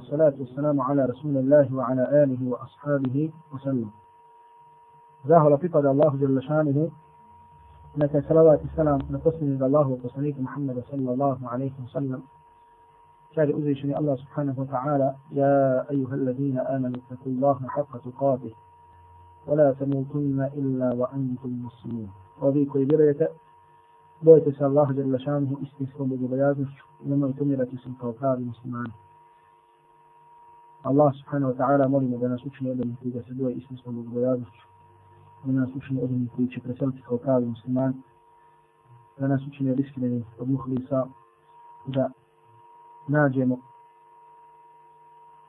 [0.00, 3.90] والصلاة والسلام على رسول الله وعلى آله وأصحابه وسلم.
[5.26, 6.88] زاه لطيقة الله جل شانه
[7.96, 12.22] لك سلوات السلام نتصل إلى الله وقصنيك محمد صلى الله عليه وسلم
[13.34, 18.50] كان أزيشني الله سبحانه وتعالى يا أيها الذين آمنوا اتقوا الله حق تقاته
[19.46, 22.10] ولا تموتن إلا وأنتم مسلمين
[22.40, 23.30] وذي كل برية
[24.22, 26.68] بويتس الله جل شانه استسلم بغيابه
[27.06, 28.92] لما تمرت سلطة المسلمين
[30.82, 33.96] Allah subhanahu wa ta'ala molimo da nas učini od onih koji ga se boje istinskom
[33.96, 34.66] bogobojaznošću,
[35.44, 37.94] da nas učini od onih koji će preseliti kao pravi musliman,
[39.18, 41.06] da nas učini od iskrenih od muhlisa,
[41.86, 42.10] da
[43.08, 43.58] nađemo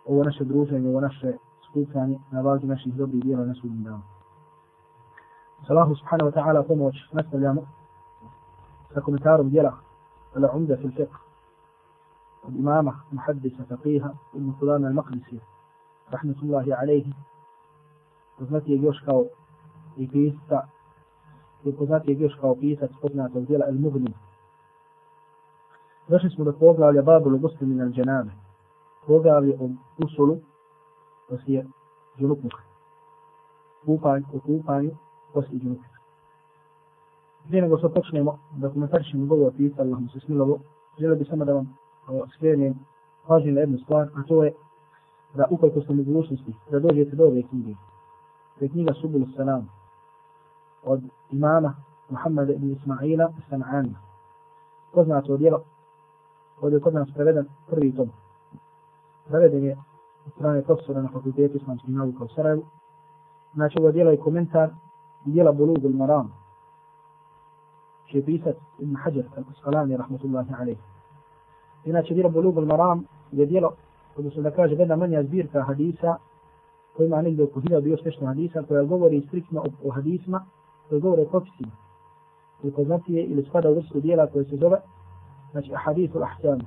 [0.05, 1.34] ovo naše druženje, ovo naše
[1.70, 4.01] skupljanje na vazi naših dobrih dijela na sudnjem danu.
[5.67, 7.61] Salahu subhanahu wa ta'ala pomoć nastavljamo
[8.93, 9.77] sa komentarom dijela
[10.35, 11.20] Al-Umda fil fiqh.
[12.43, 15.39] Od imama, muhaddisa, faqih ibn Qudama al-Maqdisi
[16.11, 17.13] rahmetullahi alaihi
[18.37, 19.25] poznati je još kao
[19.98, 20.67] i pisa
[21.63, 24.13] i poznati je još kao pisac poznatog dijela Al-Mughni
[26.07, 28.31] Došli smo do poglavlja Babulu muslimin al-Janabe
[29.07, 29.70] poglavlje o
[30.05, 30.37] usulu
[31.29, 31.65] poslije
[32.20, 32.61] džunupnuka
[33.85, 34.91] kupanju, o kupanju
[35.33, 35.91] poslije džunupnuka
[37.48, 40.59] prije nego što počnemo da komentarišemo govor pisa, Allah mu se smilovo,
[40.99, 41.77] želio bi samo da vam
[42.35, 42.80] skrenem
[43.27, 44.54] pažnju na jednu stvar, a to je
[45.34, 47.74] da ukoliko ste mogućnosti da dođete do ove knjige,
[48.60, 49.70] to je knjiga Subul Salam
[50.84, 51.76] od imama
[52.10, 53.96] Muhammada ibn Ismaila San'ana.
[54.94, 55.63] Poznato djelo,
[56.62, 58.10] ovdje je kod nas preveden prvi tom.
[59.27, 59.77] Preveden je
[60.26, 62.63] od strane profesora na fakultetu islamskih nauka u Sarajevu.
[63.54, 64.69] Znači ovo djelo je komentar
[65.25, 66.31] djela Bulugul Maram,
[68.12, 70.78] će pisat Ibn Hajar al-Asqalani rahmatullahi alaih.
[71.85, 73.72] Inače, djelo Bulug al-Maram je djelo,
[74.18, 76.16] odnosno da kaže, jedna manja zbirka hadisa,
[76.96, 80.46] koja ima negdje oko hiljadu još nešto hadisa, koja govori striktno o, o hadisma,
[80.90, 81.72] koja govori o propisima.
[82.63, 84.78] Ili poznatije, ili spada u vrstu djela koje se zove,
[85.51, 86.61] znači, hadisu al-Ahkam.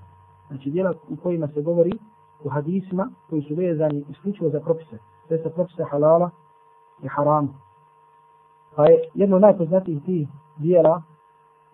[0.49, 1.93] Znači, djela u kojima se govori
[2.45, 4.99] o hadisima koji su vezani isključivo za propise.
[5.29, 6.31] Sve sa propise halala
[7.03, 7.61] i haram.
[8.77, 11.03] Pa je jedno od najpoznatijih tih dijela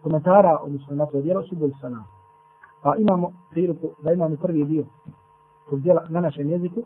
[0.02, 2.04] komentara, odnosno na to djelo, subul sana.
[2.82, 4.84] Pa imamo priliku da imamo prvi dio
[5.70, 6.82] tog djela na našem jeziku,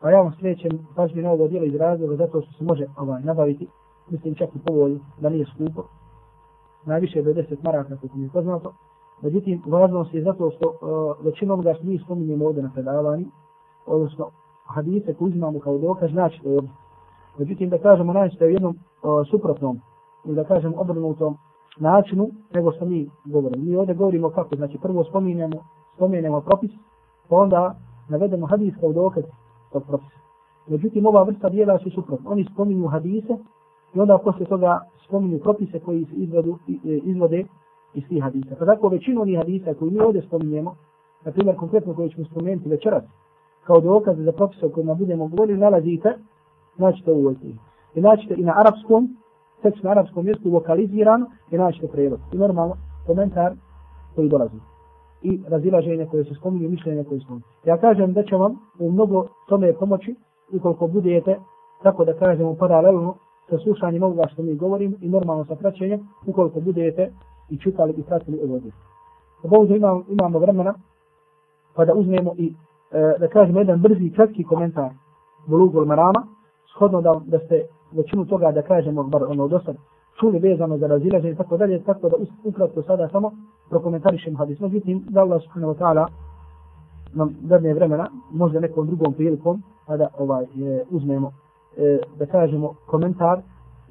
[0.00, 3.22] pa ja vam srećem pažnje na ovo djelo iz razloga zato što se može ovaj,
[3.22, 3.68] nabaviti,
[4.10, 5.84] mislim čak i povolju, da nije skupo,
[6.84, 8.72] najviše do 10 maraka, kako mi je poznato.
[9.22, 13.26] Međutim, važnost je zato što e, uh, većinom ga mi spominjemo ovdje na predavani,
[13.86, 14.30] odnosno
[14.64, 16.70] hadise koje uzimamo kao dokaz, znači to ovdje.
[17.38, 19.80] Međutim, da kažemo najčešće u jednom uh, suprotnom,
[20.24, 21.36] ili da kažemo obrnutom
[21.76, 23.64] načinu nego što mi govorimo.
[23.64, 25.56] Mi ovdje govorimo kako, znači prvo spominjemo,
[25.94, 26.70] spominjemo propis,
[27.28, 27.76] pa onda
[28.08, 29.24] navedemo hadis kao dokaz
[29.72, 30.16] tog propisa.
[30.66, 32.30] Međutim, ova vrsta dijela su suprotno.
[32.30, 33.36] Oni spominju hadise
[33.94, 37.44] i onda posle toga spominju propise koji se izvedu, e, izvode
[37.94, 38.56] iz tih hadisa.
[38.58, 40.74] Pa tako većinu onih hadisa koji mi ovdje spominjemo,
[41.24, 43.04] na primjer konkretno koje ćemo spomenuti večeras,
[43.64, 46.14] kao dokaze za propise o kojima budemo govorili, nalazite,
[46.76, 47.34] znači to u ovoj
[47.94, 49.16] I naćete i na arapskom,
[49.62, 52.20] tekst na arabskom mjestu lokaliziran i naćete prevod.
[52.32, 53.52] I normalno komentar
[54.14, 54.56] koji dolazi.
[55.22, 57.44] I razilaženje koje se spominju, mišljenje koje se spominju.
[57.64, 60.14] Ja kažem da će vam u mnogo tome pomoći
[60.52, 61.38] ukoliko budete,
[61.82, 63.14] tako da kažemo paralelno
[63.50, 67.12] sa slušanjem ovoga što mi govorim i normalno sa praćenjem, ukoliko budete
[67.50, 68.76] i čitali i pratili ovo djelo.
[69.42, 70.74] Ovdje imamo, imamo vremena
[71.74, 72.54] pa da uzmemo i
[72.92, 74.90] e, da kažemo jedan brzi kratki komentar
[75.46, 76.26] Bulugul Marama,
[76.76, 77.62] shodno da, da ste
[77.92, 79.76] većinu toga da kažemo, bar ono do sad,
[80.20, 83.32] čuli vezano za razilaženje i tako dalje, tako da ukratko sada samo
[83.70, 84.60] prokomentarišem hadis.
[84.60, 86.06] Međutim, da Allah subhanahu wa ta'ala
[87.14, 91.32] nam dadne vremena, možda nekom drugom prilikom, kada da ovaj, e, uzmemo,
[91.76, 93.38] e, da kažemo komentar,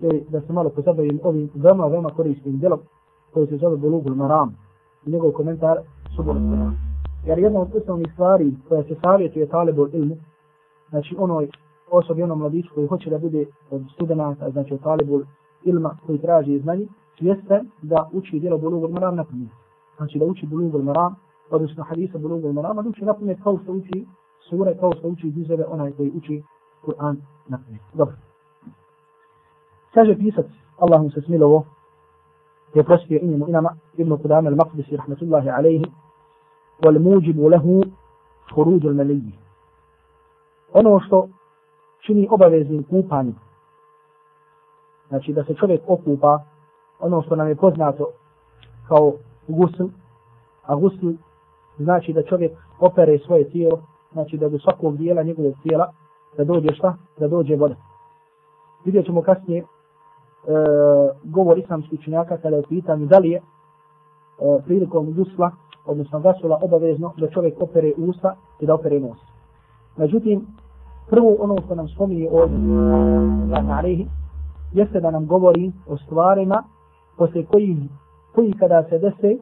[0.02, 2.80] e, da se malo pozabavim ovim veoma, veoma korisnim djelom
[3.34, 4.56] koji se zove Bulugul Maram.
[5.06, 5.78] Njegov komentar
[6.16, 6.36] subor
[7.26, 10.16] Jer jedna od osnovnih stvari koja se savjetuje talibu ilmu,
[10.90, 11.50] znači onoj
[11.92, 15.22] osobi onom mladiću koji hoće da bude od studenta, znači od talibul
[15.64, 16.88] ilma koji traži znanje,
[17.20, 19.50] jeste da uči djelo bulugul maram na pamet.
[19.98, 21.16] Znači da uči bulugul maram,
[21.50, 24.06] odnosno hadisa bulugul maram, da uči na pamet kao što uči
[24.50, 26.44] sure, kao što uči dizeve onaj koji uči
[26.86, 27.16] Kur'an
[27.48, 27.82] na pamet.
[27.94, 28.16] Dobro.
[29.94, 30.46] Kaže pisac,
[30.78, 31.66] Allah mu se smilovo,
[32.74, 35.86] je prostio i njemu inama, Ibn Qudama al-Maqdisi, rahmatullahi alaihi,
[36.84, 37.82] wal muđibu lehu
[38.54, 39.32] furuđu al-maliji.
[40.74, 41.28] Ono što
[42.06, 43.34] čini obaveznim kupanje.
[45.08, 46.44] Znači da se čovjek okupa
[47.00, 48.08] ono što nam je poznato
[48.88, 49.14] kao
[49.48, 49.84] gusl,
[50.64, 51.10] a gusl
[51.78, 53.82] znači da čovjek opere svoje tijelo,
[54.12, 55.92] znači da do svakog dijela njegovog tijela,
[56.38, 56.96] da dođe šta?
[57.18, 57.76] Da dođe voda.
[58.86, 59.66] Vidjet ćemo kasnije e,
[61.24, 63.42] govor islamskih činjaka kada je pitan da li je e,
[64.66, 65.52] prilikom gusla,
[65.86, 69.18] odnosno gasula obavezno da čovjek opere usta i da opere nos.
[69.98, 70.48] Međutim,
[71.10, 72.58] prvo ono što nam spominje ovdje,
[73.48, 74.08] znači,
[74.74, 76.64] jeste da nam govori o stvarima
[77.18, 77.90] posle koji,
[78.36, 79.38] koji kada se dese,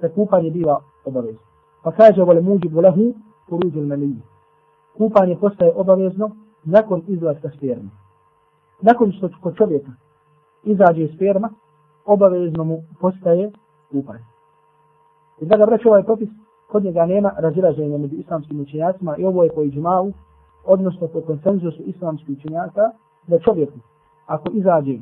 [0.00, 1.40] da kupanje biva obavezno.
[1.82, 3.14] Pa kaže, vole muđi bulehu,
[3.48, 4.22] poruđu meniji.
[4.98, 6.30] Kupanje postaje obavezno
[6.64, 7.90] nakon izlaska sperma.
[8.80, 9.90] Nakon što kod čovjeka
[10.64, 11.50] izađe sperma,
[12.06, 13.50] obavezno mu postaje
[13.90, 14.24] kupanje.
[15.40, 16.28] I da ga braću ovaj propis,
[16.68, 20.12] kod njega nema razilaženja među islamskim učenjacima i ovo je po iđmavu,
[20.67, 22.91] odnosno po konsenzusu islamskih učenjaka,
[23.27, 23.79] da čovjeku,
[24.25, 24.97] ako izađe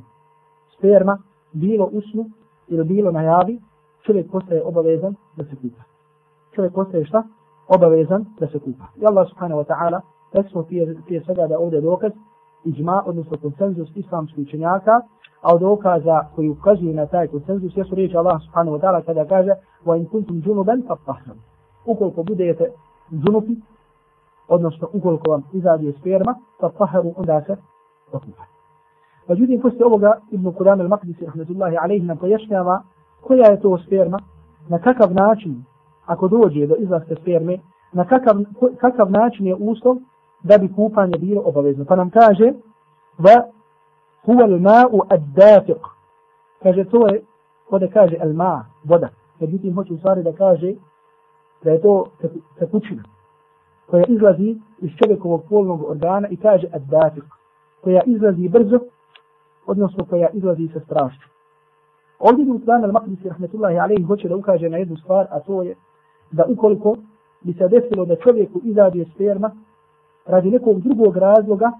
[0.78, 1.18] sperma,
[1.54, 2.26] bilo usnu
[2.68, 3.62] ili bilo na javi,
[4.06, 5.84] čovjek postaje obavezan da se kupa.
[6.56, 7.24] Čovjek postaje šta?
[7.68, 8.86] Obavezan da se kupa.
[8.96, 10.02] I Allah subhanahu wa ta'ala,
[10.34, 12.12] reksmo prije, prije svega da ovdje dokaz,
[12.66, 15.02] iđma, odnosno konsenzus islamskih učenjaka,
[15.42, 19.26] a od dokaza koji ukazuju na taj konsenzus, jesu riječi Allah subhanahu wa ta'ala kada
[19.26, 19.52] kaže
[19.86, 21.38] وَإِن كُنْتُمْ جُنُبًا فَطَّحْنَمْ
[21.86, 22.72] Ukoliko budete
[23.12, 23.56] džunupi,
[24.49, 27.57] odnosno ukoliko vam izađe sperma, pa paharu onda se
[28.13, 28.43] okupa.
[29.29, 32.83] Međutim, poslije ovoga, Ibn Kudam al-Maqdisi, rahmetullahi alaih, nam pojašnjava
[33.21, 34.19] koja je to sperma,
[34.69, 35.65] na kakav način,
[36.07, 37.59] ako dođe do izlaska sperme,
[37.93, 38.37] na kakav,
[38.81, 39.97] kakav način je uslov
[40.43, 41.85] da bi kupanje bilo obavezno.
[41.85, 42.53] Pa nam kaže,
[43.19, 43.43] va
[44.27, 45.83] huwa al-ma'u ad-dafiq.
[46.63, 47.23] Kaže, to je,
[47.71, 49.09] kada kaže al-ma, voda.
[49.41, 50.75] Međutim, hoće u stvari da kaže
[51.65, 52.05] da je to
[52.59, 53.03] tekućina
[53.87, 57.25] koja izlazi iz čovjekovog polnog organa i kaže ad-dafiq
[57.81, 58.79] koja izlazi brzo
[59.67, 61.29] odnosno koja izlazi sa strašću.
[62.19, 65.75] Ovdje bi Utlan al-Maqdisi rahmetullahi alaihi hoće da ukaže na jednu stvar, a to je
[66.31, 66.97] da ukoliko
[67.41, 69.51] bi se desilo da čovjeku izađe sperma
[70.27, 71.73] radi nekog drugog razloga,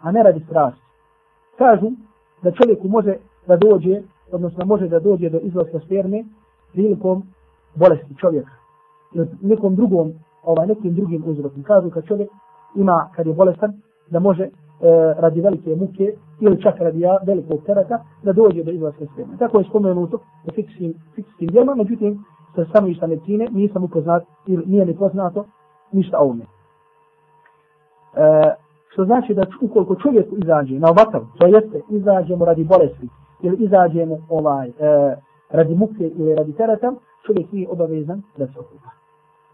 [0.00, 0.80] a ne radi strasti.
[1.58, 1.90] Kažu
[2.42, 3.16] da čovjeku može
[3.46, 4.02] da dođe,
[4.32, 6.24] odnosno može da dođe do izlaska sperme
[6.72, 7.22] prilikom
[7.74, 8.50] bolesti čovjeka.
[9.14, 10.12] Ili nekom drugom,
[10.44, 11.62] ovaj, nekim drugim uzrokom.
[11.62, 12.30] Kažu kad čovjek
[12.76, 13.72] ima, kad je bolestan,
[14.10, 14.50] da može e,
[15.18, 19.36] radi velike muke ili čak radi velikog terata da dođe do izlaska sperme.
[19.38, 24.84] Tako je spomenuto u fikskim, fikskim djelima, međutim, sa stanovišta medicine nisam upoznat ili nije
[24.84, 25.44] mi poznato
[25.92, 26.44] ništa o ovome.
[26.44, 26.48] E,
[28.92, 33.08] što znači da ukoliko čovjek izađe na ovakav, to jeste izađemo radi bolesti
[33.42, 34.72] ili izađemo ovaj, e,
[35.50, 36.92] radi muke ili radi terata,
[37.26, 38.99] čovjek nije obavezan da se okupa.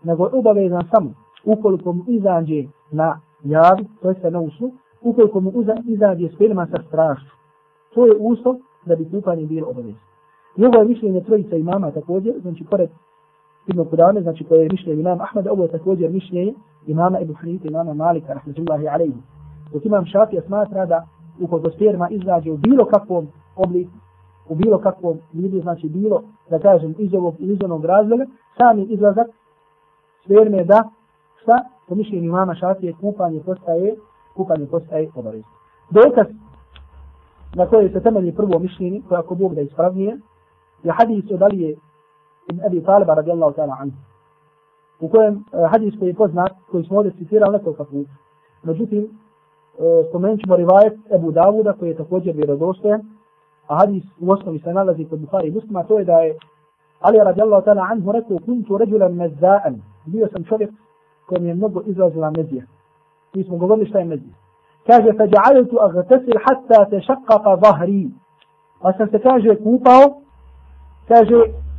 [0.03, 1.11] Nego je obavezan samo
[1.45, 4.73] ukoliko mu izađe na javi, to jeste na usnu,
[5.03, 5.53] ukoliko mu
[5.85, 7.31] izađe sperma sa strašću.
[7.95, 8.57] To je uslov
[8.87, 10.01] da bi kupanje bilo obavezno.
[10.57, 12.91] I ovo je mišljenje trojica imama također, znači pored
[13.67, 16.55] Ibn Kudame, znači koje je mišljenje imama Ahmeda, ovo je također mišljenje
[16.87, 19.23] imama Ibn Hanife, imama Malika, rahmetullahi alaihi.
[19.73, 21.07] Dok imam Šafija smatra da
[21.41, 23.93] ukoliko sperma izađe u bilo kakvom obliku,
[24.49, 28.27] u bilo kakvom vidu, znači bilo, da kažem, iz ovog ili iz onog razloga,
[28.59, 29.27] sami izlazak
[30.27, 30.83] sperme da,
[31.43, 33.97] šta, po mišljenju imama Šafije, kupanje postaje
[34.37, 35.51] kupanje postaje obavezno.
[35.91, 36.27] Dokaz
[37.55, 40.17] na koje se temelji prvo mišljenje, koje ako Bog da ispravnije,
[40.83, 41.77] je hadis od Alije
[42.51, 43.97] ibn Abi Taliba radijallahu ta'ala anhu.
[45.01, 48.11] U kojem uh, hadis koji je poznat, koji smo ovdje citirali nekoliko puta.
[48.63, 53.01] Međutim, uh, spomenut ćemo rivajet Ebu Davuda koji je također vjerodostojan,
[53.67, 56.37] a hadis u osnovi se nalazi kod Bukhari i Muslima, to je da je
[57.01, 59.75] Ali radijallahu ta'ala anhu rekao, kuntu ređulan mezza'an,
[60.07, 60.71] bio sam čovjek
[61.27, 62.65] kojem je mnogo izlazila mezija.
[63.35, 64.35] Mi smo govorili šta je mezija.
[64.87, 68.09] Kaže, fa ja'altu agtasil hatta te šakaka zahri.
[68.81, 70.21] Pa sam se kaže kupao,
[71.09, 71.35] kaže,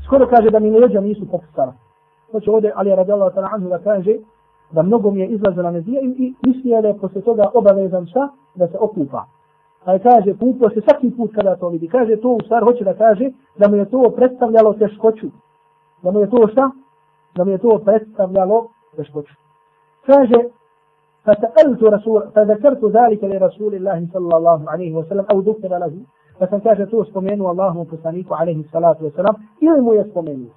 [0.05, 1.73] skoro kaže da mi leđa nisu popustala.
[2.31, 4.15] Hoće ovdje Ali radijallahu ta'ala anhu da kaže
[4.71, 8.29] da mnogo mi je izlazila mezija i, i mislio da je posle toga obavezan šta?
[8.55, 9.25] Da se okupa.
[9.84, 11.88] Pa je kaže, kupao se svaki put kada to vidi.
[11.88, 15.26] Kaže, to u stvar hoće da kaže da mu je to predstavljalo teškoću.
[16.02, 16.70] Da mu je to šta?
[17.36, 19.34] Da mu je to predstavljalo teškoću.
[20.06, 20.38] Kaže,
[21.24, 25.92] فسألت رسول فذكرت ذلك لرسول الله صلى الله عليه وسلم أو ذكر له
[26.40, 30.48] فسن كاشه تو سبمينو الله مفسانيك عليه الصلاة والسلام إلي مو يسبمينو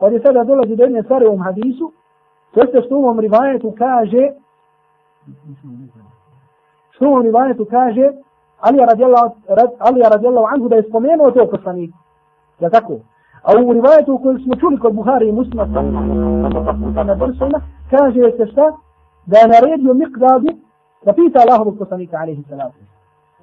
[0.00, 1.90] ودي سادة دولة جدين يساري ام حديثو
[2.52, 4.34] تستشتوم ام رواية كاجه
[5.58, 6.13] شتوم ام
[7.01, 8.13] رواية كاجه
[8.63, 9.31] علي رضي الله
[9.81, 11.91] علي رضي الله عنه da je spomenuo to poslanik.
[12.59, 12.93] Ja tako?
[13.43, 15.65] A u rivajetu koju smo čuli kod Buhari i Muslima
[17.03, 17.59] na Brsuna,
[17.89, 18.71] kaže se šta?
[19.25, 20.51] da je naredio Miqdadu
[21.05, 22.79] da pita Allahovog poslanika alaihi salatu.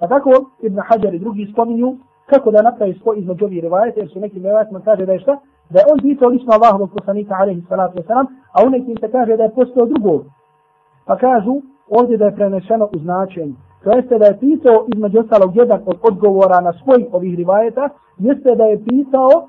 [0.01, 0.31] A tako
[0.61, 4.39] Ibn Hajar i drugi spominju kako da napravi spoj između ovih rivajeta, jer su neki
[4.39, 5.39] rivajetima kaže da je šta?
[5.71, 8.03] Da je on pitao lično Allahovog poslanika alaihi salatu
[8.53, 10.25] a u nekim se kaže da je postao drugog
[11.07, 11.61] Pa kažu
[11.99, 13.55] ovdje da je prenešeno u značenju.
[13.85, 18.55] To jeste da je pisao između ostalog jedan od odgovora na svojih ovih rivajeta, jeste
[18.55, 19.49] da je pisao,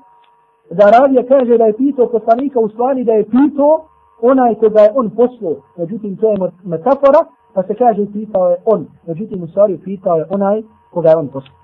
[0.70, 3.84] da ravija kaže da je pisao poslanika u stvari da je pisao
[4.22, 5.54] onaj koga je on poslao.
[5.76, 7.20] Međutim, to je metafora,
[7.54, 8.86] pa se kaže pitao je on.
[9.06, 11.56] Međutim, u stvari pitao je onaj koga je on poslao.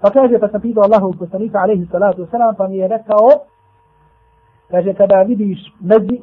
[0.00, 3.28] Pa kaže, pa sam pitao Allahu poslanika, alaihi salatu wasalam, pa mi je rekao,
[4.70, 6.20] kaže, kada vidiš mezi,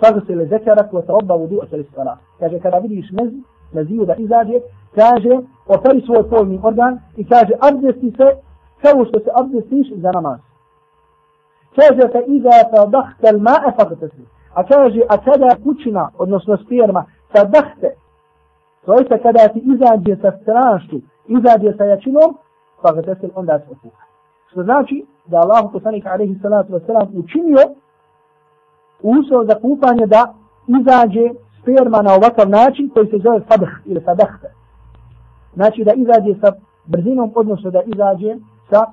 [0.00, 2.18] wa sarobba vudu asali sala.
[2.38, 4.60] Kaže, kada vidiš mezi, meziju da izađe,
[4.94, 8.26] kaže, operi svoj polni organ i kaže, abdesti se
[8.82, 10.40] kao što se abdestiš za namaz.
[11.76, 14.22] Kaže, ka iza ta dahtel ma'e fagtesi.
[14.54, 17.90] A kaže, a kada kućina, odnosno sperma, sa dahte,
[18.84, 22.38] to je kada ti izađe sa strašću, izađe sa jačinom,
[22.82, 24.02] fagtesi, onda se okuha.
[24.50, 27.62] Što znači da Allah poslanik alaihi salatu wasalam učinio
[29.02, 30.34] uslov za kupanje da
[30.80, 31.30] izađe
[31.62, 34.48] sperma na ovakav način koji se zove fadah ili fadahte.
[35.54, 36.52] Znači da izađe sa
[36.86, 38.36] brzinom, odnosno da izađe
[38.70, 38.84] sa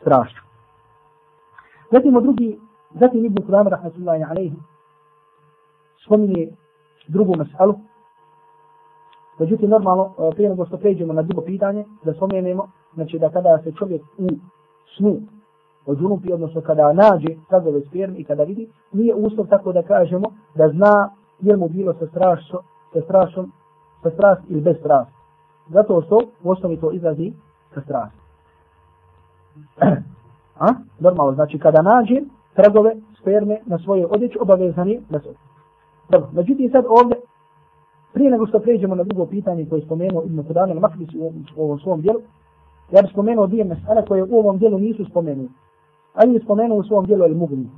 [0.00, 0.42] strašću.
[1.92, 2.58] Zatim drugi,
[2.94, 4.56] zatim Ibn Qudam rahmatullahi alaihi
[6.06, 6.48] spominje
[7.08, 7.74] drugu masalu.
[9.38, 13.58] Međutim, normalno, e, prije nego što pređemo na drugo pitanje, da spomenemo, znači da kada
[13.64, 14.28] se čovjek u
[14.96, 15.20] snu
[15.86, 20.26] od džunupi, odnosno kada nađe tragove sperme i kada vidi, nije uslov tako da kažemo
[20.54, 22.60] da zna je mu bilo sa strašom,
[22.92, 23.52] sa strašom,
[24.02, 25.10] sa strast ili bez strast.
[25.68, 27.32] Zato što u osnovi to izrazi
[27.74, 28.16] sa strast.
[30.66, 30.66] A?
[31.00, 32.20] Normalno, znači kada nađe
[32.54, 35.28] tragove sperme na svoje odjeće, obavezani da se
[36.10, 37.16] Dobro, međutim sad ovdje,
[38.12, 41.64] prije nego što pređemo na drugo pitanje koje je spomenuo Ibn Kudan al u, u
[41.64, 42.20] ovom svom dijelu,
[42.90, 45.48] ja bih spomenuo dvije mesele koje u ovom dijelu nisu spomenuli.
[46.16, 47.70] Ali je spomenuo u svom dijelu El Mugni.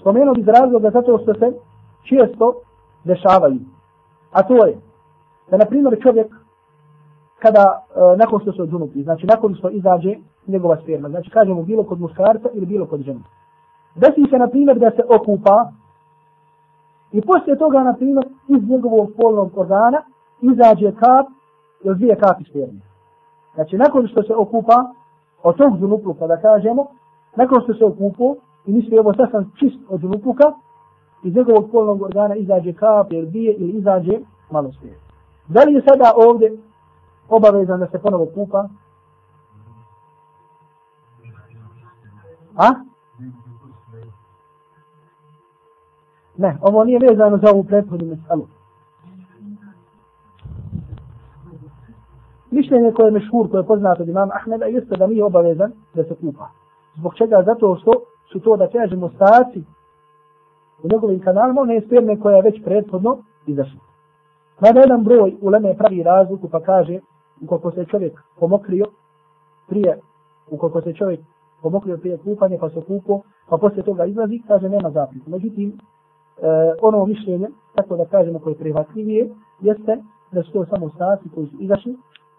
[0.00, 1.52] Spomenuo bi za razloga zato što se
[2.08, 2.54] često
[3.04, 3.60] dešavaju.
[4.32, 4.76] A to je
[5.50, 6.34] da, na primjer, čovjek
[7.38, 7.64] kada,
[7.96, 10.14] e, nakon što se odžunuti, znači nakon što izađe
[10.46, 13.20] njegova sperma, znači kažemo bilo kod muškarca ili bilo kod žene.
[13.94, 15.72] Desi se, na primjer, da se okupa
[17.12, 20.02] i poslije toga, na primjer, iz njegovog polnog organa
[20.40, 21.26] izađe kap
[21.84, 22.80] ili dvije kapi sperme.
[23.54, 24.92] Znači, nakon što se okupa
[25.42, 26.86] od tog zunupluka, da kažemo,
[27.36, 28.34] nakon što se okupo
[28.66, 30.52] i misli ovo sad sam čist od lupuka,
[31.22, 34.18] iz njegovog polnog organa izađe kap ili bije ili izađe
[34.50, 34.98] malo svije.
[35.48, 36.56] Da li je sada ovdje
[37.28, 38.68] obavezan da se ponovo kupa?
[42.56, 42.68] A?
[46.36, 48.46] Ne, ovo nije vezano za ovu prethodnu mesalu.
[52.50, 56.04] Mišljenje koje je mešhur, koje je poznato od imama Ahmeda, jeste da nije obavezan da
[56.04, 56.48] se kupa.
[56.98, 57.42] Zbog čega?
[57.46, 57.92] Zato što
[58.32, 59.64] su to, da kažemo, staci
[60.82, 63.80] u njegovim kanalima, one sperme koja je već prethodno izašla.
[64.60, 66.98] Mada jedan broj u Leme pravi razliku pa kaže,
[67.42, 68.84] ukoliko se čovjek pomokrio
[69.68, 69.98] prije,
[70.50, 71.20] ukoliko se čovjek
[71.62, 75.30] pomokrio prije kupanje pa se kupo, pa poslije toga izlazi, kaže nema zaprika.
[75.30, 75.74] Međutim, e,
[76.82, 79.98] ono mišljenje, tako da kažemo koje je prihvatljivije, jeste
[80.32, 81.96] da su to samo staci koji su izašli,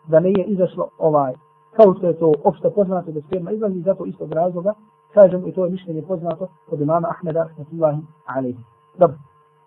[0.07, 1.33] da ne je izašlo ovaj,
[1.75, 4.73] kao što je to opšte poznato da sperma izlazi, zato istog razloga,
[5.13, 8.63] kažem i to je mišljenje poznato od imama Ahmeda, rahmatullahi alaihi.
[8.97, 9.17] Dobro.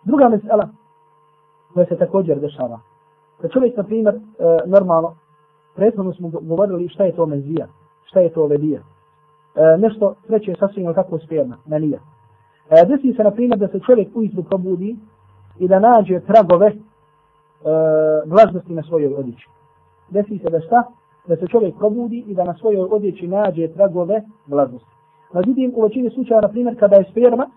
[0.03, 0.69] Druga mesela,
[1.73, 2.79] koja se također dešava.
[3.41, 4.19] Kad čovjek, na primjer, e,
[4.65, 5.15] normalno,
[5.75, 7.67] prethodno smo govorili šta je to menzija,
[8.03, 8.81] šta je to ledija.
[9.55, 11.99] E, nešto treće je sasvim kako sperma, menija.
[12.69, 14.97] E, desi se, na primjer, da se čovjek ujutru probudi
[15.59, 16.75] i da nađe tragove e,
[18.25, 19.47] vlažnosti na svojoj odjeći.
[20.09, 20.83] Desi se da šta?
[21.27, 24.93] Da se čovjek probudi i da na svojoj odjeći nađe tragove mladosti.
[25.33, 27.49] Međutim, u većini slučaja, na primjer, kada je sperma,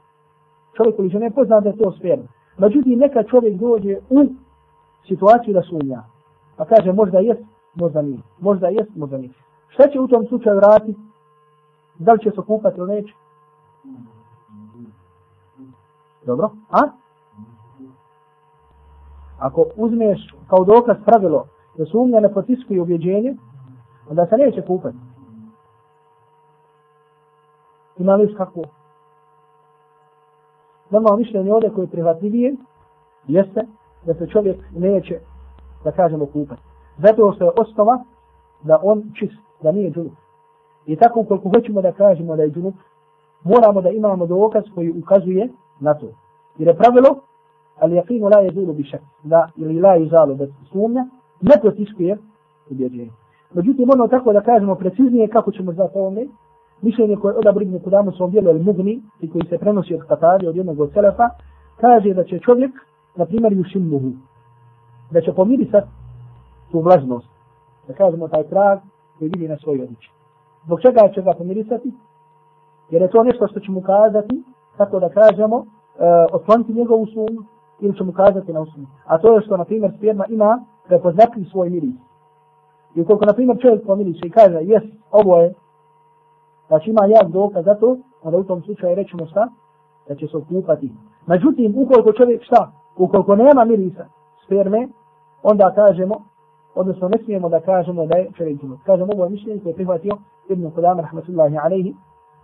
[0.76, 2.28] čovjek koji ne pozna da je to sperma.
[2.58, 4.26] Međutim, neka čovjek dođe u
[5.08, 6.02] situaciju da sumnja.
[6.56, 7.40] Pa kaže, možda jest,
[7.75, 8.18] možda nije.
[8.40, 9.32] Možda jest, možda nije.
[9.68, 11.00] Šta će u tom slučaju raditi?
[11.99, 13.14] Da li će se kupati ili neće?
[16.26, 16.50] Dobro.
[16.70, 16.80] A?
[19.38, 21.46] Ako uzmeš kao dokaz pravilo
[21.78, 23.37] da sumnja ne potiskuje objeđenje,
[24.10, 24.96] onda se neće kupati.
[27.98, 28.62] Ima li kako?
[30.90, 32.56] Normalno mišljenje ovdje koje je prihvatljivije
[33.26, 33.66] jeste
[34.06, 35.20] da se čovjek neće,
[35.84, 36.62] da kažemo, kupati.
[36.98, 38.04] Zato što je osnova
[38.62, 40.12] da on čist, da nije džunup.
[40.86, 42.75] I tako ukoliko hoćemo da kažemo da je džunup,
[43.44, 45.48] moramo da imamo dokaz koji ukazuje
[45.80, 46.06] na to.
[46.58, 47.20] Jer je pravilo,
[47.78, 51.06] ali jakinu la je zulu bi šak, da, ili la je žalu bez sumnja,
[51.40, 52.18] ne protiskuje
[52.70, 53.10] ubjeđenje.
[53.54, 56.26] Međutim, ono tako da kažemo preciznije kako ćemo znati ovome,
[56.82, 60.46] mišljenje koje odabri Ibn Kudamu svom dijelu El Mugni, i koji se prenosi od Katari,
[60.46, 61.28] od jednog od Selefa,
[61.80, 62.72] kaže da će čovjek,
[63.16, 64.12] na primjer, yushimmuhu,
[65.10, 65.84] da će pomirisat
[66.70, 67.28] tu vlažnost.
[67.88, 68.78] Da kažemo taj trag
[69.18, 70.12] koji vidi na svoj odličaj.
[70.64, 71.92] Zbog čega će ga pomirisati?
[72.90, 74.42] Jer je to nešto što će mu kazati,
[74.76, 75.64] tako da kažemo, uh,
[76.32, 77.40] otkloniti njegovu sumu
[77.80, 78.86] ili će mu kazati na usunu.
[79.06, 81.94] A to je što, na primjer, sperma ima prepoznatljiv svoj miris.
[82.96, 85.54] I ukoliko, na primjer, čovjek pomiriše i kaže, jes, ovo je,
[86.68, 89.48] znači ima jak dokaz za to, onda u tom slučaju rećemo šta?
[90.08, 90.92] Da će se okupati.
[91.26, 92.72] Međutim, ukoliko čovjek šta?
[92.96, 94.06] Ukoliko nema mirisa
[94.44, 94.88] sperme,
[95.42, 96.14] onda kažemo,
[96.74, 98.78] odnosno ne smijemo da kažemo da je čovjek džunub.
[98.86, 100.12] Kažemo, ovo je mišljenje koje je prihvatio
[100.48, 101.94] Ibn Qudama, rahmatullahi alaihi,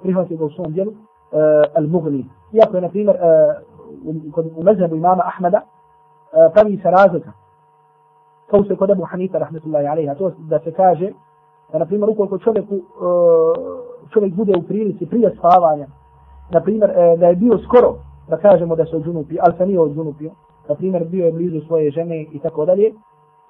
[0.03, 0.97] prihvatio ga u svom djelu, uh,
[1.33, 2.25] eh, al-Mughni.
[2.53, 7.33] Iako je, na primjer, uh, u, u mezhebu imama Ahmeda, uh, pravi se razlika.
[8.53, 11.13] Kao se kod Abu Hanifa, rahmetullahi alaiha, to da se kaže,
[11.73, 12.81] da, na primjer, ukoliko čovjeku, e,
[14.13, 15.87] čovjek bude u prilici prije spavanja,
[16.51, 17.95] na primjer, e, da je bio skoro,
[18.29, 20.31] da kažemo da se odžunupio, ali se nije odžunupio,
[20.69, 22.93] na primjer, bio je blizu svoje žene i tako dalje,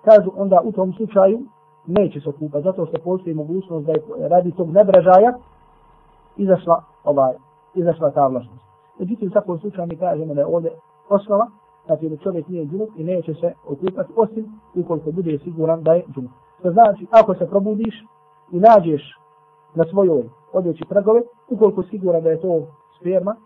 [0.04, 1.38] kažu onda u tom slučaju
[1.86, 5.32] neće se okupa, zato što postoji mogućnost da je radi tog nebražaja
[6.36, 7.34] izašla ovaj,
[7.74, 8.64] izašla ta vlažnost.
[8.98, 10.70] Međutim, u takvom slučaju mi kažemo da je ovdje
[11.08, 11.46] osnova,
[11.86, 16.04] znači da čovjek nije džunup i neće se okupat osim ukoliko bude siguran da je
[16.14, 16.30] džunup.
[16.62, 17.94] To znači, ako se probudiš
[18.52, 19.18] i nađeš
[19.74, 22.66] na svojoj odjeći tragove, ukoliko siguran da je to
[23.00, 23.36] sperma,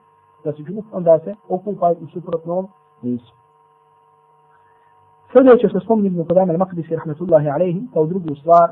[0.44, 2.68] da si džunup, onda se okupaj u suprotnom
[3.02, 3.34] nisu.
[5.32, 8.70] Sljedeće što spomnim kod Amel Makdisi, rahmetullahi alaihi, kao drugu stvar,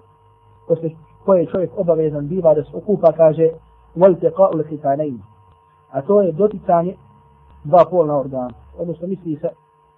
[0.69, 0.91] posle
[1.25, 3.49] koje je čovjek obavezan biva da se okupa, kaže,
[3.95, 5.23] volteqa u lehitanein.
[5.91, 6.95] A to je doticanje
[7.65, 8.64] dva polna organa.
[8.79, 9.49] Odnosno misli se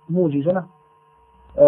[0.08, 1.60] muž i žena, e,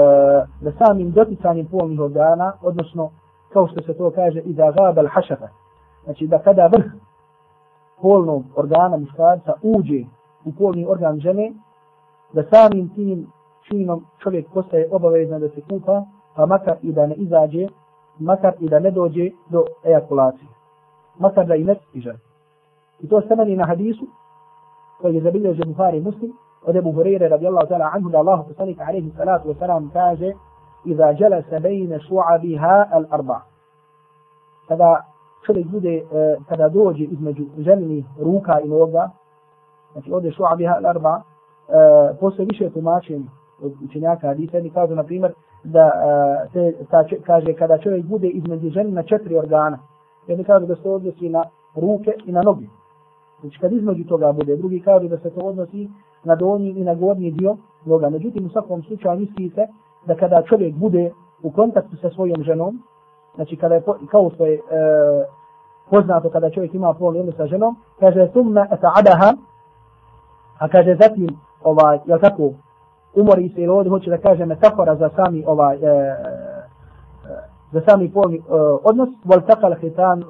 [0.61, 3.11] da samim doticanjem polnih organa, odnosno
[3.53, 5.49] kao što se to kaže, i da gabal hašafa.
[6.05, 6.85] Znači da kada vrh
[8.01, 10.05] polnog organa muškarca uđe
[10.45, 11.53] u polni organ žene,
[12.33, 13.27] da samim tim
[13.69, 16.05] činom čovjek postaje obavezan da se kupa,
[16.37, 17.67] pa makar i da ne izađe,
[18.19, 20.49] makar i da ne dođe do ejakulacije.
[21.19, 22.15] Makar da i ne stiže.
[23.01, 24.07] I to se meni na hadisu,
[25.01, 26.33] koji je zabilježen Buhari muslim,
[26.67, 30.33] od Ebu Hureyre radijallahu ta'ala anhu da Allah poslanik alaihi salatu wa salam kaže
[30.85, 33.43] Iza jalasa bejne šu'abiha al arba.
[34.69, 35.05] Kada
[35.47, 39.11] čovjek bude, e, kada dođe između ženinih ruka i noga,
[39.93, 43.31] znači ovdje šu'abiha al arba, e, postoje više tumačenja
[43.63, 45.33] od učenjaka hadisa, jedni kažu, na primjer,
[45.65, 45.91] da
[46.53, 49.79] se, ta, kaže, kada čovjek bude između ženi na četiri organa,
[50.27, 51.45] jedni kažu da se odnosi na
[51.75, 52.67] ruke i na noge.
[53.41, 55.91] Znači, kad između toga bude, drugi kažu da se to odnosi
[56.25, 58.11] na donji i na gornji dio noga.
[58.11, 59.67] Međutim, u svakom slučaju misli se
[60.07, 62.83] da kada čovjek bude u kontaktu sa svojom ženom,
[63.35, 64.61] znači kada je, kao što je e,
[65.91, 69.37] poznato kada čovjek ima polni odnos sa ženom, kaže, sumna eta'adaha,
[70.59, 71.29] a kaže zatim,
[71.63, 72.53] ovaj, jel tako,
[73.15, 76.17] umori se ili ovdje hoće da kaže metafora za sami ovaj e, e,
[77.73, 78.41] za sami polni e,
[78.85, 80.23] odnos waltaqal khitan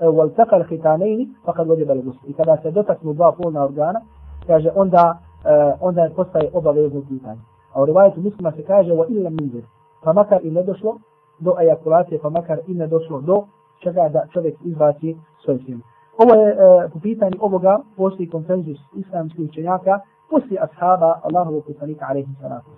[0.00, 4.00] wal taqal khitanain faqad pa wajib al ghusl i kada se dotaknu dva polna organa
[4.46, 7.40] kaže onda E, onda postaje obavezno pitanje
[7.72, 9.62] a u rivajetu muslima se kaže wa illa min
[10.04, 10.98] pa makar i ne došlo
[11.38, 13.44] do ejakulacije pa makar i ne došlo do
[13.82, 15.82] čega da čovjek izbaci svoj sin.
[16.18, 16.56] Ovo je e,
[16.92, 20.00] po pitanju ovoga postoji konsenzus islamskih učenjaka
[20.30, 22.70] poslije ashaba Allahovog poslanika alaihi salatu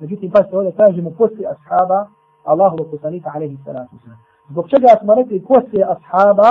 [0.00, 2.06] Međutim, pa se ovdje kažemo poslije ashaba
[2.44, 3.96] Allahovog poslanika alaihi salatu
[4.50, 6.50] Zbog čega smo rekli poslije ashaba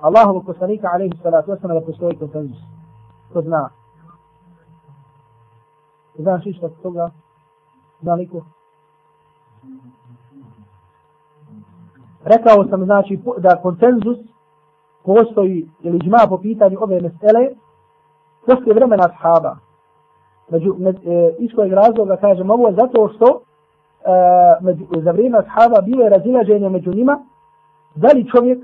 [0.00, 2.58] Allahovog poslanika alaihi salatu wasalam da postoji konsenzus.
[3.32, 3.81] To zna.
[6.18, 7.10] Znaš išta od toga?
[8.00, 8.44] Zna liko?
[12.24, 14.18] Rekao sam znači da konsenzus
[15.04, 17.48] postoji ili džma po pitanju ove mesele
[18.46, 19.56] poslije vremena ashaba.
[20.50, 23.40] Među, med, e, iz kojeg razloga kažem ovo je zato što e,
[24.60, 27.18] među, za vrijeme ashaba bilo je razilaženje među njima
[27.94, 28.58] da li čovjek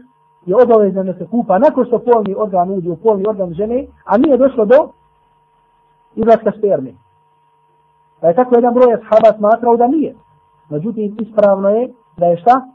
[0.46, 4.18] je obavezan da se kupa nakon što polni organ uđe u polni organ žene, a
[4.18, 4.88] nije došlo do
[6.16, 6.92] izlaska sperme.
[8.20, 10.14] Pa je tako jedan broj ashaba smatrao da nije.
[10.70, 12.68] Međutim, ispravno je da je šta?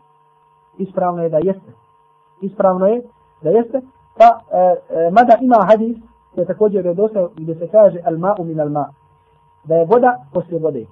[0.78, 1.72] Ispravno je da jeste.
[2.42, 3.02] Ispravno je
[3.42, 3.82] da jeste.
[4.18, 5.98] Pa, e, e, mada ima hadis
[6.36, 8.86] je također je dosta gdje se kaže al ma'u min al ma.
[9.64, 10.86] Da je voda poslije vode.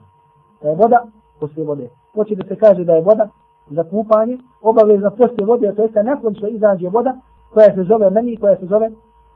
[0.61, 1.05] Da je voda
[1.39, 1.89] poslije vode.
[2.15, 3.29] Hoće da se kaže da je voda
[3.69, 7.15] za kupanje obavezna poslije vode, a to jeste nakon što izađe voda
[7.53, 8.91] koja se zove meni, koja se zove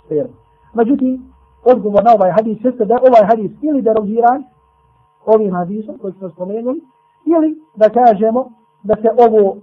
[0.06, 0.34] sperma.
[0.74, 4.44] Međutim, odgovor na ovaj hadis jeste da ovaj hadis ili derogiran
[5.26, 6.82] ovim hadisom koji smo spomenuli,
[7.26, 8.50] ili da kažemo
[8.84, 9.58] da se ovo, uh,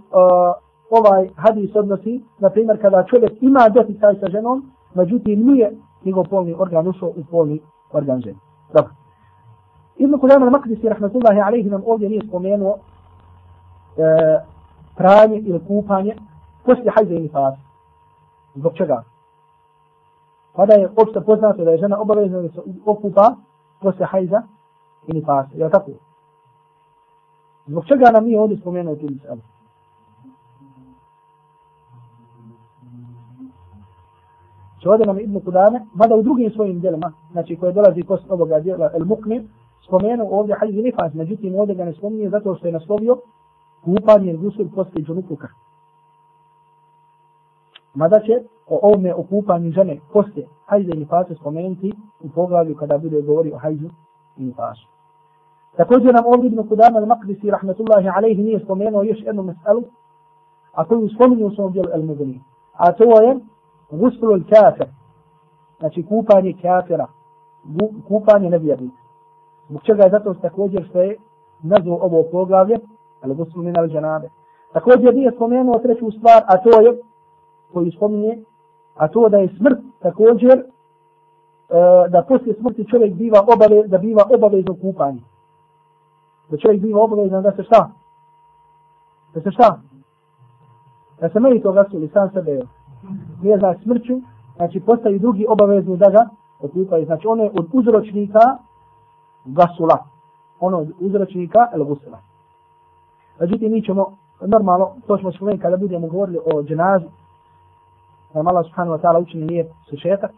[0.90, 5.72] ovaj hadis odnosi, na primjer, kada čovjek ima doticaj sa ženom, međutim nije
[6.04, 7.60] njegov polni organ ušao u polni
[7.92, 8.38] organ žene.
[8.74, 8.92] Dobro.
[9.96, 14.02] Ibn Kudama al-Makdisi, rahmatullahi alaihi, nam ovdje nije spomenuo e,
[14.96, 16.16] pranje ili kupanje
[16.64, 17.58] poslije hajza i nifasa.
[18.54, 19.02] Zbog čega?
[20.52, 23.34] Pa kada je opšte poznato da je žena obavezna da se okupa
[23.80, 24.42] poslije hajza
[25.06, 25.50] i nifasa.
[25.54, 25.90] Je tako?
[27.66, 29.40] Zbog čega nam nije ovdje spomenuo tu miselu?
[34.82, 38.60] Znači ovdje nam Ibn Kudame, mada u drugim svojim djelima, znači koje dolazi post ovoga
[38.60, 39.48] djela El Mukmi,
[39.86, 43.16] spomenuo ovdje hajz nifas, međutim ovdje ga ne spominje zato što je naslovio
[43.84, 45.48] kupanje gusul poslije džunukuka.
[47.94, 48.32] Mada će
[48.66, 53.52] o ovome o kupanju žene poslije hajza i nifasa spomenuti u poglavlju kada bude govori
[53.52, 53.88] o hajzu
[54.36, 54.91] i nifasu.
[55.76, 59.82] Također nam ovdje Ibn Kudama al-Maqdisi rahmetullahi alaihi nije spomenuo još jednu meselu,
[60.72, 62.40] a koju spominju u svom dijelu al-Mugni.
[62.72, 63.36] A to je
[63.90, 64.86] guslu al-kafir,
[65.78, 67.06] znači kupanje kafira,
[68.08, 68.96] kupanje nevjernika.
[69.68, 71.16] Zbog čega je zato također što je
[71.62, 72.78] nazvao ovo poglavlje,
[73.20, 74.28] ali guslu min al-đanabe.
[74.72, 76.98] Također nije spomenuo treću stvar, a to je,
[77.72, 78.44] koju spominje,
[78.94, 80.64] a to da je smrt također, e,
[82.08, 85.20] da poslije smrti čovjek biva obave, da biva obavezno kupanje
[86.50, 87.90] da čovjek biva obavezan da se šta?
[89.34, 89.80] Da se šta?
[91.20, 92.60] Da se meni to gasili sam sebe.
[93.42, 94.20] Nije znači smrću,
[94.56, 96.28] znači postaju drugi obavezni da ga
[96.60, 97.06] okupaju.
[97.06, 98.40] Znači ono je od uzročnika
[99.44, 99.98] gasula.
[100.60, 102.18] Ono od uzročnika el gusula.
[103.40, 107.06] Međutim, mi ćemo normalno, to ćemo spomenuti kada budemo govorili o dženazi,
[108.34, 110.30] da Allah subhanahu wa ta'ala učini nije sušetak,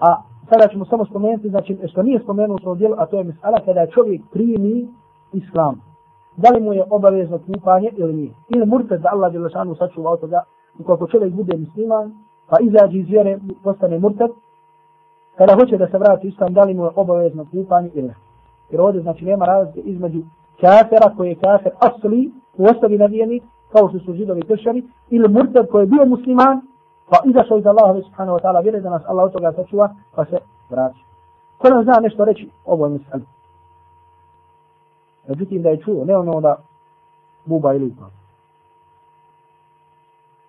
[0.00, 3.58] a sada ćemo samo spomenuti, znači što nije spomenuto u djelu, a to je misala
[3.64, 4.88] kada čovjek primi
[5.34, 5.80] islam.
[6.36, 8.34] Da li mu je obavezno kupanje ili nije?
[8.48, 10.42] Ili murtad da Allah Đelešanu sačuva od toga,
[10.78, 12.12] ukoliko čovjek bude musliman,
[12.48, 14.30] pa izađe iz vjere, postane murtad,
[15.36, 18.14] kada hoće da se vrati islam, da li mu je obavezno kupanje ili ne?
[18.70, 20.22] Jer ovdje znači nema razlike između
[20.60, 23.42] kafera koji je kafer asli, u osnovi navijenik,
[23.72, 26.60] kao što su židovi kršćani, ili murtad koji je bio musliman,
[27.10, 30.24] pa izašao iz Allahove subhanahu wa ta'ala vjere da nas Allah od toga sačuva, pa
[30.24, 30.38] se
[30.70, 31.04] vrati.
[31.58, 33.33] Ko nam zna nešto reći ovoj misli?
[35.28, 36.56] Međutim da je čuo, ne ono da
[37.44, 38.10] buba ili upa.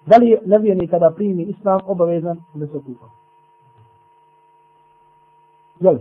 [0.06, 3.10] Da li je nevjerni kada primi islam obavezan da se kupa?
[5.80, 5.98] Jel?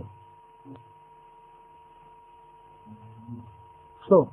[4.05, 4.27] Što?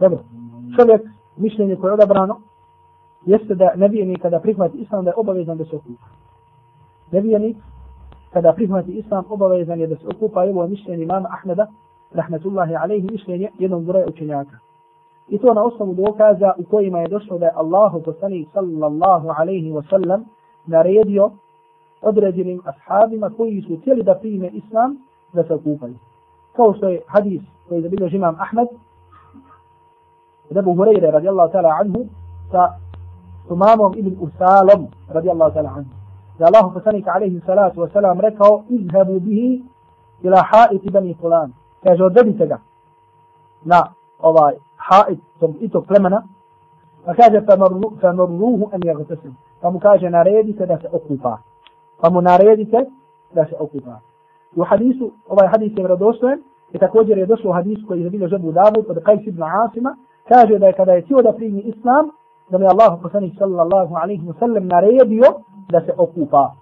[0.00, 0.24] Dobro,
[0.76, 2.40] čovjek mišljenje koje je odabrano,
[3.26, 6.06] jeste da nevijenik kada prihvati islam da je obavezan da se okupa.
[7.10, 7.56] Nevijenik
[8.32, 11.66] kada prihvati islam obavezan je da se okupa, i ovo mišljenje imama Ahmeda,
[12.12, 14.58] rahmetullahi alaihi, mišljenje jednog broja učenjaka.
[15.28, 19.72] I to na osnovu dokaza u kojima je došlo da je Allahu poslanik sallallahu alaihi
[19.72, 20.24] wa sallam
[20.66, 21.30] naredio
[22.02, 24.96] određenim ashabima koji su htjeli da prime islam
[25.32, 25.94] da se okupaju.
[26.56, 28.68] Kao što je hadis koji je zabilio imam Ahmed
[30.50, 32.06] od Ebu Hureyre radijallahu ta'ala anhu
[32.50, 32.76] sa
[33.48, 35.90] Sumamom ibn Usalom radijallahu ta'ala anhu.
[36.38, 39.64] Da Allah poslanik alaihi salatu wa salam rekao izhebu bihi
[40.22, 41.52] ila haiti bani fulan.
[41.84, 42.58] Kaže odvedite ga
[43.64, 43.82] na
[44.18, 46.22] ovaj hait tom itog plemena
[47.04, 47.40] pa kaže
[48.00, 49.36] famurruhu an jagtasim.
[49.60, 51.38] Pa mu kaže naredite da se okupa.
[52.00, 52.86] Pa mu naredite
[53.34, 54.00] da se okupa.
[54.56, 58.52] U hadisu, ovaj hadis je vredostojen i također je došlo hadis koji je zabilio žebu
[58.52, 59.96] Davud od Qajs ibn Asima
[60.32, 62.04] kaže da je kada je htio da primi islam,
[62.50, 65.28] da mi Allah poslanik sallallahu alaihi wa sallam naredio
[65.68, 66.54] da se okupa.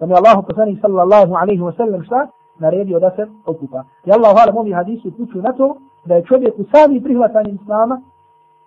[0.00, 2.28] Da mi Allah poslanik sallallahu alaihi wa sallam šta?
[2.58, 3.84] Naredio da se okupa.
[4.06, 8.02] I Allah hvala movi hadisu kuću na to da je čovjek u sami prihvatanje islama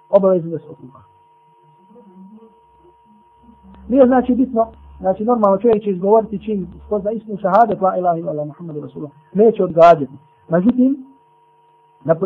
[0.10, 1.00] obavezno da se okupa.
[3.88, 4.68] Nije znači bitno,
[5.00, 9.12] znači normalno čovjek će izgovoriti čim spozna istinu šahadet la ilaha ila Allah Muhammadu Rasulullah.
[9.34, 10.14] Neće odgađati.
[10.50, 11.06] Međutim,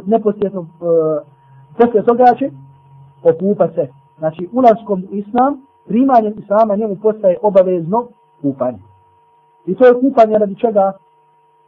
[0.06, 1.39] neposjetno uh, e,
[1.80, 2.52] poslije toga će
[3.24, 3.88] okupa se.
[4.18, 8.08] Znači, ulaskom u islam, primanjem islama njemu postaje obavezno
[8.42, 8.80] kupanje.
[9.66, 10.92] I to je kupanje radi čega?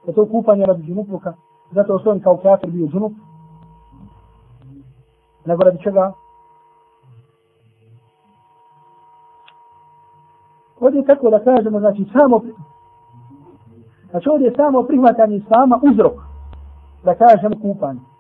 [0.08, 1.34] Je to kupanje radi džunupluka?
[1.72, 3.14] Zato što on kao kafir bio džunup?
[5.46, 6.14] Nego radi čega?
[10.80, 12.42] Ovdje je tako da kažemo, znači samo
[14.10, 16.14] Znači ovdje je samo prihvatanje islama uzrok
[17.04, 18.11] da kažemo kupanje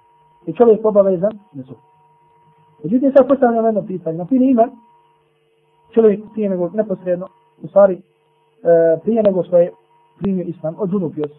[0.45, 1.75] je čovjek obavezan na su.
[2.83, 4.17] Međutim, sad postavljam jedno pitanje.
[4.17, 4.67] Na fini ima
[5.93, 7.27] čovjek prije nego neposredno,
[7.63, 7.93] u stvari,
[8.63, 9.71] e, prije nego što je
[10.19, 11.31] primio islam, od džunup još.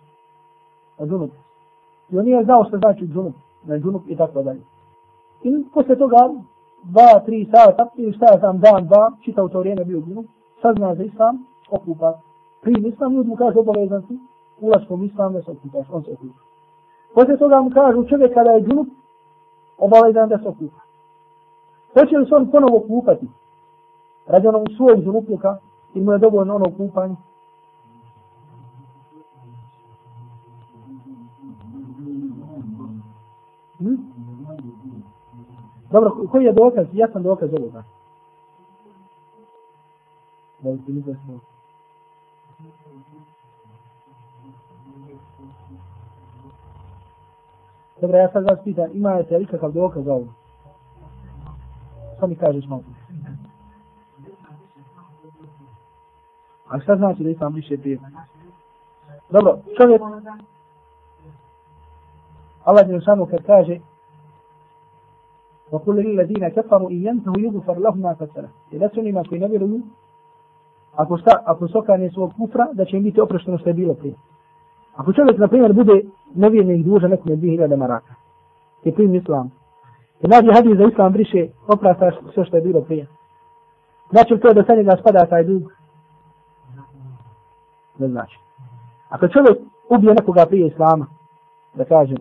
[0.98, 1.30] Od džunup.
[2.10, 3.34] I on nije znao što znači džunup,
[3.64, 4.60] na džunup i tako dalje.
[5.44, 6.16] I posle toga,
[6.84, 10.26] dva, tri sata, ili šta ja znam, dan, dva, čitao to vrijeme bio džunup,
[10.62, 12.20] sazna za islam, okupa.
[12.62, 14.18] Primi islam, ljudi mu kaže obavezan si,
[14.60, 16.51] ulaskom islam, ne se okupaš, on se okupa.
[17.14, 18.88] Poslije toga mu kažu čovjek kada je džunup,
[19.78, 20.80] obavezan da se okupa.
[21.94, 23.28] Hoće li se on ponovo kupati?
[24.26, 25.58] Radi onog svojeg džunupluka,
[25.94, 27.16] ili mu je dovoljno ono kupanje?
[33.78, 34.12] Hmm?
[35.90, 36.86] Dobro, koji je dokaz?
[36.92, 37.82] Ja sam dokaz ovoga.
[40.60, 41.40] Da li ti mi da smo...
[48.01, 50.27] Dobro, ja sad vas pitan, imate li kakav dokaz za ovo?
[52.17, 52.83] Što mi kažeš malo?
[56.69, 57.99] A šta znači da islam više prije?
[59.29, 60.01] Dobro, čovjek...
[62.63, 63.79] Allah je samo kad kaže
[65.71, 69.47] وقل للذين كفروا إن ينتهوا يغفر لهم ما قد I da su onima koji ne
[69.47, 69.81] vjeruju,
[70.95, 74.15] ako, šta, ako sokane svog kufra, da će im biti oprošteno što je bilo prije.
[74.96, 76.02] Ako čovjek, na primjer, bude
[76.34, 78.14] nevjernik duža nekome 2000 maraka,
[78.84, 79.50] je prim islam,
[80.20, 83.06] i nađe hadis za islam briše, oprasta sve što je bilo prije.
[84.10, 85.62] Znači to da sa njega spada taj dug?
[87.98, 88.38] Ne znači.
[89.08, 91.06] Ako čovjek ubije nekoga prije islama,
[91.74, 92.16] da kažem,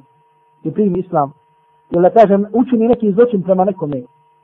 [0.63, 1.33] i primi islam,
[1.89, 4.01] ili da kažem, učini neki zločin prema nekome,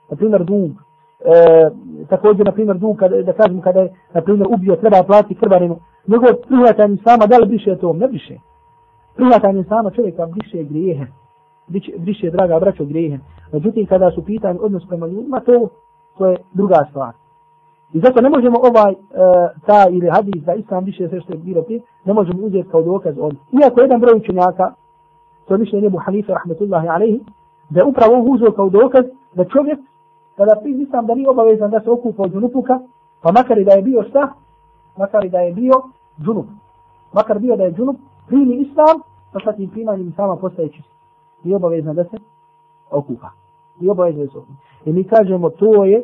[0.10, 1.70] na primjer dug, e,
[2.10, 5.80] također, na primjer dug, kada, da kažem, kada je, na primjer, ubio, treba platiti krvarinu,
[6.08, 7.94] njegov prihvatanje islama, da li briše to?
[7.94, 8.38] Ne briše.
[9.16, 11.06] Prihvatanje islama čovjeka briše grijehe.
[11.98, 13.18] Briše, draga braćo, grijehe.
[13.52, 15.70] Međutim, kada su pitanje odnos prema ljudima, to,
[16.18, 17.14] to je druga stvar.
[17.94, 18.98] I zato ne možemo ovaj, uh,
[19.66, 22.82] ta ili hadis da islam više sve što je bilo prije, ne možemo uzeti kao
[22.82, 23.36] dokaz od.
[23.62, 24.74] Iako jedan broj učenjaka,
[25.48, 27.20] to je mišljenje Ebu Hanife, rahmetullahi alaihi,
[27.70, 29.80] da je upravo on uzeo kao dokaz da čovjek,
[30.38, 32.80] kada prije islam da nije obavezan da se okupa od zunupuka,
[33.22, 34.34] pa makar i da je bio šta,
[34.98, 35.74] makar i da je bio
[36.26, 36.46] džunup,
[37.14, 39.02] makar bio da je džunup, primi islam,
[39.34, 40.90] pa sa tim primanjem sama postaje čist.
[41.44, 42.18] I obavezan da se
[42.92, 43.30] okupa.
[43.82, 44.54] I obavezan da se okupa.
[44.86, 46.04] I mi kažemo, to je e,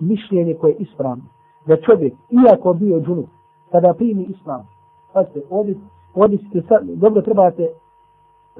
[0.00, 1.24] mišljenje koje je ispravno.
[1.66, 3.28] Da čovjek, iako bio džunup,
[3.70, 4.68] kada primi islam,
[5.12, 5.74] pazite, ovdje,
[6.14, 7.68] ovdje ste dobro trebate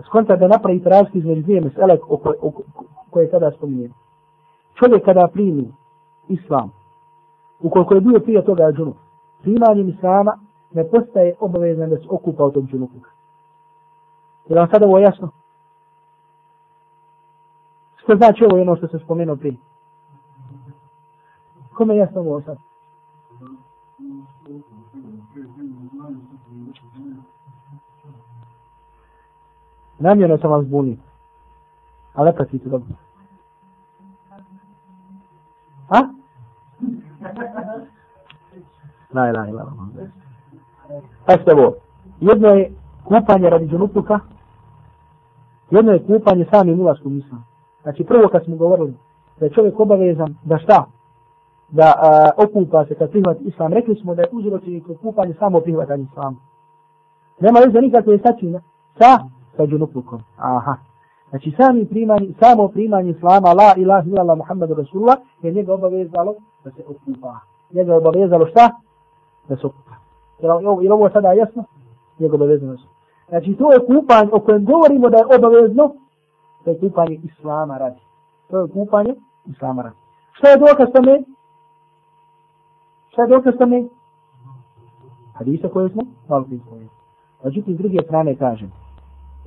[0.03, 1.99] skonta da napravite razliku između dvije mesele
[3.11, 3.93] koje sada spominjem.
[4.75, 5.73] Čovjek kada primi
[6.29, 6.73] islam,
[7.61, 8.97] ukoliko je bio prije toga džunup,
[9.42, 10.38] primanjem islama
[10.70, 13.09] ne postaje obavezan da se okupa u tom džunupa.
[14.49, 15.31] Je vam sada ovo jasno?
[17.97, 19.57] Što znači ovo ono što se spomenuo prije?
[21.75, 22.59] Kome je jasno ovo sad?
[29.99, 30.97] Namjerno sam vas zbunio.
[32.14, 32.94] Ali ne pratite dobro.
[35.88, 35.99] A?
[39.14, 40.09] La ilaha ila Allah.
[41.27, 41.74] Pazite ovo.
[42.20, 42.72] Jedno je
[43.05, 44.20] kupanje radi džunupluka.
[45.70, 47.44] Jedno je kupanje samim ulaskom islam.
[47.83, 48.94] Znači prvo kad smo govorili
[49.40, 50.85] da je čovjek obavezan da šta?
[51.68, 53.72] Da a, okupa se kad prihvati islam.
[53.72, 56.37] Rekli smo da je uzročenje kod kupanje samo prihvatanje islamu.
[57.40, 58.61] Nema veze nikakve sačine
[58.98, 59.18] sa,
[59.57, 60.20] sa džunuplukom.
[60.37, 60.77] Aha.
[61.31, 66.70] Znači sami primanje, samo primanje islama, la ilaha illallah Muhammadu Rasulullah, je njega obavezalo da
[66.70, 67.38] se okupa.
[67.72, 68.70] Njega je obavezalo šta?
[69.48, 69.94] Da se okupa.
[70.38, 71.64] Jer ovo, jer ovo sada jasno?
[72.18, 72.78] je obavezno da
[73.28, 75.94] Znači to je kupanje o kojem govorimo da je obavezno,
[76.64, 78.00] to je kupanje islama radi.
[78.50, 79.14] To je kupanje
[79.46, 79.96] islama radi.
[80.33, 81.22] Šta je dokaz tome?
[83.12, 83.85] Šta je dokaz tome?
[85.35, 86.90] Hadisa koje smo malo prije spomenuli.
[87.44, 88.72] Međutim, s druge strane kažem,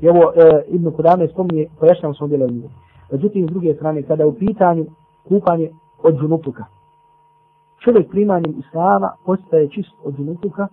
[0.02, 2.70] I ovo e, Ibn Kudame spominje, pojašnjamo smo djelo ljude.
[3.12, 4.86] Međutim, s druge strane, kada je u pitanju
[5.28, 5.72] kupanje
[6.04, 6.66] od džunupluka,
[7.84, 10.68] čovjek primanjem islama postaje čist od džunupuka,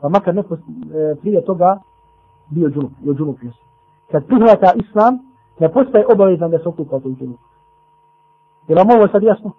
[0.00, 0.58] pa makar neko e,
[1.20, 1.78] prije toga
[2.50, 3.64] bio džunup, je džunup jesu.
[4.10, 5.18] Kad prihvata islam,
[5.58, 7.38] ne postaje obavezan da se okupa od džunup.
[8.68, 9.52] Je vam ovo sad jasno?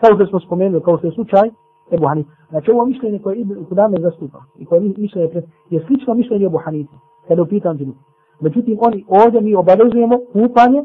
[0.00, 1.50] Kao što smo spomenuli, kao što je slučaj,
[1.90, 2.26] Ebu Hanif.
[2.50, 6.94] Znači ovo mišljenje koje Ibn Kudame zastupa i koje mišljenje je slično mišljenje Ebu Hanifu,
[7.28, 7.96] kada je upitan džunup.
[8.40, 10.82] Međutim, oni ovdje mi obavezujemo kupanje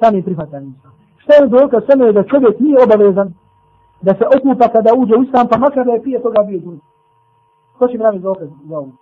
[0.00, 0.74] sami prihvatanjem.
[1.16, 3.34] Šta je dokaz samo je da čovjek nije obavezan
[4.02, 6.78] da se okupa kada uđe u islam, pa makar da je prije toga bio džinu.
[7.78, 8.92] Ko će mi navi dokaz za ovom?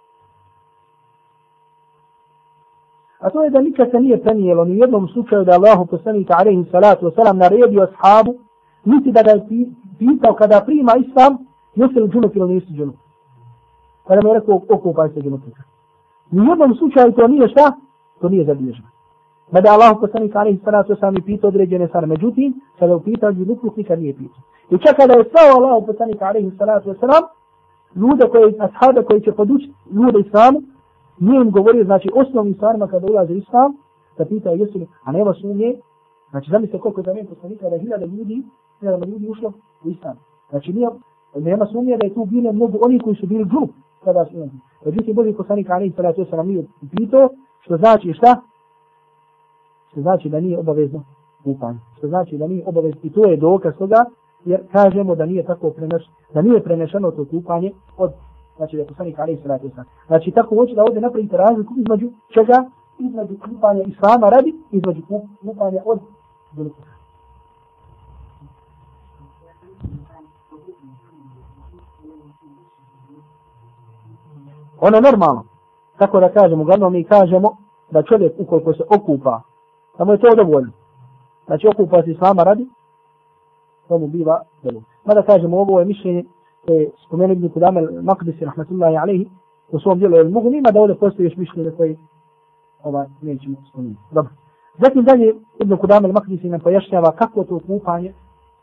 [3.21, 6.35] A to je da nikad se nije prenijelo ni u jednom slučaju da Allahu poslanika
[6.39, 8.35] alaihi salatu wasalam naredio ashabu,
[8.85, 9.67] niti da ga je
[9.99, 11.37] pitao kada prima islam,
[11.75, 12.97] jesi li džunup ili nisi džunup.
[14.07, 15.63] Kada mu je rekao okupaj se džunupika.
[16.33, 17.73] U jednom slučaju to nije šta?
[18.21, 18.89] To nije zabilježeno.
[19.51, 22.07] Mada Allah poslanik alaihi salatu wasalam je pitao određene stvari.
[22.07, 24.50] Međutim, kada je pitao džunupnika nije pitao.
[24.71, 27.25] I čak kada je stao Allah poslanika alaihi salatu wasalam,
[27.95, 30.59] ljude koji, ashaba koji će podučiti ljude islamu,
[31.19, 33.77] nije im govorio, znači osnovnim stvarima kada ulaze islam,
[34.19, 35.75] da pitao jesu li, a nema sumnje,
[36.31, 38.43] znači zamislite koliko je za mene poslanika da je hiljada ljudi,
[38.81, 39.53] hiljada ljudi ušlo
[39.85, 40.17] u islam.
[40.51, 40.89] Znači nije,
[41.35, 43.71] nema sumnje da je tu bilo mnogo oni koji su bili glup,
[44.05, 44.51] kada su imali.
[44.85, 46.65] Međutim, Boži poslanik alaihi salatu wasalam nije
[46.97, 47.29] pitao,
[47.61, 48.41] što znači šta?
[49.91, 51.05] što znači da nije obavezno
[51.45, 51.79] kupanje.
[51.99, 53.01] Što znači da nije obavezno.
[53.03, 54.05] I to je dokaz toga,
[54.45, 56.03] jer kažemo da nije tako preneš,
[56.35, 58.13] da nije prenešeno to kupanje od
[58.57, 59.71] znači da poslanik Ali Salatu
[60.07, 62.71] Znači tako hoće da ovdje napravite razliku između čega?
[62.99, 65.03] Između kupanja Islama radi, između
[65.41, 65.99] kupanja od
[66.53, 66.85] velikog.
[74.81, 75.45] Ono normalno.
[75.99, 77.57] Tako da kažemo, uglavnom mi kažemo
[77.91, 79.41] da čovjek ukoliko se okupa
[80.01, 80.73] Samo je to dovoljno.
[81.47, 82.67] Znači okupa se islama radi,
[83.91, 84.81] to mu biva dobro.
[85.05, 86.25] Mada kažemo ovo je mišljenje
[86.67, 89.27] koje spomenu Ibn Kudamel Maqdisi rahmatullahi alaihi
[89.73, 91.97] u svom dijelu je mogu nima da ovdje postoji još mišljenje koje
[92.85, 94.01] ovaj, nećemo spomenuti.
[94.11, 94.33] Dobro.
[94.79, 98.13] Zatim dalje Ibn Kudamel Maqdisi nam pojašnjava kako to kupanje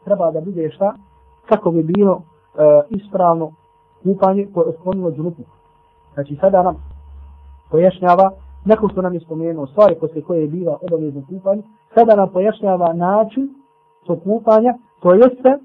[0.04, 0.94] treba da bude šta,
[1.50, 2.22] kako bi bilo e,
[2.90, 3.52] ispravno
[4.04, 5.44] kupanje koje je otklonilo džunupu.
[6.14, 6.76] Znači sada nam
[7.72, 8.32] pojašnjava
[8.66, 11.64] nakon što nam je spomenuo stvari posle koje je bila obavezno kupanje,
[11.96, 13.57] sada nam pojašnjava način
[14.08, 14.42] to
[15.00, 15.60] to jeste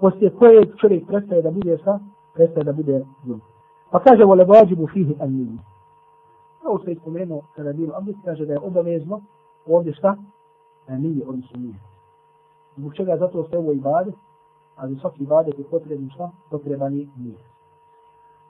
[0.00, 1.98] poslije koje čovjek prestaje da bude sa,
[2.34, 3.40] prestaje da bude zun.
[3.90, 5.58] Pa kaže, vole vađibu fihi anjini.
[6.62, 9.20] Kao što je spomenuo kada je bilo abdest, kaže da je obavezno
[9.66, 10.16] ovdje šta?
[10.88, 11.74] Da nije, odnosno nije.
[12.76, 14.12] Zbog čega zato ste ovo ibade,
[14.76, 16.30] a za svaki ibade je potrebno šta?
[16.50, 17.36] Potreban je nije.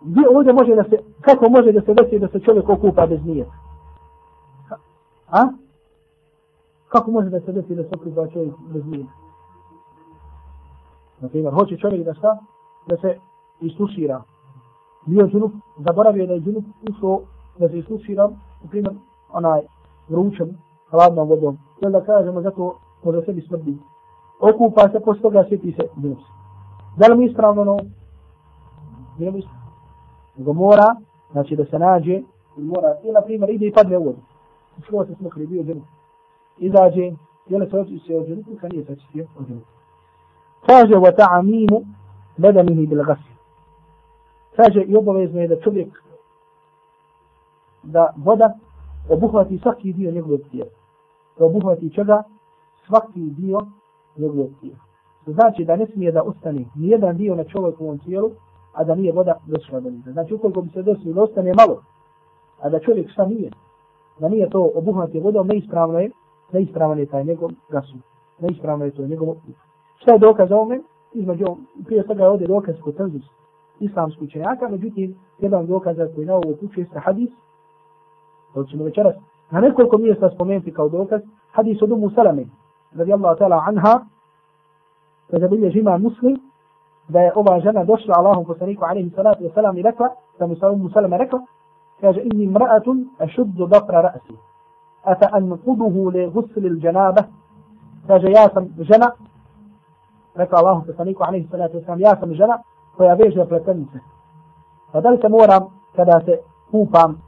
[0.00, 3.24] Gdje ovdje može da se, kako može da se desi da se čovjek okupa bez
[3.24, 3.46] nije?
[5.28, 5.42] A?
[6.88, 9.06] Kako može da se desi da se okupa čovjek bez nije?
[11.20, 12.38] Na primjer, hoće čovjek da šta?
[12.86, 13.18] Da se
[13.60, 14.22] istušira.
[15.06, 17.20] Bio džunup, zaboravio da je džunup ušao
[17.58, 18.28] da se istušira,
[18.62, 18.94] na primjer,
[19.32, 19.60] onaj
[20.08, 20.58] vrućem,
[20.90, 21.58] hladnom vodom.
[21.82, 23.78] I onda kažemo, zato može sebi smrdi.
[24.40, 26.18] Okupa se, posle toga sjeti se džunup.
[26.96, 27.78] Da li mi ispravno ono?
[29.18, 29.66] Nije mi ispravno.
[30.36, 30.96] Nego mora,
[31.32, 32.22] znači da se nađe,
[32.56, 34.18] mora, i na primjer, ide i padne u vodu
[34.78, 35.84] Ušao se smo bio džunup.
[36.58, 37.02] Izađe,
[37.46, 39.66] je se očistio od džunupu, kad nije se očistio od džunupu.
[40.66, 41.84] Kaže, wa ta'amimu
[42.36, 43.32] bedanihi bil gasi.
[44.56, 46.02] Kaže, i obavezno je da čovjek
[47.82, 48.58] da voda
[49.08, 50.70] obuhvati svaki dio njegovog tijela.
[51.38, 52.22] Da obuhvati čega?
[52.86, 53.60] Svaki dio
[54.16, 54.78] njegovog tijela.
[55.24, 58.30] To znači da ne smije da ostane nijedan dio na čovjekovom tijelu,
[58.72, 60.12] a da nije voda došla do njega.
[60.12, 61.82] Znači, ukoliko bi se desilo, ostane malo,
[62.60, 63.50] a da čovjek šta nije,
[64.18, 66.10] da nije to obuhvati vodom, neispravno je,
[66.52, 67.96] neispravan je taj njegov gasu.
[68.38, 69.34] Neispravno je to njegov
[69.96, 70.80] Šta je dokaz o ome?
[71.12, 71.44] Između,
[71.84, 73.22] prije svega je ovdje dokaz kod tenzus
[73.80, 77.30] islamsku učenjaka, međutim, jedan dokaz koji na ovo upućuje se hadis,
[78.54, 79.14] to ćemo večeras
[79.50, 82.44] na nekoliko mjesta spomenuti kao dokaz, hadis od Umu Salame,
[82.94, 84.00] radi Allah ta'ala anha,
[85.30, 86.36] kada bilje žima muslim,
[87.08, 90.56] da je ova žena došla Allahom poslaniku alaihi salatu wa salam i rekla, da mu
[90.56, 91.40] sa Umu Salame rekla,
[92.00, 94.36] kaže inni mra'atun ashuddu dafra ra'si
[95.04, 97.22] ata anquduhu li ghusl al janaba
[98.06, 99.10] kaže ja sam žena
[100.36, 102.58] rekao Allahu poslaniku alejhi salatu vesselam ja sam žena
[102.96, 103.98] koja veže pletenice.
[104.92, 105.62] Pa da li se moram
[105.96, 106.38] kada se
[106.70, 107.22] kupam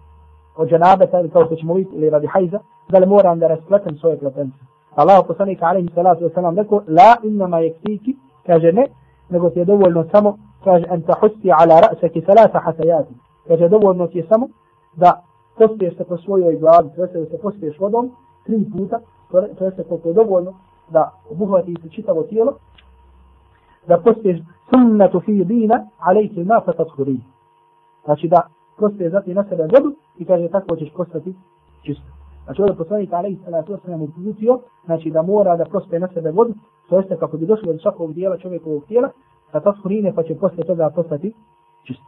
[0.56, 3.96] od džanabeta ili kao što ćemo vidjeti ili radi hajza da li moram da raspletem
[3.96, 4.58] svoje pletenice?
[4.94, 8.16] Allahu poslanik alaihi salatu wasalam rekao la innama yakfiki
[8.46, 8.86] kaže ne
[9.28, 13.14] nego ti je dovoljno samo kaže an tahussi ala ra'saki thalatha hasajati.
[13.48, 14.48] kaže dovoljno ti je samo
[14.96, 15.22] da
[15.58, 18.10] pospiješ se po svojoj glavi, to jeste da se pospiješ vodom
[18.46, 18.98] tri puta,
[19.30, 20.52] to jeste koliko je dovoljno
[20.88, 22.52] da obuhvati se čitavo tijelo,
[23.88, 24.38] da pospiješ
[24.70, 27.20] sunnatu fi dina, alejke ma fa tathuri.
[28.04, 28.40] Znači da
[28.78, 31.34] pospiješ zati na sebe vodu i kaže tako ćeš postati
[31.82, 32.08] čisto.
[32.44, 36.54] Znači ovdje poslanik alejhi salatu wasallam uputio, znači da mora da prospije na sebe vodu,
[36.88, 39.08] to jeste kako bi došlo do svakog dijela čovjekovog tijela,
[39.52, 41.34] da tathurine pa će poslije toga postati
[41.86, 42.04] čisto.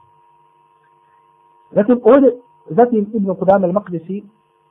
[1.70, 2.36] Zatim ovdje,
[2.68, 4.22] zatim Ibn Qudam al-Maqdisi,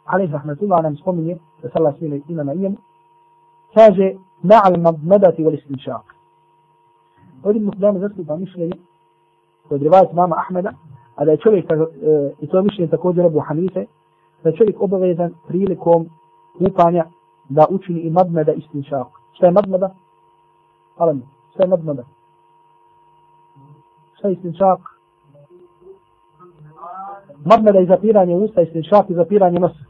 [0.06, 2.78] alaih rahmatullah, nam spominje, da sallah smile ima na njemu,
[3.74, 6.19] kaže, ma'al madmadati wal istinšaq.
[7.44, 8.74] Ovdje mu Qudam zastupa mišljenje,
[9.68, 10.72] kod rivajat mama Ahmeda,
[11.16, 11.76] a da je čovjek, e,
[12.40, 13.86] i to mišljenje također Abu Hanife,
[14.44, 16.10] da je čovjek obavezan prilikom
[16.58, 17.06] kupanja
[17.50, 19.08] da učini i madmada istinšak.
[19.34, 19.96] Šta je madmeda?
[20.98, 21.22] Hvala mi.
[21.54, 22.04] Šta je madmada?
[24.18, 24.80] Šta je istinšaq?
[27.46, 28.68] Madmeda i zapiranje usta i
[29.10, 29.84] i zapiranje nosa.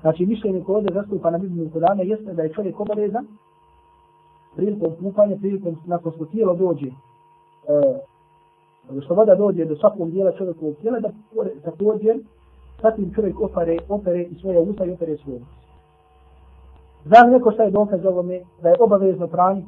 [0.00, 3.26] Znači, mišljenje koje ovdje zastupa na Bibliju Kurana jeste da je čovjek obavezan
[4.56, 6.92] prilikom kupanja, prilikom nakon što tijelo dođe, e,
[9.04, 11.10] što voda dođe do svakog dijela čovjekovog tijela, da
[11.64, 12.18] također
[12.82, 15.62] zatim čovjek opere, opere i svoje usta i opere svoje usta.
[17.04, 19.64] Znam neko šta je dokaz ovome da je obavezno pranje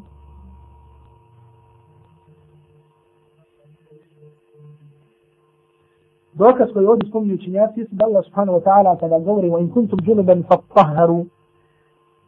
[6.34, 9.70] dokaz koji ovdje spominju učinjaci jeste da Allah subhanahu wa ta'ala kada govori wa in
[9.70, 11.26] kuntum junuban fattaharu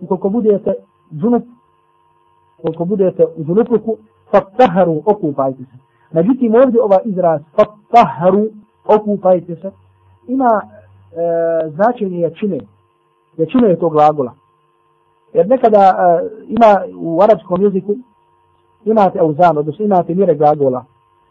[0.01, 0.75] ukoliko budete
[1.13, 1.43] džunup
[2.63, 3.97] koliko budete u džunupluku
[4.31, 5.79] fattaharu okupajte se.
[6.13, 8.47] Međutim ovdje ova izraz fattaharu
[8.87, 9.71] okupajte se
[10.29, 12.59] ima e, značenje jačine.
[13.37, 14.33] Jačine je to glagola.
[15.33, 17.95] Jer nekada e, ima u arapskom jeziku
[18.85, 20.85] imate auzan, odnosno imate mire glagola.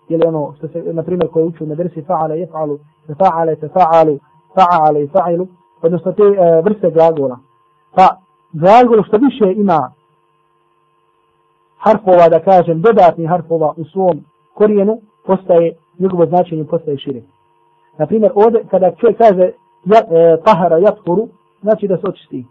[0.10, 4.20] Ili ono što se, na primjer, koje uču na versi fa'ala, jef'alu, fa'ale, tefa'alu,
[4.56, 5.48] fa'ala i fa'ilu,
[5.82, 7.38] odnosno te e, vrste glagola.
[7.96, 8.18] Pa
[8.54, 9.92] glagol što više ima
[11.86, 17.22] harfova, da kažem, dodatnih harfova u svom korijenu, postaje, njegovo značenje postaje šire.
[17.98, 19.52] Na primjer, ovdje, kada čovjek kaže
[19.86, 21.28] ja, e, tahara jatkuru,
[21.62, 22.46] znači da se očisti.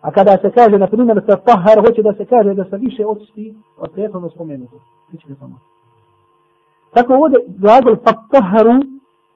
[0.00, 2.76] A kada se kaže, na primjer, sa tahar, tahara, hoće da se kaže da se
[2.76, 4.76] više očisti od prethodno spomenuto.
[5.12, 5.58] Biće samo.
[6.94, 8.72] Tako ovdje glagol pa fataharu,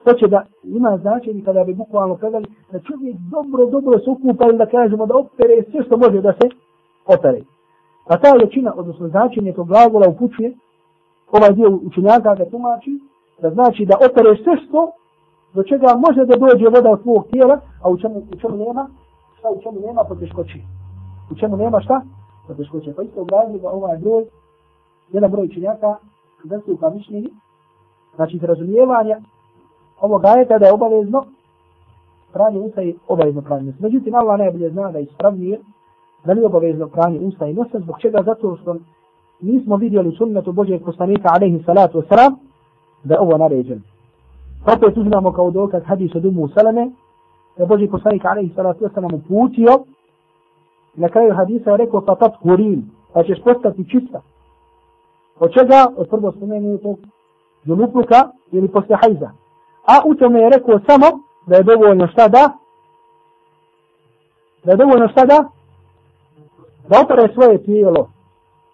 [0.03, 4.57] hoće da ima značenje kada bi bukvalno kazali da čovjek dobro, dobro se okupa ili
[4.57, 6.49] da kažemo da opere sve što može da se
[7.05, 7.41] opere.
[8.07, 10.53] A ta većina, odnosno značenje tog glagola upućuje,
[11.31, 12.99] ovaj dio učenjaka ga tumači,
[13.41, 14.91] da znači da opere sve što
[15.53, 18.87] do čega može da dođe voda od tvojeg tijela, a u čemu, u čemu nema,
[19.37, 20.59] šta u čemu nema poteškoći.
[21.31, 22.01] U čemu nema šta?
[22.47, 22.93] Poteškoći.
[22.95, 24.25] Pa isto obrazi ga ovaj broj,
[25.11, 25.95] jedan broj učenjaka,
[26.43, 27.29] zastupa mišljenje,
[28.15, 29.21] znači iz razumijevanja
[30.01, 31.25] ovog ajeta da je obavezno
[32.33, 33.77] pranje usta i obavezno pranje nosa.
[33.79, 35.59] Međutim, Allah najbolje zna da je ispravnije
[36.25, 38.75] da nije obavezno pranje usta i nosa, zbog čega zato što
[39.41, 42.35] nismo vidjeli sunnetu Božeg poslanika alaihi salatu wasalam
[43.03, 43.81] da je ovo naređen.
[44.75, 46.91] Opet uzmamo kao dokaz hadis od Umu Salame,
[47.57, 49.83] da je Boži poslanik alaihi salatu wasalam uputio
[50.95, 54.21] na kraju hadisa je rekao patat kurin, pa ćeš postati čista.
[55.39, 55.87] Od čega?
[55.97, 56.99] Od prvo spomenutog
[57.63, 59.29] junupluka ili posle hajza.
[59.87, 61.05] A u tome je rekao samo
[61.47, 62.51] da je dovoljno šta da?
[64.63, 65.49] Da je dovoljno šta da?
[66.89, 68.09] Da opere svoje tijelo.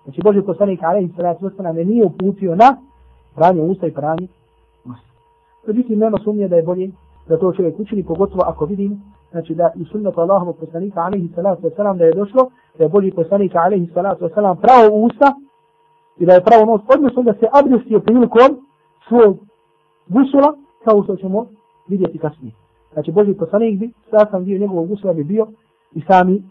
[0.04, 2.78] Znači Boži poslanik Alehi Salatu Osana ne nije uputio na
[3.36, 4.28] pranje usta i pranje
[4.86, 5.08] usta.
[5.68, 6.92] Međutim, nema sumnje da je bolje
[7.28, 9.02] da to čovjek učini, pogotovo ako vidim
[9.32, 13.12] znači da i sunnet Allahovu poslanika Alehi Salatu Osana da je došlo, da je Boži
[13.12, 15.34] poslanik Alehi Salatu Osana pravo usta
[16.18, 18.68] i da je pravo nos, odnosno da se abdestio prilikom
[19.08, 19.38] svog
[20.08, 21.46] gusula, kao što ćemo
[21.88, 22.54] vidjeti kasnije.
[22.94, 23.92] Znači, Boži poslanik bi,
[24.32, 25.48] sam dio njegovog gusula bi bio
[25.94, 26.44] i sami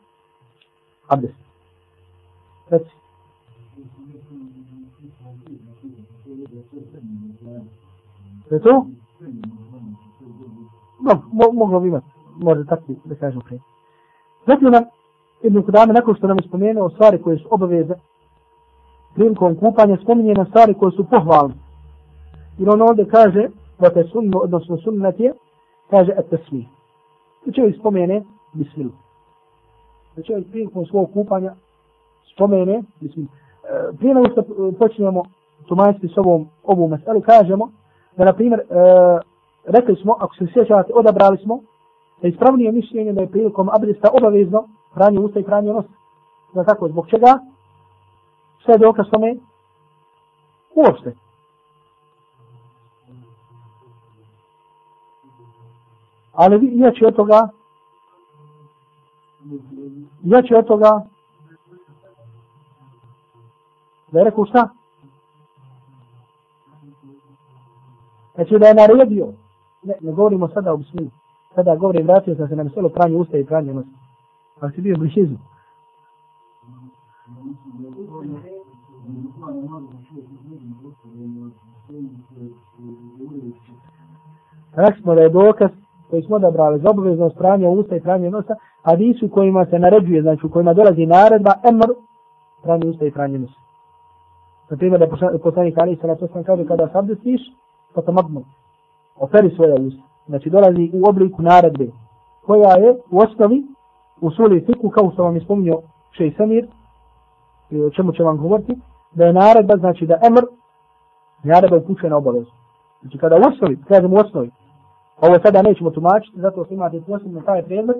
[1.09, 1.47] abdest.
[2.71, 2.91] Reci.
[8.51, 8.87] Je to?
[11.01, 12.07] No, mo moglo bi imati,
[12.37, 13.61] može tako da kažem prije.
[14.47, 14.85] Zatim nam,
[15.43, 17.95] Ibn Kudame, nakon što nam je spomenuo stvari koje su obaveze
[19.14, 21.55] prilikom kupanja, spominje na stvari koje su pohvalne.
[22.59, 23.49] Jer on ovdje kaže,
[23.79, 25.33] da te sunno, odnosno sunnet je,
[25.91, 26.66] kaže et tesmih.
[26.66, 26.71] I
[27.45, 28.99] znači, čovjek spomene bismillah.
[30.14, 31.55] Znači, da čovjek prilikom svog kupanja
[32.39, 33.28] spomene mislim, e,
[33.99, 34.45] prije nego što e,
[34.78, 35.22] počnemo
[35.68, 37.70] tumačiti s ovom, ovu meselu, kažemo
[38.16, 38.64] da, na primjer, e,
[39.64, 41.61] rekli smo, ako se sjećate, odabrali smo
[42.22, 45.89] da ispravnije mišljenje da je prilikom abdesta obavezno pranje usta i pranje nosa.
[46.55, 47.39] Da tako, zbog čega?
[48.64, 49.34] Sve je dokaz tome?
[50.74, 51.14] Uopšte.
[56.32, 57.49] Ali vi, jači od toga,
[60.24, 61.07] jači od toga,
[64.12, 64.68] da je rekao šta?
[68.34, 69.26] Znači da je naredio,
[69.82, 71.11] ne, ne govorimo sada o bismilu,
[71.54, 73.88] sada govorim, vratio sam se na miselo pranje usta i pranje nosa.
[74.61, 75.34] Pa si bio blišizu.
[84.76, 85.70] Rekli smo da je dokaz
[86.11, 90.22] koji smo odabrali za obavezno pranje usta i pranje nosa, a nisu kojima se naređuje,
[90.22, 91.94] znači u kojima dolazi naredba, emr,
[92.62, 93.68] pranje usta i pranje nosa.
[94.71, 97.41] Na primjer, da poslanik Ali Sala to sam kaže, kada se abdestiš,
[97.95, 98.45] pa sam abnu,
[99.16, 100.03] operi svoja usta.
[100.27, 101.87] Znači dolazi u obliku naredbe,
[102.47, 103.62] koja je u osnovi,
[104.21, 106.66] u suli fiku, kao što vam je spominio Šej Samir,
[107.87, 108.77] o čemu će vam govoriti,
[109.12, 110.45] da je naredba, znači da emr,
[111.43, 112.51] naredba upućuje na obavezu.
[113.01, 114.51] Znači kada u osnovi, kažem u osnovi,
[115.21, 117.97] Ovo sada nećemo tumačiti, zato što imate posebno taj predmet,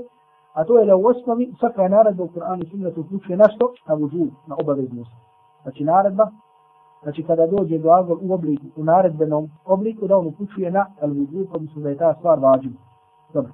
[0.59, 3.73] A to je da u osnovi svaka naredba u Kur'anu i sunnetu upućuje na što?
[3.89, 5.11] Na vudu, na obaveznost.
[5.63, 6.31] Znači naredba,
[7.03, 11.09] znači kada dođe do agol u obliku, u naredbenom obliku, da on upućuje na al
[11.09, 12.75] vuđu, odnosno da je ta stvar vađiva.
[13.35, 13.53] Dobro.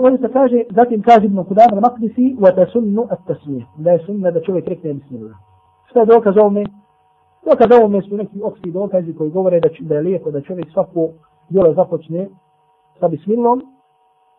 [0.00, 3.64] Ovdje se kaže, zatim kaže Ibn Kudam al-Maqdisi, wa tasunnu at-tasmih.
[3.76, 5.36] Da je sunna da čovjek rekne bismillah.
[5.90, 6.64] Šta je dokaz ovome?
[7.44, 11.08] Dokaz ovome su neki opski dokazi koji govore da, da je lijepo da čovjek svako
[11.48, 12.28] djelo započne
[13.00, 13.60] sa bismillom.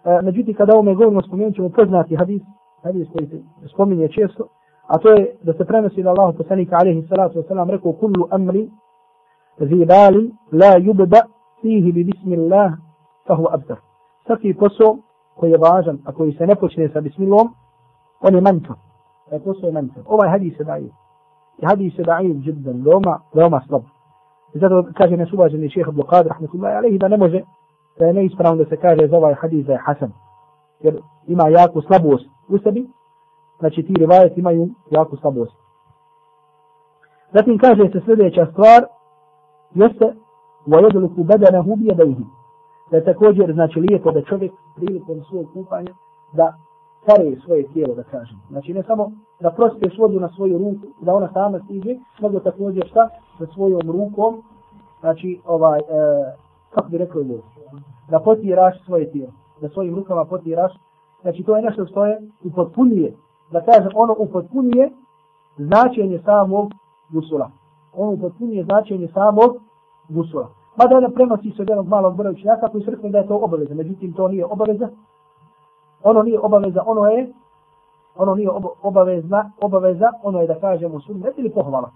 [0.06, 2.42] E, međutim, kada ovome govorimo, spomenut ćemo poznati hadis,
[2.84, 3.42] hadis koji se
[3.74, 4.48] spominje često,
[4.88, 8.70] a to je da se prenosi da Allah poslanika alaihi salatu wasalam rekao kullu amri
[9.60, 11.22] zibali la yubda
[11.62, 12.72] fihi bi bismillah
[13.28, 13.78] fahu abdar.
[14.26, 14.98] Svaki posao
[15.36, 17.48] koji je važan, a koji se ne počne sa bismillom,
[18.22, 18.74] on je manjka.
[19.30, 20.02] Taj posao je manjka.
[20.06, 20.92] Ovaj hadis je da'iv.
[21.58, 23.82] I hadis je da'iv džiddan, veoma, veoma slab.
[24.54, 27.42] I zato kaže nas uvaženi šeheh Abdu Qadir, rahmatullahi alaihi, da ne može,
[28.00, 30.12] da je neispravno da se kaže za ovaj hadis da je hasan.
[30.80, 32.88] Jer ima jako slabost u sebi,
[33.59, 35.57] znači ti rivajet imaju jako slabost.
[37.33, 38.85] Zatim kaže se sljedeća stvar,
[39.75, 40.15] jeste,
[40.67, 42.25] وَيَدْلُكُ بَدَنَهُ بِيَدَيْهِ
[42.91, 45.93] da je također znači lijepo da čovjek prilikom svog kupanja
[46.33, 46.55] da
[47.07, 48.37] pare svoje tijelo, da kažem.
[48.51, 52.87] Znači ne samo da prospeš vodu na svoju ruku, da ona sama stiže, nego također
[52.87, 53.09] šta?
[53.39, 54.43] Sa svojom rukom,
[55.01, 55.83] znači ovaj, e,
[56.71, 57.43] kako bi rekao ljudi,
[58.11, 60.73] da potiraš svoje tijelo, da svojim rukama potiraš,
[61.23, 63.13] znači to je nešto što je upotpunije,
[63.52, 64.92] da kažem ono upotpunije
[65.58, 66.72] značenje samog
[67.10, 67.52] gusula.
[67.94, 69.58] Ono upotpunije značenje samog
[70.10, 70.50] gusula.
[70.78, 73.38] Mada ona prenosi se od jednog malog broja učenjaka koji su rekli da je to
[73.38, 74.90] obaveza, međutim to nije obaveza.
[76.04, 77.34] Ono nije obaveza, ono je
[78.18, 78.50] ono nije
[78.82, 81.92] obavezna, obaveza, ono je da kažemo sunnet ili pohvala.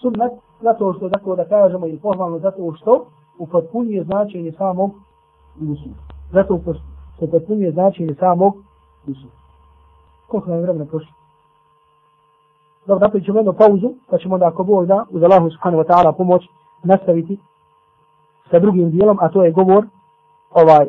[0.00, 3.06] Sunnet zato što tako da kažemo ili pohvalno zato što
[3.38, 4.90] upotpunjuje značenje samog
[5.56, 5.94] gusula.
[6.32, 6.58] Zato
[7.16, 8.54] što upotpunjuje značenje samog
[9.06, 9.41] gusula.
[10.32, 11.12] Koliko je vremena prošlo?
[12.86, 15.86] Dobro, napravit ćemo jednu pauzu, pa ćemo onda ako Bog da, uz Allahu subhanahu wa
[15.88, 16.42] ta'ala pomoć,
[16.82, 17.38] nastaviti
[18.50, 19.86] sa drugim dijelom, a to je govor
[20.50, 20.88] ovaj e,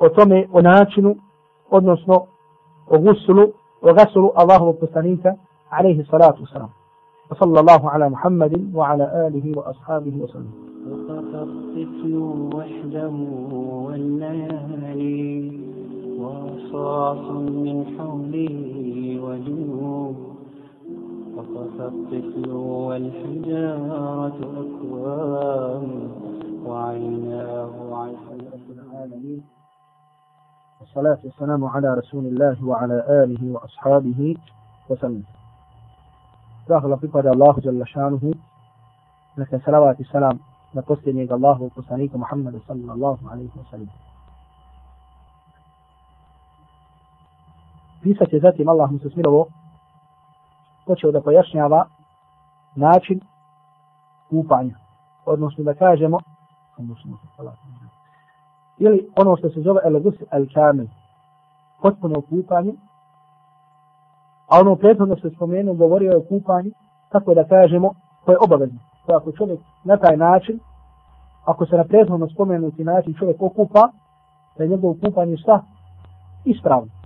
[0.00, 1.16] o tome, o načinu,
[1.70, 2.26] odnosno
[2.88, 5.34] o gusulu, o gasulu Allahovog poslanika,
[5.70, 6.70] alaihi salatu wasalam.
[7.30, 10.52] وصلى الله على محمد وعلى آله وأصحابه وسلم
[10.88, 12.14] الطفل
[12.54, 13.10] وحده
[13.86, 15.73] والليالي
[16.24, 17.30] وصاص
[17.64, 18.56] من حوله
[19.24, 20.16] وجنوب.
[21.36, 22.50] وقف الطفل
[22.88, 25.88] والحجارة أكوام.
[26.66, 29.42] وعيناه عشرة العالمين
[30.80, 34.36] والصلاة والسلام على رسول الله وعلى آله وأصحابه
[34.90, 35.22] وسلم.
[36.68, 38.34] داخل فيك الله جل شانه.
[39.38, 40.38] لك سلوات السلام
[40.74, 43.88] لقصد نيك الله وقصانيك محمد صلى الله عليه وسلم.
[48.04, 49.46] Pisac je zatim Allah mu se smilovo
[50.86, 51.86] počeo da pojašnjava
[52.76, 53.20] način
[54.30, 54.76] kupanja.
[55.26, 56.18] Odnosno da kažemo
[58.78, 60.86] ili ono što se zove el gus el kamil
[61.82, 62.72] potpuno kupanje
[64.48, 66.70] a ono prethodno se spomenu govorio o kupanju
[67.08, 67.94] kako da kažemo
[68.24, 70.60] to je obavezno to ako čovjek na taj način
[71.44, 73.88] ako se na prethodno spomenuti način čovjek okupa
[74.58, 75.62] da je njegov kupanje šta?
[76.44, 77.03] ispravno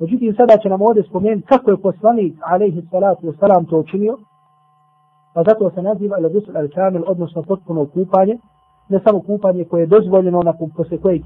[0.00, 4.18] Međutim, sada će nam ovdje spomenuti kako je poslanik, alaihi salatu wasalam, to učinio,
[5.34, 8.38] pa zato se naziva il-Gusul al-Kamil, odnosno potpuno kupanje,
[8.88, 11.22] ne samo kupanje koje je dozvoljeno nakon posle kojeg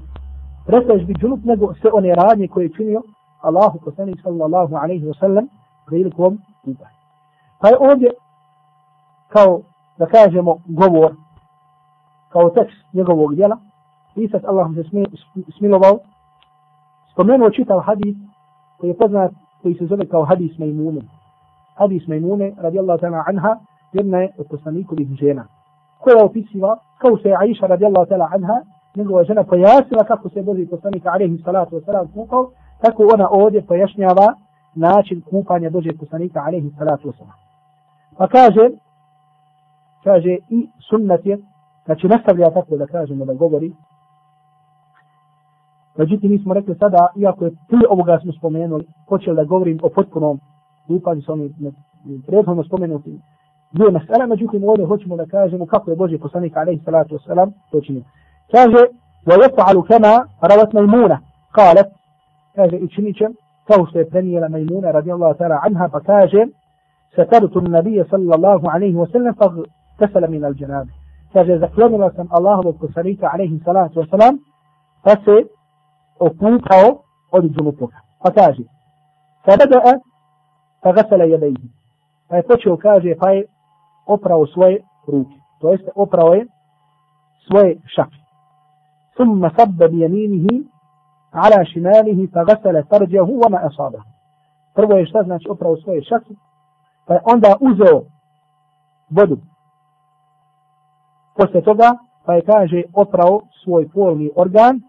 [0.65, 3.01] prestaješ biti džunup, nego sve one radnje koje je činio
[3.41, 5.47] Allahu poslanik sallallahu alaihi wa sallam
[5.85, 6.95] prilikom kupanja.
[7.61, 8.09] Pa je ovdje
[9.27, 9.61] kao
[9.97, 11.15] da kažemo govor
[12.29, 13.57] kao tekst njegovog djela.
[14.15, 14.83] Pisac Allahom se
[15.57, 15.99] smilovao
[17.11, 18.15] spomenuo čitav hadis
[18.77, 21.01] koji je poznat koji se zove kao hadis Majmune.
[21.75, 23.55] Hadis Majmune radijallahu ta'ala anha
[23.93, 25.45] jedna je od poslanikovih žena
[26.05, 28.57] koja opisiva kao se je Aisha radijallahu ta'ala anha,
[28.95, 32.51] njegova žena pojasnila kako se Boži poslanika alaihi salatu wasalam kukao,
[32.81, 34.27] tako ona ovdje pojašnjava
[34.75, 37.37] način kupanja Boži poslanika alaihi salatu wasalam.
[38.17, 38.69] Pa kaže,
[40.03, 41.37] kaže i sunnat je,
[41.85, 43.71] znači nastavlja tako da kažemo da govori,
[45.97, 49.89] Međutim, mi smo rekli sada, iako je prije ovoga smo spomenuli, počeli da govorim o
[49.89, 50.39] potpunom
[50.87, 51.53] kupanju sa onim
[52.27, 53.21] prethodno spomenutim
[53.71, 57.81] dvije mesela, međutim ovdje hoćemo da kažemo kako je Boži poslanik alaihi salatu wasalam to
[57.81, 58.03] činio.
[58.51, 58.81] Kaže,
[59.27, 61.17] وَيَفْعَلُ كَمَا رَوَتْ مَيْمُونَ
[61.57, 61.89] قالت
[62.55, 63.25] kaže i činit će
[63.67, 66.41] kao što je prenijela Majmuna radijallahu ta'ala anha pa kaže
[67.15, 69.47] satartu nabija sallallahu alaihi wa sallam fa
[69.99, 70.91] tesala min al džanabi
[71.33, 74.37] kaže zaklonila sam Allahovog poslanika alaihi salatu wa salam
[75.03, 75.35] pa se
[76.18, 77.02] okupao
[77.32, 78.62] od džunupluka Pa kaže,
[79.44, 80.00] فبدأ
[80.82, 81.80] فغسل يديه
[82.28, 83.46] pa je počeo, kaže, pa je
[84.06, 85.36] oprao svoje ruke.
[85.60, 86.46] To jeste, oprao je
[87.46, 88.20] svoje šake.
[89.18, 90.64] ثم صب بيمينه
[91.34, 94.02] على شماله فغسل فرجه وما أصابه.
[94.74, 96.34] Prvo je šta znači oprao svoje šake,
[97.06, 98.02] pa je onda uzeo
[99.10, 99.38] vodu.
[101.36, 104.80] Posle toga, pa je kaže oprao svoj polni organ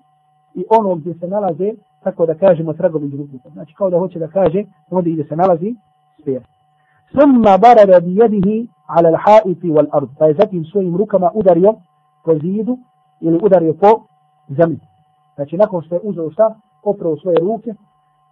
[0.56, 1.72] i ono gdje se nalaze,
[2.04, 3.50] tako da kažemo tragovi ruku.
[3.52, 5.74] Znači kao da hoće da kaže, ovdje gdje se nalazi
[6.20, 6.42] sper.
[7.10, 10.08] Summa barara bi jedihi ala l'haiti wal ard.
[10.18, 11.74] Pa je zatim svojim rukama udario
[12.24, 12.78] po zidu
[13.20, 13.90] ili udario po
[14.48, 14.80] zemlji.
[15.34, 17.74] Znači nakon što je uzeo šta, oprao svoje ruke,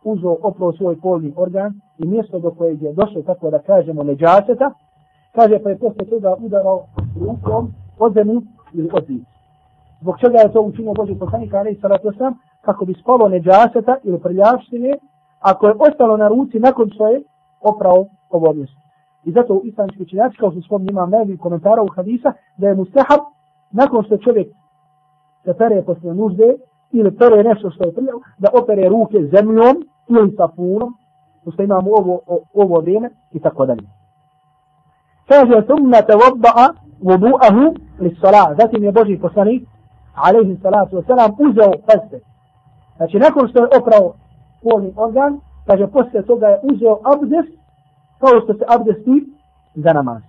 [0.04, 4.70] uzeo, oprao svoj polni organ i mjesto do kojeg je došao, tako da kažemo, neđaseta,
[5.34, 6.84] kaže pa je posle toga udarao
[7.20, 8.40] rukom od zemlji
[8.72, 9.33] ili od zidu.
[10.04, 13.96] Zbog čega je to učinio Boži poslanik, ali i salatu sam, kako bi spalo neđaseta
[14.02, 14.98] ili prljavštine,
[15.40, 17.22] ako je ostalo na ruci nakon što je
[17.60, 18.80] oprao ovo mjesto.
[19.24, 22.74] I zato u islamski učenjaci, kao što spomni imam najbolji komentara u hadisa, da je
[22.74, 23.20] mustahab,
[23.72, 24.48] nakon što čovjek
[25.44, 26.54] se pere posle nužde,
[26.92, 29.76] ili pere nešto što je prljavo, da opere ruke zemljom
[30.08, 30.94] ili sapunom,
[31.52, 32.20] što imamo ovo,
[32.54, 33.86] ovo vrijeme i tako dalje.
[35.28, 36.66] Kaže, thumma te vodba'a
[37.02, 38.56] vudu'ahu li salah.
[38.60, 39.68] Zatim je Boži poslanik,
[40.14, 42.20] alaihi salatu wasalam, uzeo peste.
[42.96, 44.14] Znači, nakon što je oprao
[44.62, 47.52] polni organ, kaže, posle toga je uzeo abdest,
[48.18, 49.24] kao što se abdesti
[49.74, 50.22] za namaz.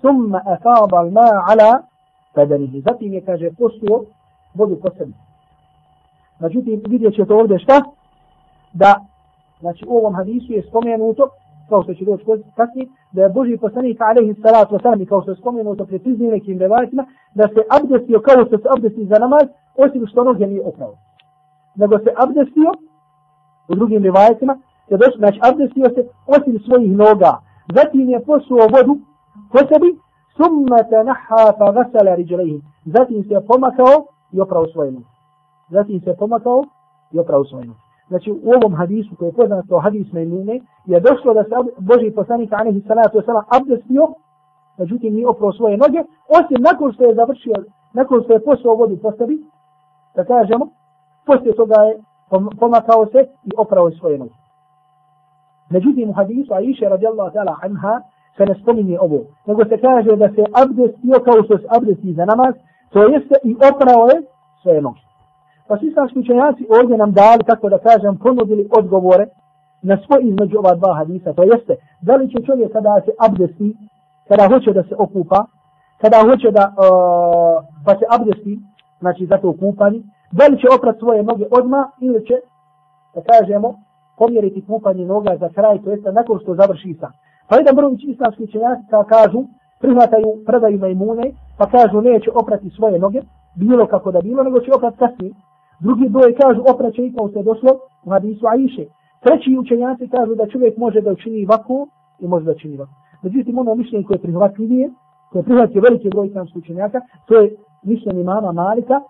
[0.00, 1.82] Summa afaba al-ma ala
[2.34, 2.80] badanihi.
[2.80, 4.04] Zatim je, kaže, postuo
[4.54, 5.14] vodu po sebi.
[6.40, 7.82] Međutim, vidjet ćete ovdje šta?
[8.72, 8.94] Da,
[9.60, 11.28] znači, u ovom hadisu je spomenuto,
[11.68, 12.24] kao što će doći
[12.56, 16.58] kasnije, da je Boži poslanik alaihi salatu wasalam i kao što je spomenuto preciznije nekim
[16.58, 17.04] revajtima,
[17.34, 19.46] da se abdestio kao što se abdesti za namaz,
[19.76, 20.94] osim što noge nije opravo.
[21.76, 22.70] Nego se abdestio,
[23.68, 27.32] u drugim revajtima, se došlo, znači abdestio se osim svojih noga.
[27.74, 28.94] Zatim je posuo vodu
[29.52, 29.90] po sebi,
[30.36, 32.60] summa tanaha fa gasala riđalehi.
[32.84, 33.94] Zatim se pomakao
[34.32, 35.06] i opravo svoje noge.
[35.70, 36.64] Zatim se pomakao
[37.12, 37.87] i opravo svoje noge.
[38.08, 42.52] Znači u ovom hadisu koji je poznato hadis Mejmune je došlo da se Boži poslanik
[42.52, 44.08] Anehi Salatu Wasalam abdestio,
[44.78, 46.00] međutim nije oprao svoje noge,
[46.38, 47.54] osim nakon što je završio,
[47.92, 49.38] nakon što je posao vodu postavi,
[50.16, 50.68] da kažemo,
[51.26, 51.98] poslije toga je
[52.60, 54.34] pomakao se i oprao svoje noge.
[55.70, 58.00] Međutim u hadisu Aisha radijallahu ta'ala anha
[58.36, 62.24] se ne spominje ovo, nego se kaže da se abdestio kao što se abdesti za
[62.24, 62.54] namaz,
[62.90, 64.22] to jeste i oprao je
[64.62, 65.07] svoje noge.
[65.68, 69.26] Pa su islamski učenjaci ovdje nam dali, tako da kažem, ponudili odgovore
[69.82, 71.32] na svoj između ova dva hadisa.
[71.32, 73.76] To jeste, da li će čovjek kada se abdesti,
[74.28, 75.44] kada hoće da se okupa,
[76.00, 78.58] kada hoće da uh, pa se abdesti,
[79.00, 80.02] znači za to kupanje,
[80.32, 82.34] da li će oprat svoje noge odmah ili će,
[83.14, 83.74] da kažemo,
[84.18, 87.12] pomjeriti kupanje noga za kraj, to jeste nakon što završi sam.
[87.48, 89.44] Pa jedan broj islamski učenjaci kažu,
[89.80, 93.20] prihvataju, predaju majmune, pa kažu neće oprati svoje noge,
[93.54, 95.32] bilo kako da bilo, nego će oprati kasnije.
[95.80, 97.70] Drugi broj kažu opraće i kao se došlo
[98.04, 98.84] u hadisu Aiše.
[99.22, 102.92] Treći učenjaci kažu da čovjek može da učini vaku i može da učini vaku.
[103.22, 104.90] Međutim, ono mišljenje koje je prihvatljivije,
[105.30, 109.00] koje prihvatio velike broj islamskih učenjaka, to je mišljenje mama Malika,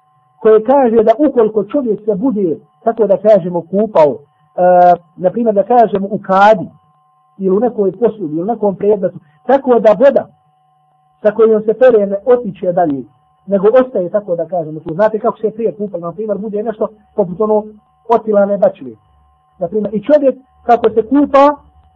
[0.41, 4.19] koje kaže da ukoliko čovjek se bude, tako da kažemo, kupao, uh,
[5.17, 6.69] na primjer da kažemo u kadi,
[7.39, 10.27] ili u nekoj posudi, ili u nekom predmetu, tako da voda
[11.23, 13.03] sa kojom se pere ne otiče dalje,
[13.49, 14.95] nego ostaje tako da kažemo tu.
[14.95, 17.65] Znate kako se prije kupali, na primjer, bude nešto poput ono
[18.09, 18.93] otilane bačve.
[19.59, 20.37] Na primjer, i čovjek
[20.67, 21.45] kako se kupa,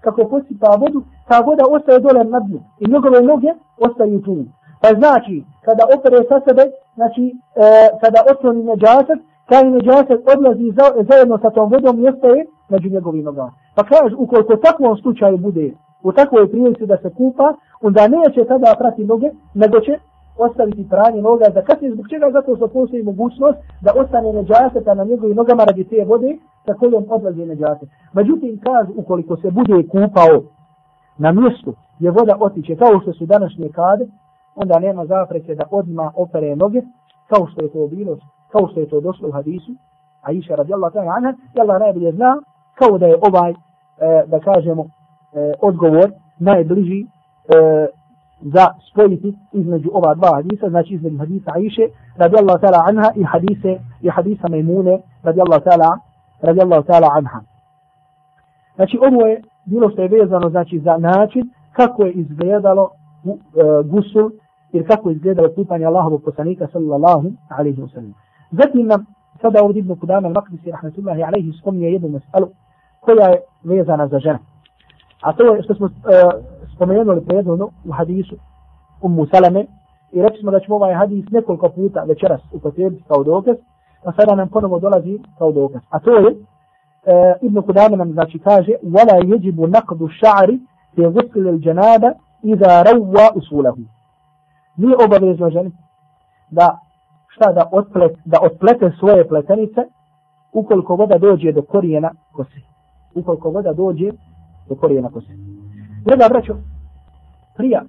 [0.00, 4.36] kako posipa vodu, ta voda ostaje dole na dnu i njegove noge ostaju tu.
[4.82, 6.62] Pa znači, kada opere sa sebe,
[6.94, 7.22] znači,
[7.57, 7.66] e,
[8.03, 13.24] kada osloni neđasak, taj neđasak odlazi za, zajedno sa tom vodom i ostaje među njegovim
[13.24, 13.53] nogama.
[13.74, 15.72] Pa kaže, ukoliko takvom slučaju bude
[16.03, 19.98] u takvoj prilici da se kupa, onda neće tada prati noge, nego će
[20.39, 22.30] ostaviti pranje noga za kasnije, zbog čega?
[22.33, 27.05] Zato što postoji mogućnost da ostane neđaseta na njegovim nogama radi te vode sa kojom
[27.09, 27.89] odlazi neđaset.
[28.12, 30.37] Međutim, kažu, ukoliko se bude kupao
[31.18, 34.07] na mjestu gdje voda otiče, kao što su današnje kade,
[34.55, 36.83] onda nema zapreke da odma opere noge,
[37.28, 38.18] kao što je to bilo,
[38.53, 39.72] kao što je to došlo u hadisu,
[40.22, 42.37] a iša radijallahu ta'ala anha, i Allah najbolje zna,
[42.74, 43.55] kao da je ovaj, e,
[44.26, 47.07] da kažemo, e, odgovor najbliži e,
[48.43, 51.82] za spojiti između ova dva hadisa, znači između hadisa Aisha
[52.16, 55.99] radijallahu ta'ala anha i hadise i hadisa Maimune radijallahu ta'ala
[56.40, 57.40] radijallahu ta'ala anha.
[58.76, 62.90] Znači ovo je bilo što je vezano znači za način kako je izgledalo
[63.24, 63.40] uh,
[63.86, 64.30] gusul
[64.72, 68.14] ili kako je izgledalo kupanje Allahovog poslanika sallallahu alaihi wa sallam.
[68.51, 69.07] Zatim nam
[69.43, 72.49] sada ovdje Ibn Kudama al-Maqdisi rahmetullahi alaihi spominje jednu mesalu
[73.01, 74.38] koja je vezana za žene.
[75.20, 75.93] A to je što smo uh,
[76.82, 78.36] spomenuli predvodno u hadisu
[79.01, 79.65] Ummu Salame
[80.11, 83.55] i rekli smo da ćemo ovaj hadis nekoliko puta večeras upotrebiti kao dokaz,
[84.03, 85.82] pa sada nam ponovo dolazi kao dokaz.
[85.89, 86.38] A to je, uh,
[87.41, 90.49] Ibn Kudame nam znači kaže, وَلَا يَجِبُ نَقْدُ الشَّعْرِ
[90.95, 92.03] فِي غُسْلِ الْجَنَابَ
[92.43, 93.75] إِذَا رَوَّا أُسُولَهُ
[94.78, 95.71] Nije obavezno ženi
[96.51, 96.80] da
[97.28, 99.82] šta da otplet, da otplete svoje pletenice
[100.53, 102.59] ukoliko voda dođe do korijena kose.
[103.15, 104.11] Ukoliko voda dođe
[104.69, 105.32] do korijena kose.
[106.05, 106.55] Draga braćo,
[107.57, 107.82] prija,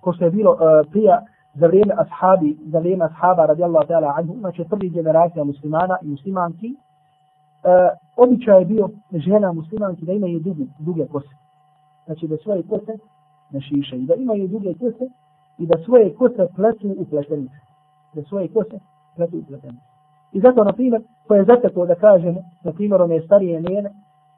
[0.00, 0.58] ko što je bilo uh,
[0.90, 1.22] prija
[1.54, 6.74] za vrijeme ashabi, za vrijeme ashaba radijallahu ta'ala anhu, znači prvi generacija muslimana i muslimanki,
[6.74, 11.34] uh, običaj je bio žena muslimanki da imaju duge, duge kose.
[12.06, 12.92] Znači da svoje kose
[13.50, 13.60] ne
[13.96, 15.04] i da imaju duge kose
[15.58, 17.56] i da svoje kose pletu u pletenice.
[18.14, 18.78] Da svoje kose
[19.16, 19.90] pletu u pletenice.
[20.32, 23.90] I zato, na primjer, ko je zateklo da kažemo, na primjer, one starije njene,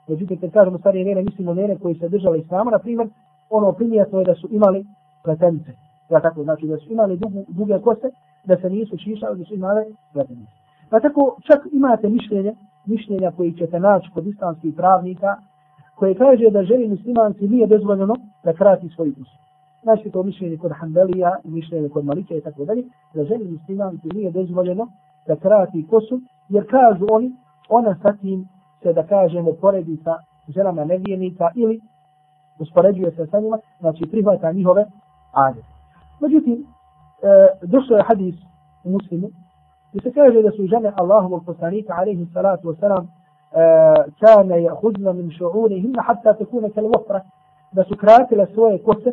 [0.08, 3.08] međutim, kad kažemo starije njene, mislimo njene koji se držali islamu, na primjer,
[3.52, 4.84] ono primjetno je da su imali
[5.24, 5.72] pletence.
[6.10, 8.08] Ja tako, znači da su imali dugu, duge kose,
[8.44, 10.52] da se nisu šišali, da su imali pletence.
[10.90, 12.54] Pa tako, čak imate mišljenje,
[12.86, 15.36] mišljenja koji ćete naći kod islamskih pravnika,
[15.94, 19.36] koje kaže da želi muslimanci nije dozvoljeno da krati svoj kusu.
[19.82, 22.82] Znači to mišljenje kod Hanbelija, mišljenje kod Malike i tako dalje,
[23.14, 24.88] da želi muslimanci nije dozvoljeno
[25.26, 27.32] da krati kosu, jer kažu oni,
[27.68, 28.48] ona sa tim
[28.82, 30.16] se da kažemo poredi sa
[30.48, 31.80] ženama nevijenika ili
[32.58, 34.84] uspoređuje se sa njima, znači prihvata njihove
[35.32, 35.60] ajde.
[36.20, 36.66] Međutim,
[37.22, 38.34] e, došlo je hadis
[38.84, 39.28] u muslimu,
[39.92, 43.08] gdje se kaže da su žene Allahovog poslanika, alaihi salatu wasalam, e,
[44.20, 47.20] kane je hudna min šu'uni hinna hatta tekune kune kele vofra,
[47.72, 49.12] da su kratile svoje kose,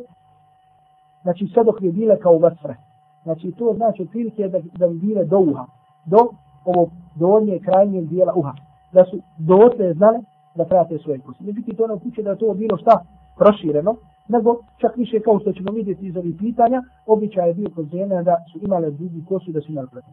[1.22, 2.76] znači sve dok bi bile kao vatre.
[3.24, 5.66] Znači to znači otprilike da, da bi bile do uha
[6.06, 6.18] do
[6.66, 8.54] ovog donje krajnjeg dijela uha.
[8.92, 10.20] Da su dotle znale
[10.56, 11.44] da prate svoje kose.
[11.44, 13.04] Međutim, to ne upuće da to bilo šta
[13.40, 13.96] prošireno,
[14.28, 14.50] nego
[14.82, 18.36] čak više kao što ćemo vidjeti iz ovih pitanja, običaj je bio kod žene da
[18.52, 20.12] su imale drugi kosu da su imali prate.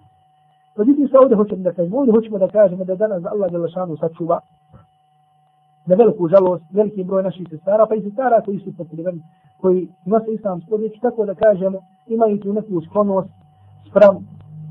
[0.76, 3.96] Međutim, sa ovdje hoćemo da kažemo, ovdje hoćemo da kažemo da danas Allah je lašanu
[3.96, 4.40] sačuva
[5.86, 9.20] na veliku žalost, veliki broj naših sestara, pa i sestara koji su pokriveni,
[9.60, 13.28] koji nose islamsku riječ, tako da kažemo, imaju tu neku sklonost
[13.90, 14.16] sprem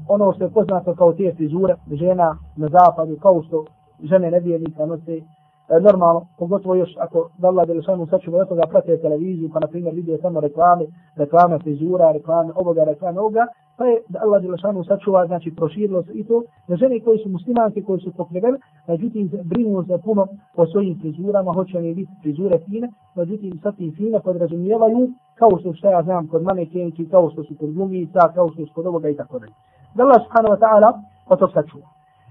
[0.08, 3.66] ono što je poznato kao te frizure žena na zapadu, kao što
[4.04, 5.22] žene nevijenika nose
[5.70, 9.68] e, normalno, pogotovo još ako da Allah Đelešanu sačuva od toga prate televiziju, pa na
[9.68, 10.86] primjer vidje samo reklame,
[11.16, 13.48] reklame frizura, reklame ovoga, reklame ovoga,
[13.78, 17.30] pa je da Allah Đelešanu sačuva, znači proširilo se i to, na žene koji su
[17.30, 18.58] muslimanke, koji su pokrivene,
[18.88, 23.94] međutim brinu se puno o svojim frizurama, hoće li biti frizure fine, međutim sa tim
[23.98, 28.50] fine podrazumijevaju, kao što što ja znam kod manekenki, kao što su kod glumica, kao
[28.50, 29.54] što su kod ovoga i tako dalje
[29.96, 30.90] da Allah subhanahu wa ta'ala
[31.32, 31.88] o to sačuva.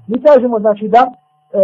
[0.08, 1.02] Mi kažemo znači da
[1.54, 1.60] E,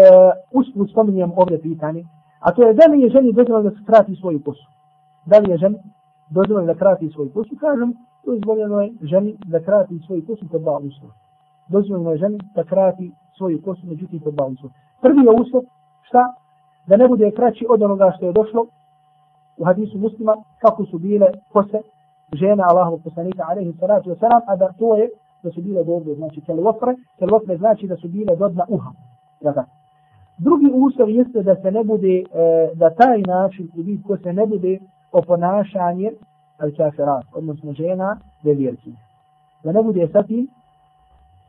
[0.52, 2.04] usput spominjem ovdje pitanje,
[2.40, 4.68] a to je da li je ženi dozvoljeno da skrati svoju kosu.
[5.26, 5.78] Da li je ženi
[6.30, 7.56] dozvoljeno da krati svoju kosu?
[7.60, 7.94] Kažem,
[8.26, 11.14] dozvoljeno je ženi da krati svoju kosu kod dva uslova.
[11.68, 14.74] Dozvoljeno je ženi da krati svoju kosu, međutim kod dva uslova.
[15.00, 15.62] Prvi je uslov,
[16.02, 16.22] šta?
[16.86, 18.66] Da ne bude kraći od onoga što je došlo
[19.58, 21.78] u hadisu muslima, kako su bile kose
[22.32, 25.08] žena Allahovog poslanika, alaihi salatu wasalam, a da to je
[25.42, 28.90] da su bile dobro, znači kelvofre, kelvofre znači da su bile do dna uha.
[29.40, 29.79] Da
[30.44, 32.24] Drugi uslov jeste da se ne bude, e,
[32.74, 34.78] da taj način i vid ko se ne bude
[35.12, 36.10] oponašanje
[36.58, 38.92] al kafirat, odnosno žena vjerci.
[39.64, 40.48] Da ne bude sa tim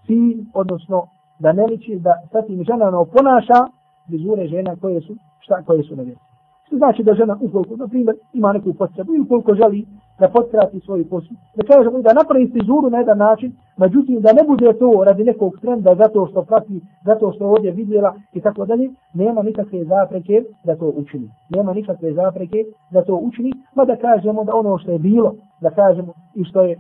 [0.06, 1.04] cilj, odnosno
[1.40, 3.60] da ne liči da sa tim žena ne oponaša
[4.08, 6.24] vizure žena koje su, šta, koje su nevjerci.
[6.66, 9.86] Što znači da žena ukoliko, na primjer, ima neku potrebu i ukoliko želi
[10.22, 14.44] da potkrati svoju kosu, da kažemo da napravi frizuru na jedan način, međutim da ne
[14.48, 18.90] bude to radi nekog trenda, zato što prati, zato što ovdje vidjela i tako dalje,
[19.14, 21.28] nema nikakve zapreke da to učini.
[21.50, 22.60] Nema nikakve zapreke
[22.92, 26.62] da to učini, ma da kažemo da ono što je bilo, da kažemo i što
[26.62, 26.80] je e,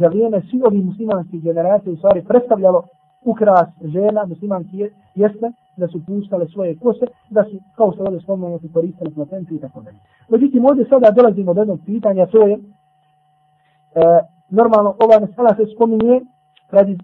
[0.00, 2.82] za vrijeme svi ovih muslimanskih generacija u stvari predstavljalo
[3.24, 8.58] ukras žena, muslimanki jeste, da su puštale svoje kose, da su, kao što ovdje spomenuo,
[8.58, 9.96] su koristile platenci i tako dalje.
[10.28, 12.60] Međutim, ovdje sada dolazimo do jednog pitanja, to je, e,
[14.50, 16.20] normalno, ova mesela se spominje
[16.70, 16.96] radi e,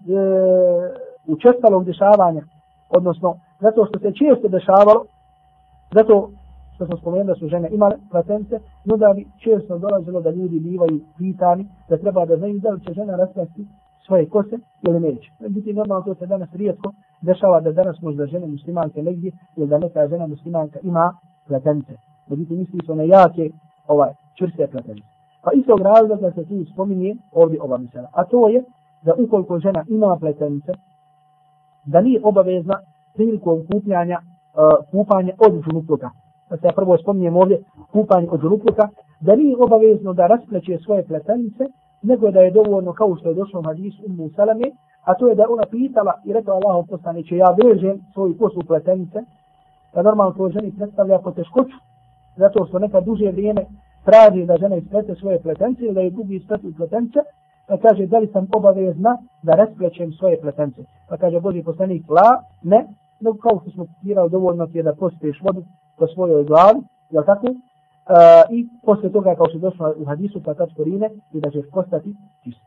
[1.27, 2.41] učestalog dešavanja,
[2.89, 5.05] odnosno, zato što se često dešavalo,
[5.95, 6.31] zato
[6.75, 10.59] što smo spomenuli da su žene imale platence, no da bi često dolazilo da ljudi
[10.59, 13.65] bivaju pitani, da treba da znaju da li će žena raspasti
[14.05, 15.31] svoje kose ili neće.
[15.39, 16.91] Međutim, normalno to se danas rijetko
[17.21, 21.13] dešava da danas možda žene muslimanke negdje ili da neka žena muslimanka ima
[21.47, 21.93] platenice.
[22.27, 23.49] Međutim, misli su one jake,
[23.87, 25.07] ovaj, čvrste platenice.
[25.43, 28.07] Pa iz tog razloga se tu spominje ovdje ova misla.
[28.13, 28.63] A to je
[29.01, 30.71] da ukoliko žena ima pletence,
[31.85, 32.75] da nije obavezna
[33.13, 34.23] prilikom kupljanja e,
[34.91, 36.09] kupanje od džunupluka.
[36.49, 38.87] Da pa se ja prvo spominjem ovdje kupanje od džunupluka,
[39.19, 41.63] da nije obavezno da raspleće svoje pletence
[42.03, 44.71] nego da je dovoljno kao što je došlo u hadisu Ummu Salame,
[45.03, 49.19] a to je da ona pitala i rekla Allahom poslaniće, ja vežem svoju kosu pletenice,
[49.93, 51.77] da normalno to ženi predstavlja poteškoću,
[52.35, 53.65] zato što neka duže vrijeme
[54.05, 57.19] traži da žena isplete svoje pletence ili da je drugi ispletu pletence,
[57.67, 60.81] pa kaže da li sam obavezna da rasplećem svoje pletence.
[61.09, 62.87] Pa kaže Boži poslanik, la, ne,
[63.19, 65.63] nego kao što smo citirali, dovoljno ti je da pospiješ vodu
[65.97, 66.79] po svojoj glavi,
[67.09, 67.47] jel tako?
[68.01, 71.49] Uh, I posle toga kao što je došlo u hadisu, pa tad sporine i da
[71.49, 72.61] ćeš postati čist.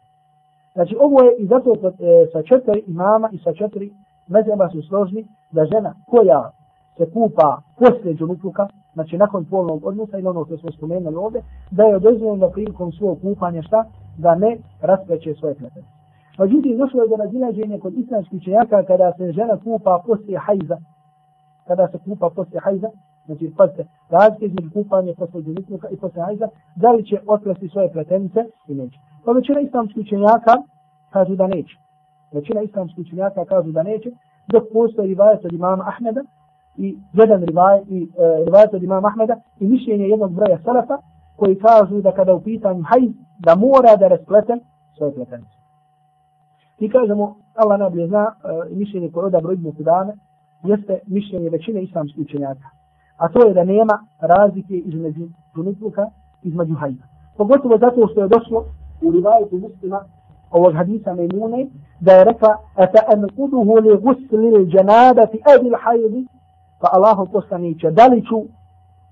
[0.75, 1.91] Znači ovo je i zato e,
[2.33, 3.93] sa četiri imama i sa četiri
[4.29, 6.51] mezema su složni da žena koja
[6.97, 11.83] se kupa poslije džunupluka, znači nakon polnog odnosa ili ono što smo spomenuli ovdje, da
[11.83, 13.85] je odozvoljeno prilikom svog kupanja šta?
[14.19, 15.87] Da ne raspreće svoje pletene.
[16.39, 20.79] Međutim, došlo je do razilaženja kod islamskih čenjaka kada se žena kupa poslije hajza.
[21.67, 22.89] Kada se kupa poslije hajza,
[23.27, 27.93] znači pazite, razlike između kupanja poslije džunupluka i poslije hajza, da li će otplesti svoje
[27.93, 28.99] pretenice i neće.
[29.25, 30.55] Pa većina islamskih učenjaka
[31.11, 31.77] kažu da neće.
[32.33, 34.11] Većina islamskih učenjaka kažu da neće,
[34.47, 36.23] dok postoji rivajet od imama Ahmeda
[36.77, 40.99] i jedan rivajet, i, e, rivajet od imama Ahmeda i mišljenje jednog broja salafa
[41.37, 44.59] koji kažu da kada u pitanju hajz, da mora da rasplete
[44.97, 45.57] svoje pretenice.
[46.79, 50.13] I kažemo, Allah najbolje zna, e, mišljenje koje odabro Ibn Kudame,
[50.63, 52.69] jeste mišljenje većine islamskih učenjaka.
[53.17, 56.07] A to je da nema razlike između tunitluka,
[56.43, 57.03] između hajda.
[57.37, 58.65] Pogotovo zato što je došlo
[59.03, 60.01] u rivajetu muslima
[60.51, 61.67] ovog hadisa Mejmune,
[62.01, 66.27] da je rekla, ata anquduhu li gusli li džanabati adil hajdi,
[66.81, 68.45] pa Allahu poslaniće, da li ću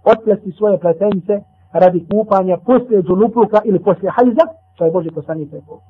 [0.04, 1.40] otplesti svoje pletence
[1.72, 4.44] radi kupanja poslije džunupluka ili poslije hajza,
[4.74, 5.80] što je Boži poslanik rekao.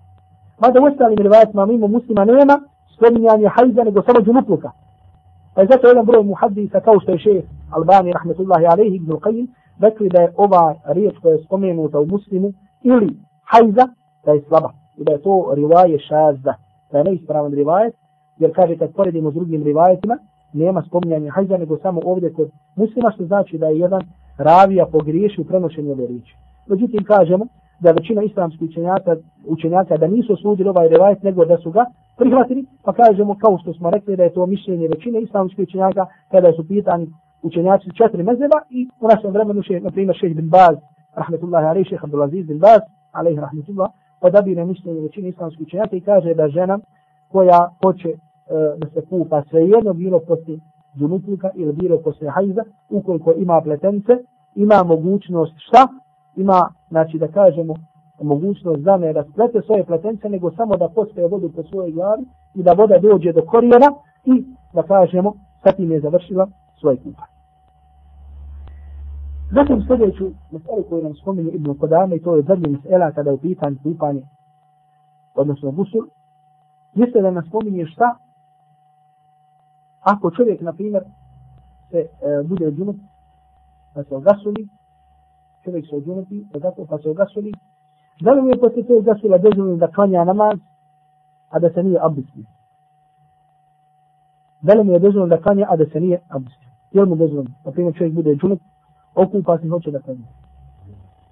[0.61, 2.61] Mada u ostalim rivajetima mimo muslima nema
[2.95, 4.71] spominjanje hajza nego samo džunupluka.
[5.55, 9.47] Pa je zato jedan broj muhaddisa kao što je šeh Albani rahmetullahi alaihi ibn Qajim
[9.81, 12.53] rekli da je ova riječ koja je spomenuta u muslimu
[12.83, 13.87] ili hajza
[14.25, 16.55] da je slaba i da je to rivaje šazda,
[16.93, 17.95] da je neispravan rivajet,
[18.39, 20.19] jer kaže kad poredimo s drugim rivajetima,
[20.53, 24.03] nema spominjanja hajza, nego samo ovdje kod muslima, što znači da je jedan
[24.39, 26.37] ravija pogriješi u prenošenju ove riječi.
[26.67, 27.47] Međutim, kažemo
[27.81, 29.17] da većina islamskih učenjaka,
[29.47, 31.85] učenjaka da nisu osudili ovaj rivajet, nego da su ga
[32.17, 36.53] prihvatili, pa kažemo kao što smo rekli da je to mišljenje većine islamskih učenjaka kada
[36.53, 37.07] su pitani
[37.43, 40.77] učenjaci četiri mezeba i u našem vremenu še, na primjer, šeh bin Baz,
[41.15, 42.81] rahmetullahi alaih, šeh Abdulaziz bin Baz,
[43.13, 43.91] alaih rahmetullah,
[44.21, 46.79] odabire mišljenje većine islamskih učenjaka i kaže da žena
[47.29, 48.17] koja hoće e,
[48.79, 50.59] da se kupa svejedno bilo poslije
[50.99, 54.13] džunutlika ili bilo poslije hajza, ukoliko ima pletence,
[54.55, 55.89] ima mogućnost šta?
[56.37, 57.75] Ima, znači da kažemo,
[58.23, 62.23] mogućnost da ne rasplete svoje pletence, nego samo da postaje vodu po svojoj glavi
[62.55, 63.93] i da voda dođe do korijena
[64.25, 66.47] i da kažemo, sad im je završila
[66.81, 67.32] svoje kupanje.
[69.55, 73.39] Zatim sljedeću meselu koju nam spominje Ibn Kodame, i to je zadnji mesela kada je
[73.39, 74.23] pitan kupanje,
[75.35, 76.07] odnosno gusul,
[76.95, 78.17] jeste da nam spominje šta
[80.01, 81.03] ako čovjek, na primjer,
[81.91, 82.09] se e,
[82.45, 82.97] bude džunup,
[83.95, 84.69] pa se ogasuli,
[85.65, 87.53] čovjek se odžunupi, pa tako, pa se ogasuli,
[88.21, 90.59] da li mu je poslije tog gasula dozvoljeno da klanja namaz,
[91.51, 92.45] a da se nije abdestio?
[94.61, 96.71] Da li mu je dozvoljeno da klanja, a da se nije abdestio?
[96.93, 97.51] Je li mu dozvoljeno?
[97.65, 98.61] Na primjer, čovjek bude džunup,
[99.15, 100.27] okupa se hoće da klanja.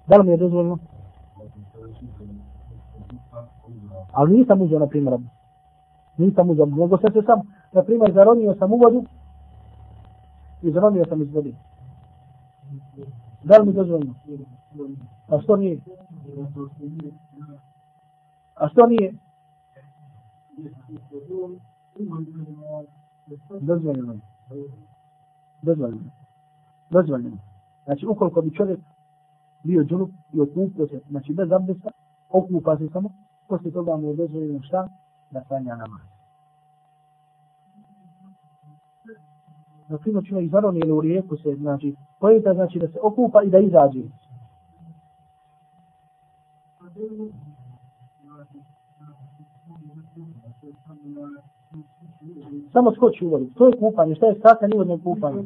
[0.07, 0.77] Da li mi je dozvoljno?
[4.11, 5.19] Ali nisam uzeo, na primjer,
[6.17, 9.03] nisam uzeo, nego se se sam, na primjer, zaronio sam u vodu
[10.61, 11.53] i zaronio sam iz vode.
[13.43, 14.13] Da li mi je dozvoljeno?
[15.27, 15.79] A što nije?
[18.55, 19.13] A što nije?
[23.61, 24.15] Dozvoljeno.
[25.61, 26.11] Dozvoljeno.
[26.89, 27.50] Dozvoljeno.
[27.85, 28.79] Znači, ukoliko bi čovjek
[29.63, 31.89] bio džunup i okupio se, znači bez abdesta,
[32.29, 33.09] okupa se samo,
[33.47, 34.87] poslije toga mu je dozvoljeno šta?
[35.31, 36.01] Da klanja namaz.
[39.89, 43.49] Na primjer, čovjek zaroni ili u rijeku se, znači, pojeta znači da se okupa i
[43.49, 44.03] da izađe.
[52.73, 53.45] Samo skoči u vodu.
[53.55, 54.15] To je kupanje.
[54.15, 55.43] Šta je skakanje skaka nivodno kupanje?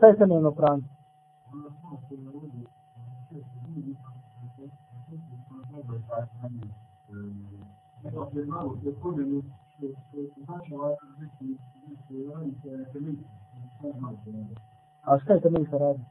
[0.00, 0.82] Šta je temeljno pranje?
[15.02, 16.04] A šta je temeljno pranje?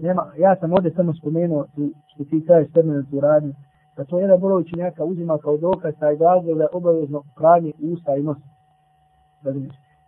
[0.00, 1.66] Nema, ja sam ovdje samo spomenuo
[2.06, 3.54] što ti kažeš terminatu radnju,
[3.98, 8.16] da to jedan broj učenjaka uzima kao dokaz taj glagol da je obavezno pranje usta
[8.16, 8.36] i nos.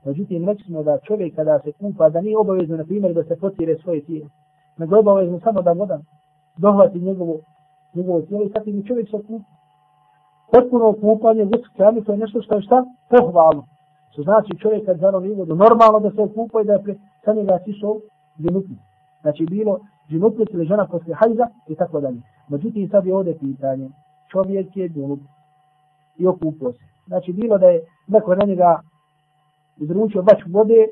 [0.04, 3.36] Međutim, rekli smo da čovjek kada se kupa, da nije obavezno, na primjer, da se
[3.36, 4.30] potire svoje tijelo,
[4.78, 6.00] nego je obavezno samo da voda
[6.56, 7.40] dohvati njegovo,
[7.94, 9.44] njegovo tijelo i sad mi čovjek se kupa.
[10.52, 12.84] Potpuno kupanje, gusk kranu, to je nešto što je šta?
[13.08, 13.64] Pohvalno.
[14.12, 17.32] Što znači čovjek kad zarovi vodu, normalno da se okupa i da je pre, sa
[17.32, 17.96] njega sišao
[18.38, 18.78] džinupnik.
[19.20, 19.78] Znači bilo
[20.08, 22.20] džinupnik ili žena poslije hajza i tako dalje.
[22.50, 23.90] Međutim sad je ovdje pitanje.
[24.32, 25.20] Čovjek je glup
[26.16, 26.84] i okupao se.
[27.06, 28.80] Znači bilo da je neko na njega
[29.76, 30.86] izručio bač vode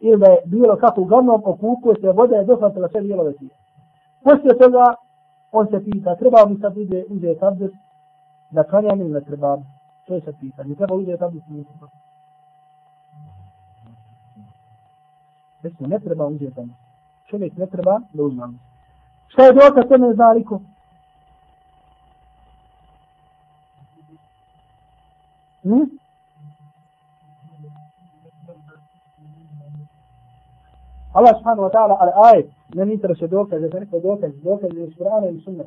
[0.00, 3.50] ili da je bilo kako uglavnom okupao se, voda je dohvatila sve dijelove tije.
[4.24, 4.84] Poslije toga
[5.52, 7.70] on se pita, treba mi sad ide uzeti abdes
[8.50, 9.58] da klanjam ili ne treba.
[10.06, 10.74] To je sad pitanje.
[10.74, 11.88] Treba uzeti abdes ili ne treba.
[15.62, 16.72] Recimo, ne treba uzeti tamo.
[17.30, 18.52] Čovjek ne treba da uzma.
[19.28, 20.14] Šta je dokaz to ne
[31.16, 32.46] الله سبحانه وتعالى على آية.
[32.74, 35.64] من يترى شدوك إذا تنفى دوك دوك إذا القرآن والسنة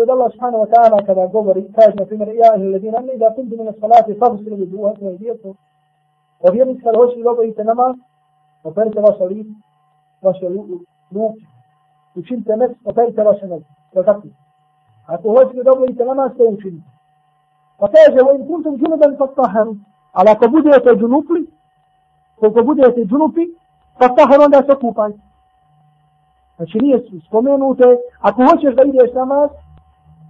[0.00, 3.68] قد الله سبحانه وتعالى كذا قبر كاجنا في مرئي آه الذين أمن إذا كنت من
[3.68, 5.54] الصلاة فاغسل وجوهكم وأيديكم.
[6.40, 7.94] وفي مسك الهوش الوضع يتنمى.
[8.64, 9.46] وفرت وصلي
[10.22, 10.78] وصلي
[11.12, 11.36] لوك
[12.16, 13.62] وشنت نفس وفرت وصلي
[13.96, 14.30] وتقل
[15.08, 16.82] أقول هوش الوضع يتنمى سوى شنت
[17.78, 19.76] Pa kaže, in kuntum džunuban fattaharu,
[20.12, 21.46] ali ako budete džunupli,
[22.40, 23.44] koliko budete džunupi,
[23.98, 25.18] fattaharu onda se okupajte.
[26.56, 27.88] Znači nije spomenute,
[28.20, 29.50] ako hoćeš da ideš namaz,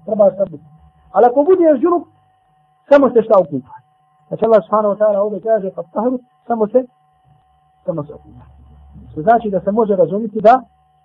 [0.05, 0.65] treba se biti.
[1.13, 2.05] Ali ako budeš džunup,
[2.89, 3.81] samo se šta okupaj.
[4.29, 6.85] Znači Allah subhanahu wa ta'ala ovdje kaže, fattaharu, samo se
[7.89, 8.45] samo se okupa.
[9.11, 10.63] Što znači da se može razumjeti da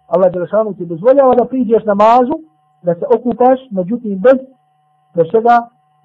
[0.07, 2.35] Allah Đelešanu ti dozvoljava da priđeš namazu,
[2.81, 4.39] da se okupaš, međutim bez,
[5.15, 5.55] bez čega,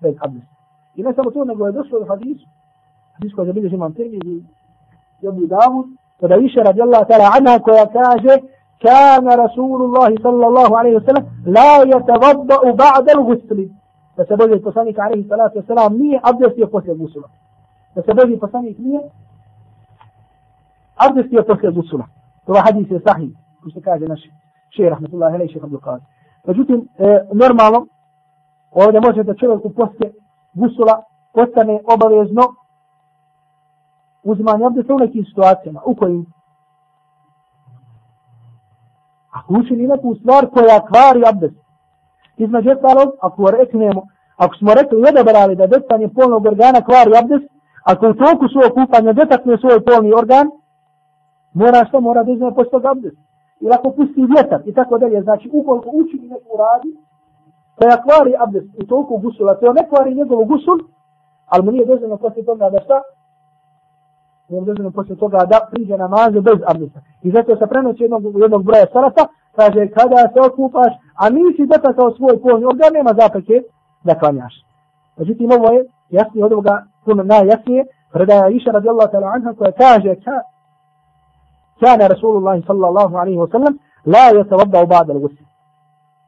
[0.01, 0.43] فيتحدث
[0.99, 2.39] إذا ثبتوا أن جوازات الحديث.
[3.17, 4.21] حديث كويس بيجي منطقي
[5.23, 5.87] يبني داود.
[6.23, 8.43] ودايشة رضي الله تعالى عنها كوكاجة.
[8.81, 13.71] كان رسول الله صلى الله عليه وسلم لا يتوضأ بعد الغسل.
[14.17, 17.29] فسبب الفسانيك عليه الصلاة والسلام nije abdestio poslije gusula.
[17.95, 19.01] Fasabebi poslanik nije
[20.97, 22.07] abdestio poslije gusula.
[22.47, 23.31] To je hadis je sahih,
[23.71, 24.21] što kaže naš
[24.77, 26.05] šehr, rahmetullahi alaih, šehr Abdul Qadir.
[26.47, 27.87] Međutim, e, normalno,
[28.71, 30.13] ovdje može da čovjeku poslije
[30.53, 31.03] gusula
[31.35, 32.43] postane obavezno
[34.23, 36.27] uzimanje abdesta u nekim situacijama, u kojim
[39.31, 41.59] ako učini neku stvar koja kvari abdest.
[42.37, 44.03] Između ostalog, ako reknemo,
[44.37, 47.47] ako smo rekli odabrali da detanje polnog organa kvari abdest,
[47.85, 50.47] ako u toku svog kupanja detakne svoj polni organ,
[51.53, 53.19] mora što mora da uzme postog abdest.
[53.61, 56.91] Ili ako pusti vjetar i tako dalje, znači ukoliko učini neku radi,
[57.79, 60.79] koja kvari abdest u toliko gusula, to ne kvari njegovu gusul,
[61.47, 63.03] ali mu nije dozvoljeno poslije toga da šta?
[64.49, 67.01] Nije dozvoljeno poslije toga da priđe namaze bez abdesta.
[67.23, 69.27] I zato se prenoći jednog, jednog broja sarata,
[69.57, 73.63] kaže kada se okupaš, a nisi dotakao svoj polni organ, nema zapreke
[74.05, 74.55] da klanjaš.
[75.17, 80.15] Međutim, ovo je jasnije od ovoga, puno najjasnije, predaja Iša radijallahu ta'ala anha koja kaže,
[81.81, 85.45] كان رسول الله صلى الله عليه وسلم لا يتوضا بعد الغسل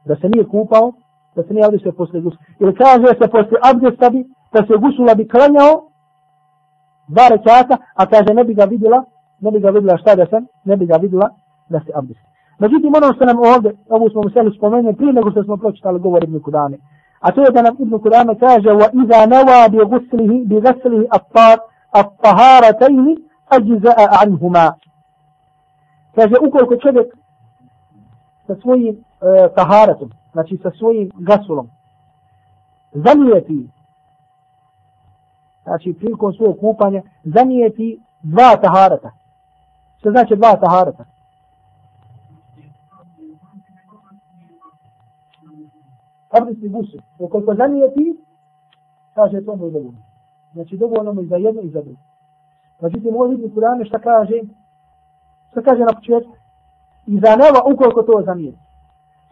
[0.05, 0.91] da se nije kupao,
[1.35, 2.43] da se nije abdestio posle gusula.
[2.59, 5.73] Ili kaže se posle abdesta bi, da se gusula bi klanjao
[7.07, 9.03] dva rekiata, a kaže ne bi ga vidjela,
[9.39, 11.29] ne bi ga vidjela šta da sam, ne bi ga vidjela
[11.69, 12.31] da se abdesti.
[12.59, 16.23] Međutim, ono što nam ovdje, ovu smo museli spomenuti prije nego što smo pročitali govor
[16.23, 16.77] Ibn Kudame.
[17.19, 21.01] A to je da nam Ibn Kudame kaže وَإِذَا نَوَا بِغُسْلِهِ بِغَسْلِهِ
[22.01, 23.17] الطَّهَارَتَيْنِ
[23.57, 24.71] أَجْزَأَ عَنْهُمَا
[26.15, 27.07] Kaže, ukoliko čovjek
[28.47, 31.69] sa svojim e, taharatom, znači sa svojim gasulom,
[32.93, 33.69] zanijeti,
[35.63, 39.11] znači prilikom svog kupanja, zanijeti dva taharata.
[39.97, 41.05] Što znači dva taharata?
[46.29, 46.97] Abdesni gusu.
[47.19, 48.17] Ukoliko zanijeti,
[49.15, 50.01] kaže to mu je dovoljno.
[50.53, 51.99] Znači dovoljno mu i za jedno i za drugo.
[52.81, 54.41] Međutim, ovo vidi Kur'ane šta kaže,
[55.51, 56.35] šta kaže na početku,
[57.07, 58.70] i za neva ukoliko to zanijeti.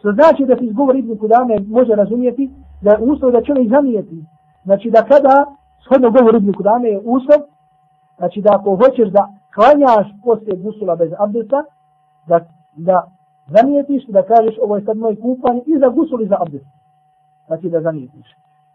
[0.00, 4.24] Što znači da se izgovor Ibn Kudame može razumijeti da je uslov da čovjek zamijeti.
[4.64, 5.36] Znači da kada,
[5.84, 7.40] shodno govor Ibn Kudame je uslov,
[8.18, 11.64] znači da ako hoćeš da klanjaš poslije gusula bez abdesta,
[12.26, 12.40] da,
[12.76, 13.10] da
[13.46, 16.66] zamijetiš, da kažeš ovo je sad moj kupanje i za gusul i za abdest.
[17.46, 18.28] Znači da zamijetiš.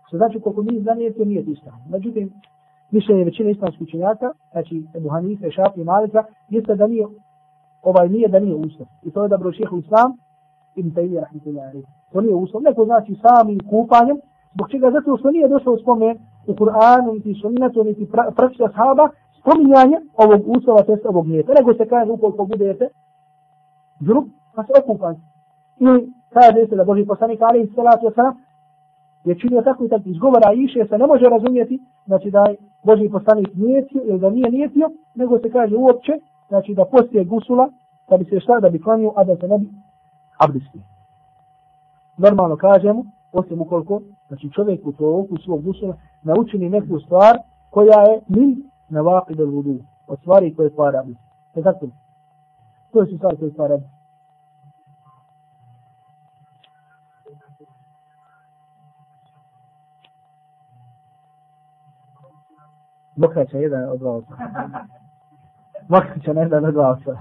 [0.07, 1.71] Što znači koliko mi zamijetio nije isto.
[1.89, 2.33] Međutim,
[2.91, 7.05] mišljenje većine islamskih učenjaka, znači Ebu Hanife, Šafi i Malika, jeste da nije
[7.81, 8.87] ovaj nije da nije uslov.
[9.03, 10.17] I to je da broših u islam,
[10.75, 11.87] ibn Taymiyyah rahmetullahi alayhi.
[12.11, 14.17] To nije uslov, neko znači samim kupanjem,
[14.53, 16.17] zbog čega zato što nije došao spomen
[16.47, 19.09] u Kur'anu, niti sunnetu, niti praksa ashaba,
[19.39, 21.53] spominjanje ovog uslova, testa ovog nijeta.
[21.59, 22.87] Nego se kaže ukoliko budete
[23.99, 25.21] drug, pa se okupajte.
[25.79, 28.33] Ili kaže se da Boži poslanik Ali i salatu wasalam
[29.25, 33.09] je činio tako i tako izgovora iše se ne može razumjeti, znači da je Boži
[33.09, 36.11] poslanik nijetio ili da nije nijetio, nego se kaže uopće,
[36.47, 37.69] znači da poslije gusula,
[38.09, 39.67] da bi se šta, da bi klanio, a da se ne bi
[40.37, 40.81] abdestio.
[42.17, 47.37] Normalno kažemo, osim ukoliko, znači čovjek u toku svog gusula naučini neku stvar
[47.69, 51.19] koja je min na vaqid al vudu, od stvari koje stvara abdest.
[51.53, 51.87] To je tako.
[52.91, 53.95] To su stvari koje stvara abdest.
[63.15, 64.35] Mokraća jedan od dva osa.
[65.89, 67.17] Mokraća jedan od dva osa.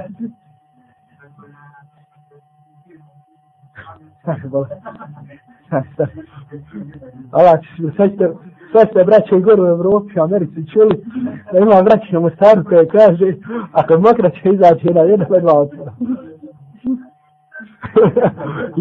[7.33, 7.59] Ova,
[7.97, 8.33] sve ste,
[8.70, 11.05] sve ste braće i gore u Evropi, Americi čuli,
[11.53, 13.35] da ima braće na Mostaru koje kaže,
[13.72, 15.93] ako mokraća izađe na jedan ili dva otvora.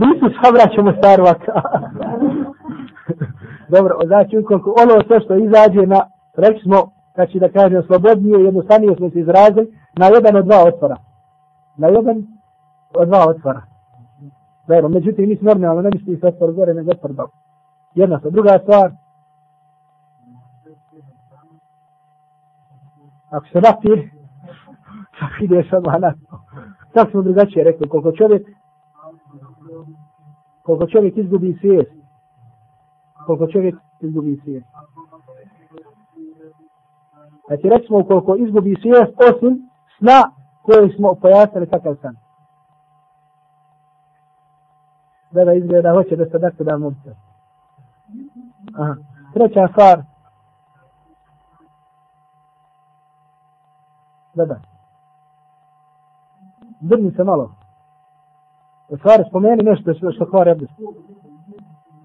[0.01, 1.23] Nisu sva braće u Mostaru,
[3.69, 5.99] Dobro, znači ukoliko ono sve što izađe na,
[6.37, 9.67] rekli smo, znači da kažem slobodnije, jednostavnije smo se izrazili,
[9.97, 10.95] na jedan od dva otvora.
[11.77, 12.23] Na jedan
[12.93, 13.72] od dva otvora.
[14.67, 17.27] Dobro, međutim, nisi normalno, ne misli se otvor gore, nego otvor dol.
[17.95, 18.33] Jedna stvar.
[18.33, 18.91] Druga stvar,
[23.29, 24.11] ako se napije,
[25.19, 26.39] kako ideš odmah na to.
[26.93, 28.47] Tako smo drugačije rekli, koliko čovjek,
[30.63, 31.91] koliko čovjek izgubi svijest,
[33.25, 34.67] koliko čovjek izgubi svijest.
[37.47, 40.21] Znači, recimo, koliko izgubi svijest, osim sna
[40.61, 42.22] koje smo pojasnili kakav san.
[45.33, 47.15] Da da izgleda, hoće da se dakle da mubca.
[48.73, 48.95] Aha.
[49.33, 50.01] Treća stvar.
[54.33, 54.59] Da, da.
[56.79, 57.55] Drni se malo.
[58.89, 60.73] U stvari, spomeni nešto što, što kvari abdest.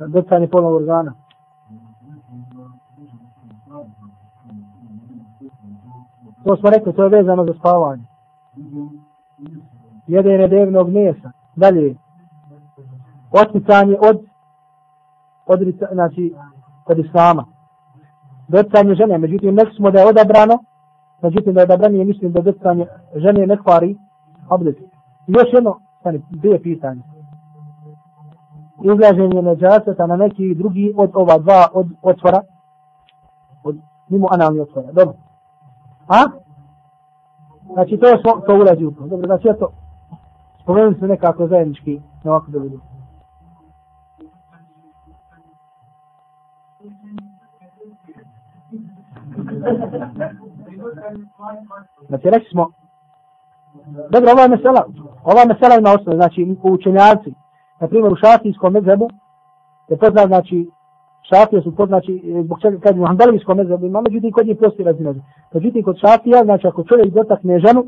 [0.09, 1.13] Docanje polnog organa.
[6.45, 8.03] To smo rekli, to je vezano za spavanje.
[10.07, 11.31] Jedenje devnog mesa.
[11.57, 11.95] Dalje.
[13.31, 14.21] Otmicanje od,
[15.47, 15.61] od,
[15.93, 16.35] znači,
[16.87, 17.45] od islama.
[18.49, 19.19] Docanje žene.
[19.19, 20.59] Međutim, nekli smo da je odabrano.
[21.23, 23.97] Međutim, da je odabrano je mislim da docanje žene ne kvari.
[24.51, 24.79] Abdest.
[25.27, 27.03] Još jedno, stani, dvije pitanje.
[28.85, 32.41] Izlaženje neđaseta na neki drugi od ova dva od otvora.
[33.65, 33.77] Od,
[34.09, 34.93] mimo analni otvora.
[34.93, 35.15] Dobro.
[36.09, 36.25] A?
[37.73, 39.07] Znači to smo, to ulazi u to.
[39.07, 39.71] Dobro, znači eto,
[40.63, 42.81] spomenuli smo nekako zajednički, na ovako da vidim.
[52.09, 52.71] Znači rekli smo,
[54.11, 54.85] dobro, ova mesela,
[55.25, 57.35] ova mesela ima osnovu, znači u učenjaci,
[57.81, 59.09] na primjer u šafijskom medzebu,
[59.89, 60.71] je poznat, znači,
[61.29, 64.87] šafije su poznači, znači, e, zbog čega kažemo handalijskom medzebu ima, međutim kod njih postoji
[64.87, 65.25] razilaženje.
[65.55, 67.85] Međutim kod šafija, znači ako čovjek dotakne ženu,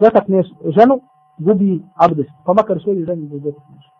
[0.00, 0.42] dotakne
[0.78, 1.00] ženu,
[1.38, 3.95] gubi abdest, pa makar svoju ženu dotakne.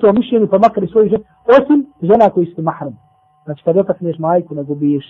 [0.00, 2.98] To mišljenju, pa makar i svoju ženu, osim žena koji ste mahram.
[3.44, 5.04] Znači kad dotakneš majku, ne gubiš,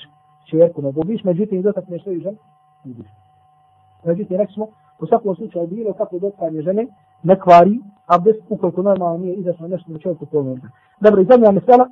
[0.51, 2.37] čerku ne gubiš, međutim dotakneš svoju ženu,
[2.85, 3.11] ne gubiš.
[4.05, 4.67] Međutim, rekli smo,
[5.01, 6.87] u svakom slučaju bilo kako dotakne žene,
[7.23, 10.69] ne kvari abdest, ukoliko normalno nije izašlo nešto na čovjeku povreda.
[11.01, 11.89] Dobro, i zadnja mesela,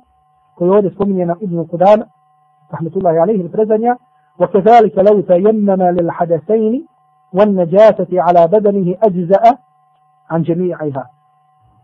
[0.55, 2.03] koji ovdje spominjena Ibn Kudan,
[2.71, 3.95] rahmetullahi alaihi prezanja,
[4.39, 6.85] وكذلك لو تيمم للحدثين
[7.33, 9.57] والنجاسة على بدنه أجزأ
[10.29, 11.09] عن جميعها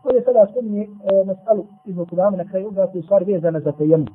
[0.04, 0.88] Ovdje sada spomni e,
[1.26, 4.08] mesalu iz Mokudame na kraju ugrati u stvari vezana za tajemnu.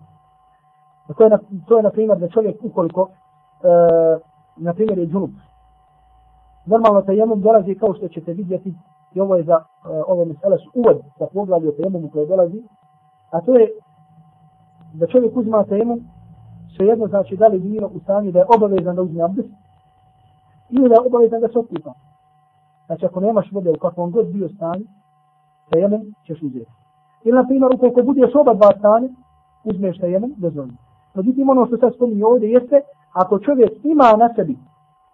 [1.17, 1.31] To je,
[1.69, 3.09] to je na primjer da čovjek ukoliko, e,
[4.57, 5.31] na primjer je džunup.
[6.67, 8.75] Normalno tajemnu dolazi kao što ćete vidjeti
[9.15, 9.63] i ovo je za e,
[10.07, 12.63] ove mesele su uvod za poglavlje o tajemnu koje dolazi.
[13.31, 13.69] A to je
[14.95, 15.99] da čovjek uzma tajemnu
[16.77, 19.47] sve jedno znači da li bilo u stanju da je obavezan da uzme abdus
[20.71, 21.93] ili da je obavezan da se okupa.
[22.87, 24.85] Znači ako nemaš vode u kakvom god bio stanju,
[25.71, 26.71] tajemen ćeš uzeti.
[27.25, 29.09] Ili na primjer ukoliko budeš oba dva stane,
[29.65, 30.75] uzmeš tajemen dozvoljno.
[31.15, 32.81] Međutim ono što sad spominje ovdje jeste,
[33.13, 34.57] ako čovjek ima na sebi,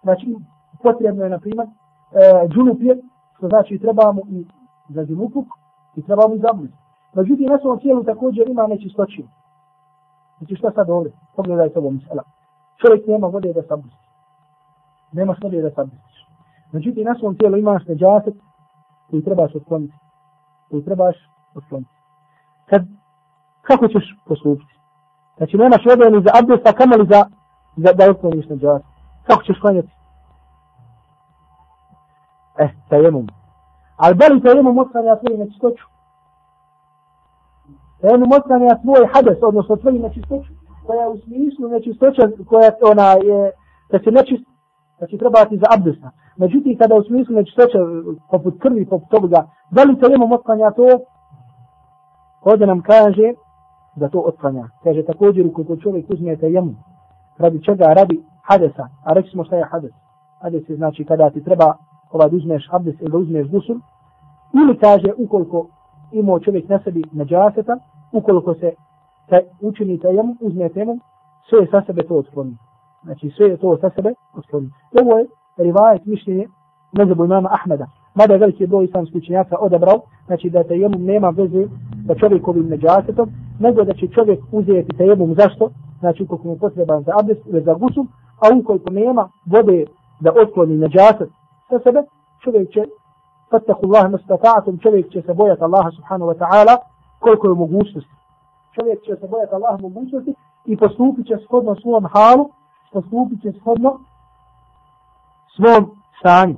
[0.03, 0.35] znači
[0.83, 2.97] potrebno je na primjer, e, džunupje,
[3.37, 4.45] što znači treba mu i
[4.89, 5.45] za džunupuk,
[5.95, 6.77] i treba mu i zabuditi.
[7.13, 9.27] Međutim, na svom tijelu također ima nečistoćinu.
[10.37, 11.11] Znači šta sad ovdje?
[11.35, 12.23] Pogledajte ovo misela.
[12.81, 14.05] Čovjek nema vode da sabusti.
[15.11, 16.27] Nemaš vode da sabustiš.
[16.71, 18.35] Međutim, na svom tijelu imaš neđaset
[19.09, 19.93] koji trebaš otkloniti.
[20.69, 21.15] Koji trebaš
[21.55, 21.91] osloniti.
[22.65, 22.81] Kad,
[23.61, 24.73] kako ćeš postupiti?
[25.37, 27.25] Znači, nemaš vode ni za abdesta, kamo li za,
[27.77, 28.87] za da osloniš na neđaset?
[29.27, 29.91] Kako ćeš klanjati?
[32.57, 33.27] Eh, tajemum.
[33.97, 35.83] Ali da li tajemum otklanja tvoju nečistoću?
[38.01, 40.53] Tajemum otklanja tvoj hades, odnosno tvoju nečistoću,
[40.85, 43.51] koja je u smislu nečistoća, koja ona je,
[43.91, 44.45] da se nečist,
[44.97, 46.11] znači treba ti za abdesta.
[46.37, 47.77] Međutim, kada u smislu nečistoće,
[48.31, 50.87] poput krvi, poput toga, da li tajemum otklanja to?
[52.41, 53.33] Ovdje nam kaže
[53.95, 54.67] da to otklanja.
[54.83, 56.75] Kaže također, ukoliko čovjek uzme tajemum,
[57.37, 59.91] radi čega, radi hadesa, a reći smo šta je hades.
[60.41, 61.75] Hades je znači kada ti treba
[62.11, 63.75] ovaj da uzmeš abdes ili da uzmeš gusul,
[64.53, 65.67] ili kaže ukoliko
[66.11, 67.77] imao čovjek na sebi neđaseta,
[68.11, 68.73] ukoliko se
[69.29, 71.01] taj učini tajemom, uzme temom,
[71.49, 72.57] sve je sa sebe to otkloni.
[73.03, 74.69] Znači sve je to sa sebe otkloni.
[75.01, 75.25] Ovo je
[75.57, 76.47] rivajet mišljenje
[76.91, 77.85] mezebu imama Ahmeda.
[78.15, 81.67] Mada je veliki broj islamskih učenjaka odabrao, znači da tajemom nema veze
[82.07, 85.69] sa čovjekovim neđasetom, nego da će čovjek uzeti tajemom zašto,
[85.99, 88.05] znači ukoliko mu potreban za abdes ili za gusul,
[88.41, 89.85] a ukoliko nema vode
[90.19, 91.29] da otkloni neđaset
[91.69, 92.03] sa sebe,
[92.43, 92.85] čovjek će
[93.51, 96.77] fattahu Allah mustata'atum, čovjek će se bojati Allaha subhanahu wa ta'ala
[97.19, 98.13] koliko je mogućnosti.
[98.75, 100.33] Čovjek će se bojati Allaha mogućnosti
[100.65, 102.49] i postupit će shodno svom halu,
[102.93, 103.99] postupit će shodno
[105.55, 106.57] svom stanju.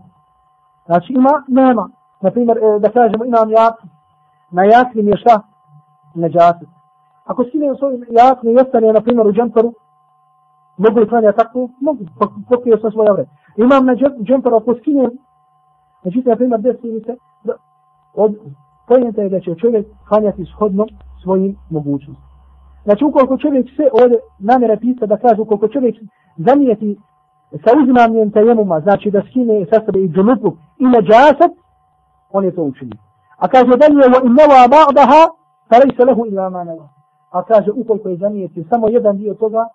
[0.85, 1.89] Znači ima, nema.
[2.21, 3.89] Naprimjer, e, da kažemo imam jakni.
[4.51, 5.41] Na jakni mi je šta?
[6.15, 6.69] Neđasit.
[7.25, 9.73] Ako skine u svojim jakni i ostane, na primjer, u džemperu,
[10.77, 11.69] mogu li klanja tako?
[11.81, 11.99] Mogu,
[12.49, 13.25] pokrio sam svoje vre.
[13.57, 15.11] Imam na džemperu, ako skinem,
[16.03, 17.53] međutim, na primjer, desi mi se, da,
[18.13, 18.35] od,
[18.87, 20.85] pojenta je da će čovjek klanjati shodno
[21.23, 22.35] svojim mogućnostima.
[22.83, 25.95] Znači, ukoliko čovjek sve ovdje namjera pisa da kaže, ukoliko čovjek
[26.37, 26.97] zanijeti
[27.63, 31.51] sa uzmanjem tajemuma, znači da skine sa sebe i džunupu i neđasat,
[32.31, 32.99] on je to učinio.
[33.37, 35.21] A kaže, da li je o innova ba'daha,
[35.69, 36.87] pa rejse lehu ila maneva.
[37.31, 39.67] A kaže, ukoliko je zanijeti samo jedan dio toga,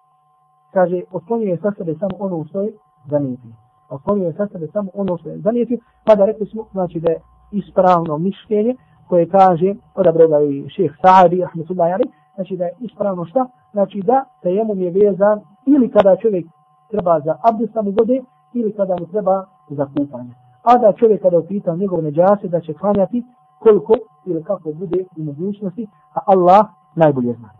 [0.73, 2.73] kaže, otklonio je sa sebe samo ono što je
[3.11, 3.48] zanijeti.
[3.90, 7.11] Otklonio je sa sebe samo ono što je zanijeti, pa da rekli smo, znači da
[7.11, 7.20] je
[7.52, 8.77] ispravno mišljenje,
[9.09, 12.05] koje kaže, odabro ga i šeheh Sa'adi, rahmetullahi ali,
[12.35, 13.47] znači da je ispravno šta?
[13.73, 16.47] Znači da tajemum je vezan ili kada čovjek
[16.91, 18.23] treba za abdestam u vode,
[18.55, 20.31] ili kada mu treba za kupanje.
[20.62, 23.25] A da čovjek kada upita njegov neđase da će klanjati
[23.59, 23.95] koliko
[24.27, 27.51] ili kako bude u mogućnosti, a Allah najbolje zna.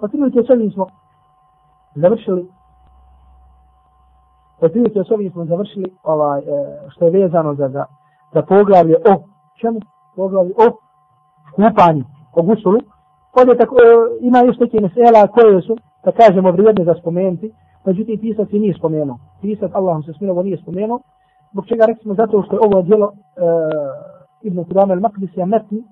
[0.00, 0.86] Pa prilike s ovim smo
[1.94, 2.48] završili
[4.60, 4.68] Pa
[5.04, 6.44] s ovim smo završili ovaj, e,
[6.88, 7.84] što je vezano za, za,
[8.34, 9.22] za poglavlje o
[9.60, 9.80] čemu?
[10.16, 10.78] Poglavlje o
[11.56, 12.78] kupanju, o gusulu.
[13.32, 17.52] Ovdje tako, e, ima još neke mesela koje su, da kažemo, vrijedne za spomenuti.
[17.88, 19.16] Međutim, pisac je nije spomenuo.
[19.40, 21.00] Pisac, Allahom se smilovo, nije spomenuo.
[21.52, 23.14] Zbog čega recimo zato što je ovo djelo e,
[24.42, 25.84] Ibn Kudam al-Maqdisija metni,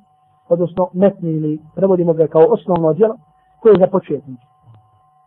[0.49, 3.17] odnosno metni ili prevodimo ga kao osnovno djelo,
[3.61, 4.41] koje je za početnik.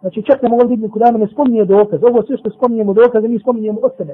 [0.02, 2.00] Znači čak ne mogu da Ibn Kudam ne spominje dokaz.
[2.04, 4.14] Ovo sve što spominjemo dokaze, mi spominjemo od sebe.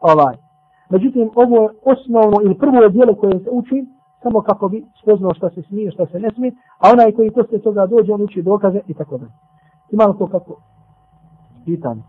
[0.00, 0.34] Ovaj.
[0.90, 3.86] Međutim, ovo je osnovno ili prvo djelo koje se uči,
[4.22, 7.58] samo kako bi spoznao šta se smije, šta se ne smije, a onaj koji posle
[7.58, 9.26] toga dođe, on uči dokaze i tako da.
[9.92, 10.69] Imamo to kako?
[11.64, 12.02] Pitan.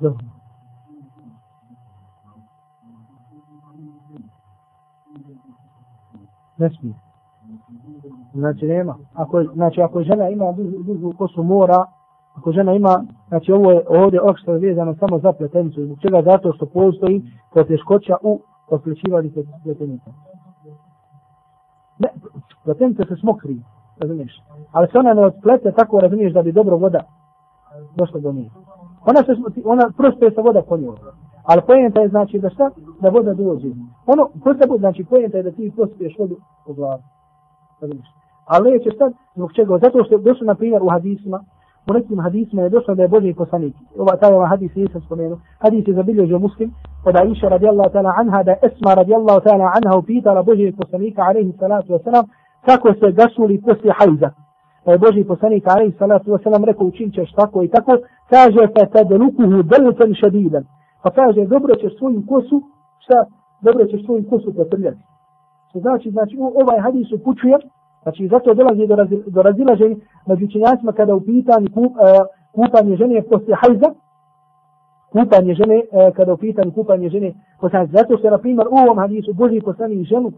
[0.00, 0.24] Dobro.
[6.58, 6.94] Ne smije.
[8.34, 8.96] Znači nema.
[9.14, 10.52] Ako, znači ako žena ima
[10.86, 11.84] dužu kosu mora,
[12.38, 15.84] ako žena ima, znači ovo je ovdje opšto vezano samo za pletenicu.
[15.84, 16.22] Zbog čega?
[16.22, 17.22] Zato što postoji
[17.52, 19.30] poteškoća u poslećivanju
[19.64, 20.10] pletenica.
[21.98, 22.08] Ne,
[22.64, 23.56] pletenice se smokri,
[24.00, 24.42] razumiješ.
[24.72, 27.00] Ali se ona ne odplete tako, razumiješ, da bi dobro voda
[27.96, 28.52] došla do njih.
[29.06, 30.96] Ona se, ona prosto je sa voda ponijela.
[31.44, 32.70] Ali pojenta je znači da šta?
[33.00, 33.68] Da voda dođe.
[34.06, 36.36] Ono, ko bude, znači pojenta je da ti prospiješ vodu
[36.66, 37.02] u glavu.
[38.46, 39.10] Ali neće šta?
[39.34, 39.78] Zbog čega?
[39.78, 41.40] Zato što je došlo, na primjer, u hadisima,
[41.90, 43.74] u nekim hadisima je došlo da je Boži poslanik.
[43.98, 45.38] Ova, taj ova hadis nisam spomenuo.
[45.58, 46.70] Hadis je zabilježio muslim,
[47.04, 51.92] od Aisha radijallahu ta'ala anha, da Esma radijallahu ta'ala anha upitala Boži poslanika, alaihi salatu
[51.92, 52.24] wasalam,
[52.64, 54.30] kako se gasuli poslije hajza.
[54.84, 57.92] Pa je Boži poslanik, alaihi salatu wasalam, rekao učin ćeš tako i tako,
[58.30, 60.64] kaže, fa tadlukuhu delten šedidan.
[61.02, 62.62] Pa kaže, dobro ćeš svoju kosu,
[62.98, 63.18] šta,
[63.60, 64.98] dobro ćeš svoju kosu potrljati.
[65.68, 67.56] Što znači, znači, ovaj hadis upućuje,
[68.06, 69.96] znači, zato dolazi do, razil, do razilaženja
[70.26, 72.24] među učenjacima kada u pitanju kup, uh, e,
[72.54, 73.88] kupanje žene poslije hajza,
[75.12, 77.92] kupanje žene, e, kada u pitanju kupanje žene, poslije hajza.
[77.98, 80.34] zato što, na primjer, u ovom hadisu Boži poslani ženu e,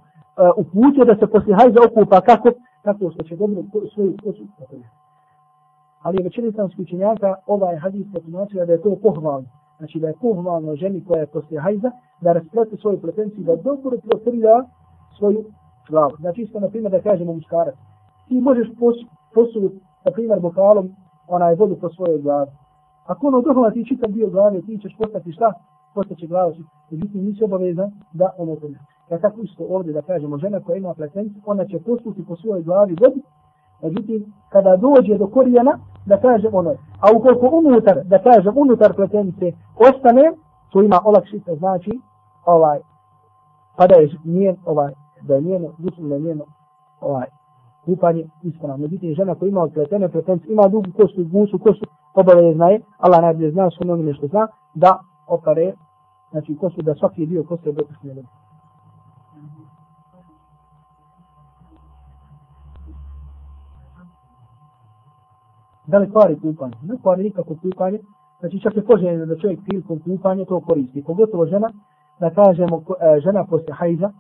[0.57, 2.49] uputio da se poslije hajza okupa kako,
[2.83, 3.61] tako što će dobro
[3.95, 4.43] svoju kosu
[6.03, 9.49] Ali je većina islamskih učenjaka ovaj hadis potumačila da je to pohvalno.
[9.79, 11.91] Znači da je pohvalno ženi koja je poslije hajza
[12.21, 14.55] da rasplete svoju pretenciju, da dobro protrlja
[15.19, 15.45] svoju
[15.91, 16.17] glavu.
[16.19, 17.75] Znači isto, na primjer, da kažemo muškarac.
[18.29, 18.69] Ti možeš
[19.35, 20.91] posuti, na primjer, bokalom
[21.29, 22.51] onaj vodu po svojoj glavi.
[23.07, 25.53] Ako ono dohvala ti čitav dio glave, ti ćeš postati šta?
[25.95, 26.55] Postaće glavu.
[26.91, 28.79] Međutim, nisi obavezan da ono zemlja.
[29.11, 32.63] Ja tako isto ovdje da kažemo, žena koja ima pletencu, ona će posuti po svojoj
[32.63, 33.21] glavi vodu.
[33.83, 36.71] Međutim, kada dođe do korijena, da kažem ono,
[37.01, 40.33] a ukoliko unutar, da kažem unutar pletenice, ostane,
[40.71, 41.91] to ima olakšice, znači,
[42.47, 42.79] ovaj,
[43.77, 44.93] pada je njen, ovaj,
[45.23, 45.69] da je njeno,
[45.99, 46.45] da je njeno,
[47.01, 47.27] ovaj,
[47.85, 48.77] kupanje ispravno.
[48.77, 53.51] Međutim, žena koja ima odpletene pretence, ima dugu kostu, gusu kostu, obavezna je, Allah najbolje
[53.51, 55.73] zna, što mnogo nešto zna, da opare,
[56.31, 58.25] znači kostu, da svaki dio kostu je dopušten jedan.
[65.87, 66.75] Da li kvari kupanje?
[66.83, 67.99] Ne kvari nikako kupanje.
[68.41, 71.05] Znači čak je poželjeno da čovjek prilikom kupanje to koristi.
[71.07, 71.69] Pogotovo žena,
[72.21, 74.11] da kažemo, e, žena poslije hajza,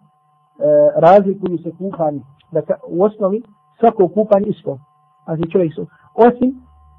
[0.58, 2.20] E, razlikuju se kupanje.
[2.52, 3.42] Da u osnovi
[3.80, 4.78] svako kupanje isto.
[5.24, 5.86] Znači čovjek su.
[6.14, 6.50] Osim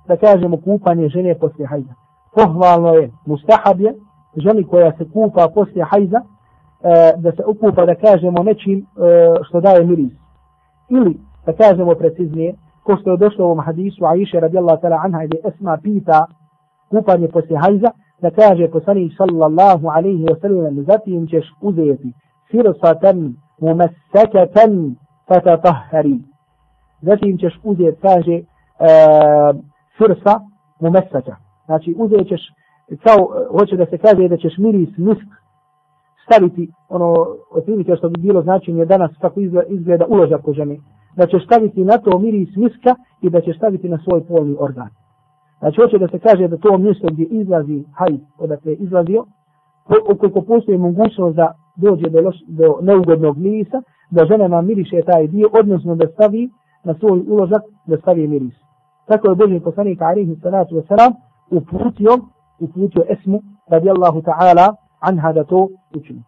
[0.07, 1.93] da kažemo kupanje žene poslije hajda.
[2.35, 3.93] Pohvalno je, mustahab je,
[4.35, 8.83] ženi koja se kupa poslije hajda, e, da se okupa da kažemo nečim e,
[9.43, 10.13] što daje miris.
[10.89, 15.25] Ili da kažemo preciznije, ko što je došlo u ovom hadisu Aisha radijallahu ta'la anha
[15.25, 16.25] gdje Esma pita
[16.89, 17.91] kupanje poslije hajza,
[18.21, 22.13] da kaže poslanik sallallahu alaihi wa sallam, zatim ćeš uzeti
[22.51, 24.95] firsatan mumasakatan
[25.27, 26.19] fatatahari.
[27.01, 28.43] Zatim ćeš uzeti, kaže, e,
[29.97, 30.39] firsa
[30.79, 31.35] mumesača.
[31.65, 32.41] Znači uzet ćeš,
[33.03, 35.27] kao, hoće da se kaže da ćeš miris misk
[36.25, 40.81] staviti, ono, otprilike što bi bilo značenje danas kako izgleda, izgleda uložak u ženi,
[41.15, 44.89] da ćeš staviti na to miris miska i da ćeš staviti na svoj polni organ.
[45.59, 49.25] Znači hoće da se kaže da to mjesto gdje izlazi hajt, odakle je izlazio,
[50.11, 53.81] ukoliko postoji mogućnost da dođe do, loš, do neugodnog mirisa,
[54.11, 56.49] da žena nam miriše taj dio, odnosno da stavi
[56.83, 58.53] na svoj uložak da stavi miris.
[59.07, 61.13] Tako je Boži poslanik alihi salatu wa salam
[61.51, 62.11] uputio,
[62.59, 66.23] uputio esmu radijallahu ta'ala anha da to učini.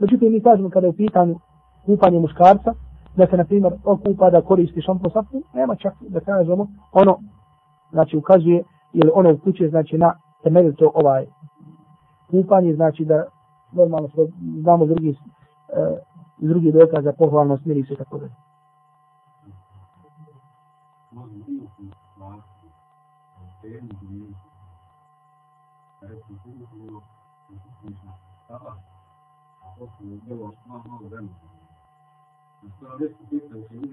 [0.00, 1.34] Međutim, mi kažemo kada je u pitanju
[1.86, 2.72] kupanje muškarca,
[3.16, 7.18] da se, na primjer, okupa da koristi šampo sapu, nema čak da kažemo ono,
[7.90, 11.26] znači ukazuje, ili ono upućuje, znači na temeljito ovaj
[12.30, 13.24] kupanje, znači da
[13.74, 14.08] normalno
[14.60, 15.98] znamo drugi, e,
[16.38, 16.72] drugi
[17.02, 18.32] za pohvalnost mirisa se tako dalje.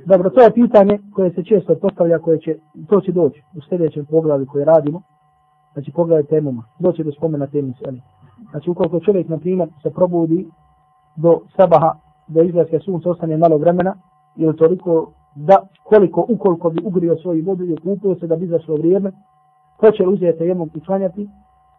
[0.06, 2.56] Dobro, to je pitanje koje se često postavlja, koje će,
[2.90, 5.02] to će doći u sljedećem poglavlju koje radimo.
[5.74, 8.02] Znači poglavlje temama, doći do spomena temi ali.
[8.52, 10.48] Znači ukoliko čovjek, na primjer, se probudi
[11.16, 11.96] do sabaha,
[12.28, 13.96] do izlaska sunca ostane malo vremena,
[14.36, 18.76] ili toliko da koliko, ukoliko bi ugrio svoju vodu i okupio se da bi izašlo
[18.76, 19.12] vrijeme,
[19.80, 21.30] hoće li uzeti jednom i klanjati,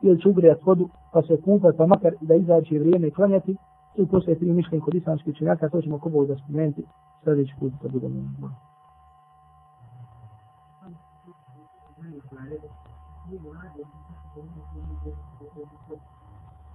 [0.02, 3.56] ili će ugrijati vodu pa se kupati, pa makar da izađe vrijeme i klanjati,
[3.96, 6.84] i postoje tri mišljenje kod islamske učenjaka, to ćemo kobo da spomenuti
[7.24, 8.52] sljedeći put kad budemo na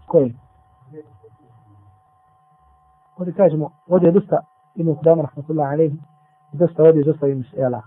[0.08, 0.34] Koje?
[3.18, 4.40] Ovdje kažemo, ovdje je dosta
[4.76, 5.98] Ibn Kudama, rahmatullahi alaihi,
[6.52, 7.82] dosta ovdje izostavim s Ela.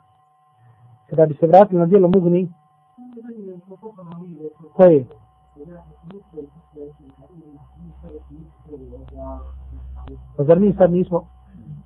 [1.11, 2.53] Kada bi se vratili na dijelo Mugni,
[4.73, 5.07] koje?
[10.37, 11.27] Pa zar mi sad nismo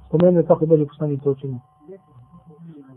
[0.09, 1.59] spomenuli kako je Boži poslanik to učinio?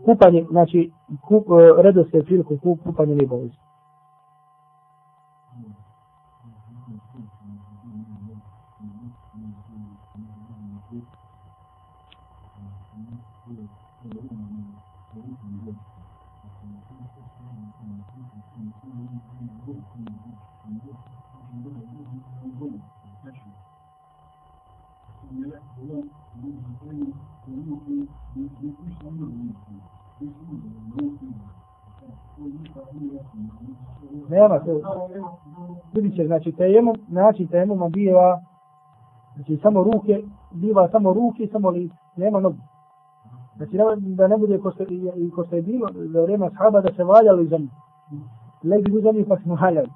[0.04, 0.92] Kupanje, znači,
[1.28, 3.67] kup, uh, redoslijed priliku kupanje nije bolesti.
[34.38, 34.80] Nema to.
[35.92, 38.40] Vidit će, znači, tejemom, način tejemoma biva,
[39.34, 42.56] znači, samo ruke, biva samo ruke, samo li, nema nogu.
[43.56, 44.84] Znači, da ne bude ko što,
[45.34, 47.68] ko se je bilo, za vrijeme shaba da se valjali u zemlji.
[48.64, 49.88] Legli u zemlji pa smo valjali.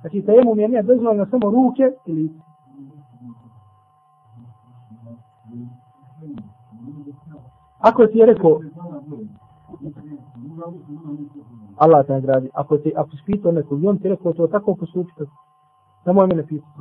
[0.00, 2.30] Znači, tejemum je nije dozvoljeno samo ruke ili
[7.78, 8.60] Ako ti je rekao
[11.76, 12.50] Allah te nagradi.
[12.54, 15.24] Ako te, ako si pitao nekog i on ti rekao to tako postupite,
[16.06, 16.80] nemoj mene pitati.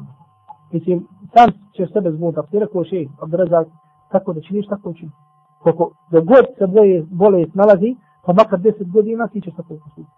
[0.72, 2.40] Mislim, sam ćeš sebe zbuniti.
[2.40, 3.68] Ako ti rekao še, Abdurazak,
[4.12, 5.12] tako da činiš tako čini.
[5.60, 7.96] Koliko da god se boje, bole nalazi,
[8.26, 10.12] pa makar deset godina ti ćeš tako postupiti.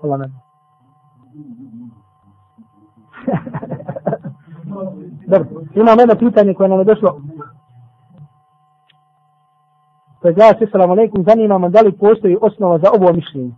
[0.00, 0.30] Hvala nam.
[5.30, 7.20] Dobro, imam jedno pitanje koje nam je došlo.
[10.22, 13.52] Pa je glasi, salamu alaikum, zanima me da li postoji osnova za ovo mišljenje.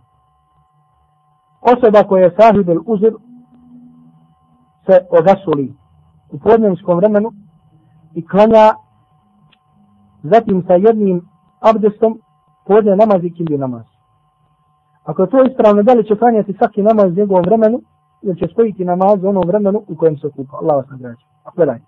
[1.61, 3.13] Osoba koja je sahibel uzir
[4.85, 5.73] se ogasuli
[6.31, 7.31] u podnevskom vremenu
[8.15, 8.73] i klanja
[10.23, 11.21] zatim sa jednim
[11.59, 12.19] abdestom
[12.67, 13.83] podne namaz i kindi namaz.
[15.03, 17.81] Ako je to ispravno, da li će klanjati svaki namaz u njegovom vremenu
[18.21, 20.57] ili će spojiti namaz u onom vremenu u kojem se kupa.
[20.61, 21.25] Allah vas nagrađa.
[21.43, 21.75] A gledaj.
[21.75, 21.81] E,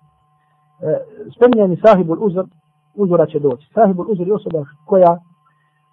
[1.36, 2.46] spominjeni sahibul uzor,
[2.94, 3.70] uzora će doći.
[3.74, 5.18] Sahibul uzor je osoba koja,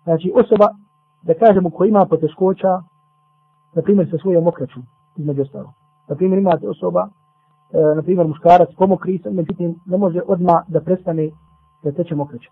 [0.04, 0.68] znači osoba,
[1.24, 2.82] da kažemo, koja ima poteškoća,
[3.76, 4.84] na primjer sa svojom okraćom,
[5.18, 5.74] između ostalo.
[6.10, 7.08] Na primjer imate osoba,
[7.74, 11.30] e, na primjer muškarac, pomokri se, međutim ne može odma da prestane
[11.84, 12.50] da teče mokraća.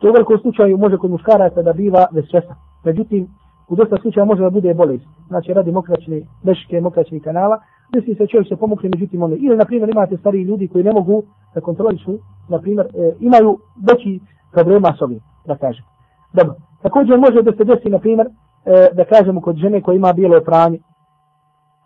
[0.00, 2.54] To u velikom slučaju može kod muškaraca da biva vesvesa.
[2.84, 3.28] Međutim,
[3.68, 5.06] u dosta slučaja može da bude bolest.
[5.28, 7.58] Znači radi mokraćne, beške mokraćnih kanala,
[7.92, 9.36] desi se čovjek se pomokri, međutim oni.
[9.36, 11.22] Ili na primjer imate stari ljudi koji ne mogu
[11.54, 12.18] da kontrolišu,
[12.48, 14.20] na primjer, e, imaju veći
[14.52, 15.84] problema s ovim, da kažem.
[16.32, 16.54] Dobro.
[16.82, 18.26] Također može da se desi, na primjer,
[18.66, 20.78] e, da kažemo kod žene koja ima bijelo pranje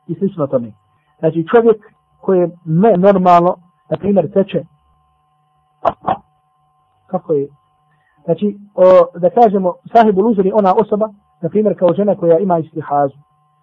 [0.06, 0.72] i slično tome.
[1.18, 1.76] Znači čovjek
[2.20, 3.56] koji je ne normalno,
[3.90, 4.64] na primjer, teče.
[7.06, 7.48] Kako je?
[8.24, 11.08] Znači, o, da kažemo, sahibu luzuri ona osoba,
[11.42, 13.14] na primjer, kao žena koja ima istihazu,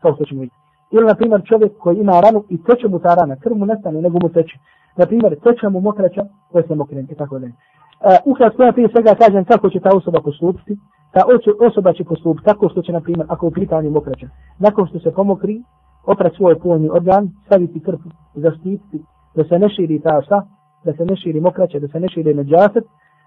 [0.02, 0.62] kao što ćemo vidjeti.
[0.92, 4.02] Ili, na primjer, čovjek koji ima ranu i teče mu ta rana, krv mu nestane,
[4.02, 4.58] nego mu teče.
[4.98, 7.54] Na primjer, teče mu mokraća, koja se mokren, i tako dalje.
[7.54, 10.78] E, uh, ukratko, ja prije svega kažem kako će ta osoba postupiti
[11.16, 11.22] ta
[11.68, 14.28] osoba će postupiti tako što će, na primjer, ako u pitanju mokraća,
[14.60, 15.64] nakon što se pomokri,
[16.06, 17.98] oprat svoj polni organ, staviti krv,
[18.34, 19.04] zaštititi,
[19.36, 20.48] da se ne širi ta šta,
[20.86, 22.84] da se ne širi mokraća, da se ne širi međaset,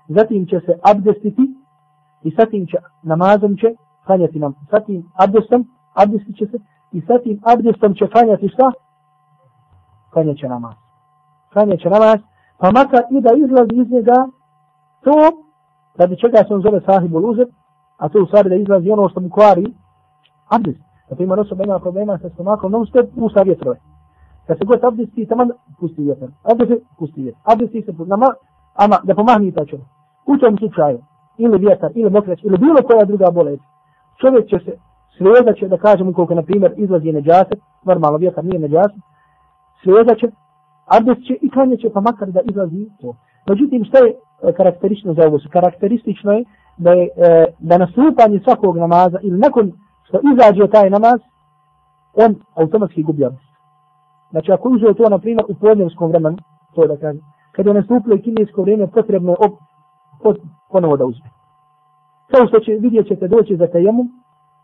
[0.09, 1.43] zatim će se abdestiti
[2.23, 3.69] i satim će, namazom će,
[4.06, 6.59] klanjati nam, satim abdestom, abdestit će se,
[6.93, 8.73] i satim abdestom će klanjati šta?
[10.12, 10.74] Klanjat će namaz.
[11.52, 12.19] Klanjat će namaz,
[12.59, 14.19] pa makar i da izlazi iz njega,
[15.05, 15.16] to,
[15.97, 17.48] radi čega se on zove sahibul uzet,
[17.98, 19.66] a to u stvari da izlazi ono što mu kvari
[20.48, 20.80] abdest.
[21.10, 23.76] Da to ima osoba ima problema sa stomakom, non stop pusta vjetrove.
[24.46, 25.46] Kad se god abdesti, tamo
[25.80, 26.28] pusti vjetar.
[26.52, 27.40] Abdesti, pusti vjetar.
[27.44, 28.10] Abdesti se pusti.
[28.10, 28.26] Nama,
[28.74, 29.88] ama, da pomahni ta čovjek.
[30.26, 30.98] U tom slučaju,
[31.38, 33.62] ili vjetar, ili mokreć, ili bilo koja druga bolest,
[34.20, 34.72] čovjek će se
[35.18, 39.00] svezat će, da kažemo koliko, na primjer, izlazi neđaset, normalno vjetar nije neđaset,
[39.82, 40.26] svezat će,
[40.86, 43.14] abdest će i klanjet će, pa makar da izlazi to.
[43.48, 45.38] Međutim, što je e, karakteristično za ovo?
[45.52, 46.44] Karakteristično je
[46.78, 49.72] da je e, da nastupanje svakog namaza ili nakon
[50.05, 51.20] što izađe taj namaz,
[52.14, 53.48] on automatski gubi abdest.
[54.30, 56.36] Znači ako uzeo to, na primjer, u podnevskom vremenu,
[56.74, 57.20] to da kažem,
[57.52, 59.52] kad je nastupilo i kinijsko vrijeme, potrebno je op,
[60.22, 60.36] pot,
[60.70, 61.30] ponovo da uzme.
[62.30, 64.05] Kao što će, vidjet ćete doći za tajemu,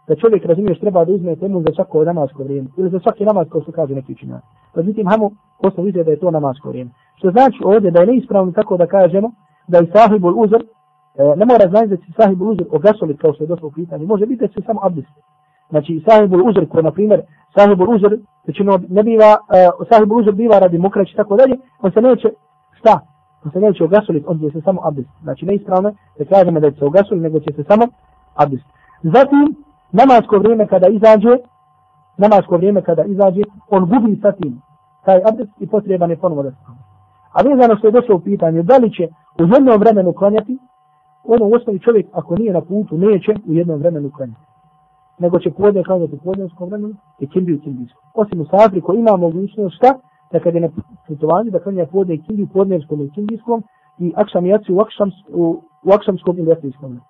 [0.09, 3.47] da čovjek razumiješ treba da uzme temu za svako namasko vrijeme, ili za svaki namaz,
[3.51, 4.43] kao što kaže neki učinjak.
[4.74, 5.31] Pa međutim, hamo,
[5.62, 6.91] posle vidje da je to namasko vrijeme.
[7.16, 9.31] Što znači ovdje da je neispravno tako da kažemo,
[9.69, 10.65] da je sahibul uzr,
[11.19, 14.07] E, ne mora znači da će sahibul uzr ogasoli kao što je došlo u pitanju.
[14.07, 15.15] Može biti da će samo abdest.
[15.70, 17.20] Znači sahibul uzr koji na primjer
[17.55, 21.36] sahibul uzr znači ono ne biva e, uh, sahibul uzr biva radi mokrać i tako
[21.36, 22.28] dalje, on se neće
[22.78, 23.01] šta?
[23.45, 25.09] On se neće ogasolit, on će se samo abdest.
[25.23, 27.85] Znači neispravno da kažemo da će se ogasolit, nego će se samo
[28.35, 28.65] abdest.
[29.03, 29.57] Zatim
[29.93, 31.39] namasko vrijeme kada izađe,
[32.19, 34.62] namasko vrijeme kada izađe, on gubi sa tim
[35.05, 36.57] taj abdest i potreban je ponovo da se
[37.32, 39.09] A vezano što je došlo u pitanje, da li će
[39.39, 40.59] u jednom vremenu klanjati,
[41.25, 44.41] ono u osnovi čovjek ako nije na putu neće u jednom vremenu klanjati.
[45.19, 48.03] Nego će podne klanjati u podnjenskom vremenu i kimbi u kimbijskom.
[48.15, 49.99] Osim u Safri koji ima mogućnost šta?
[50.33, 50.69] Da kad je na
[51.07, 53.63] putovanju da klanja podne i kimbi u podnjenskom i kimbijskom
[53.99, 57.01] i akšam jaci u, akšams, u, u akšamskom ili jatrijskom.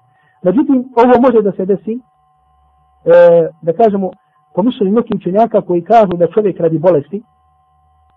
[0.43, 4.11] Međutim, ovo može da se desi, e, da kažemo,
[4.55, 7.23] pomišljeni neki učenjaka koji kažu da čovjek radi bolesti,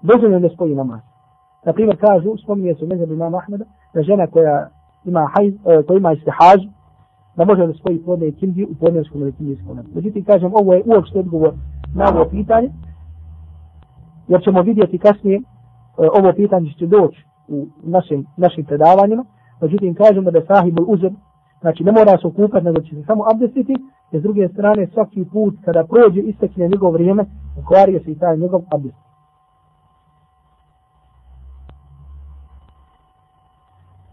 [0.02, 0.99] dozvoljeno ne spoji namaz.
[1.65, 4.69] Na primjer, kažu, spominje se u mezebi imama Ahmeda, da žena koja
[5.07, 6.61] ima hajz, e, ko ima istihaž,
[7.35, 9.79] da može da spoji podne i kindi u podnevskom ili kindijskom.
[9.95, 11.53] Međutim, kažem, ovo je uopšte odgovor
[11.95, 12.69] na ovo pitanje,
[14.27, 15.41] jer ćemo vidjeti kasnije, e,
[16.13, 19.25] ovo pitanje će doći u našim, našim predavanjima,
[19.61, 21.15] međutim, kažemo da sahibul uzem,
[21.61, 23.73] znači ne mora se okupati, nego će se samo abdestiti
[24.11, 27.25] jer s druge strane, svaki put kada prođe istekne njegov vrijeme,
[27.59, 29.06] ukvario se i taj njegov abdest.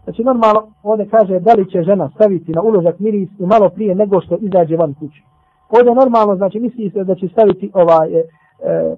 [0.05, 3.95] Znači normalno ovdje kaže da li će žena staviti na uložak miris i malo prije
[3.95, 5.23] nego što izađe van kući.
[5.69, 8.23] Ovdje normalno znači misli se da će staviti ovaj e,
[8.63, 8.95] e,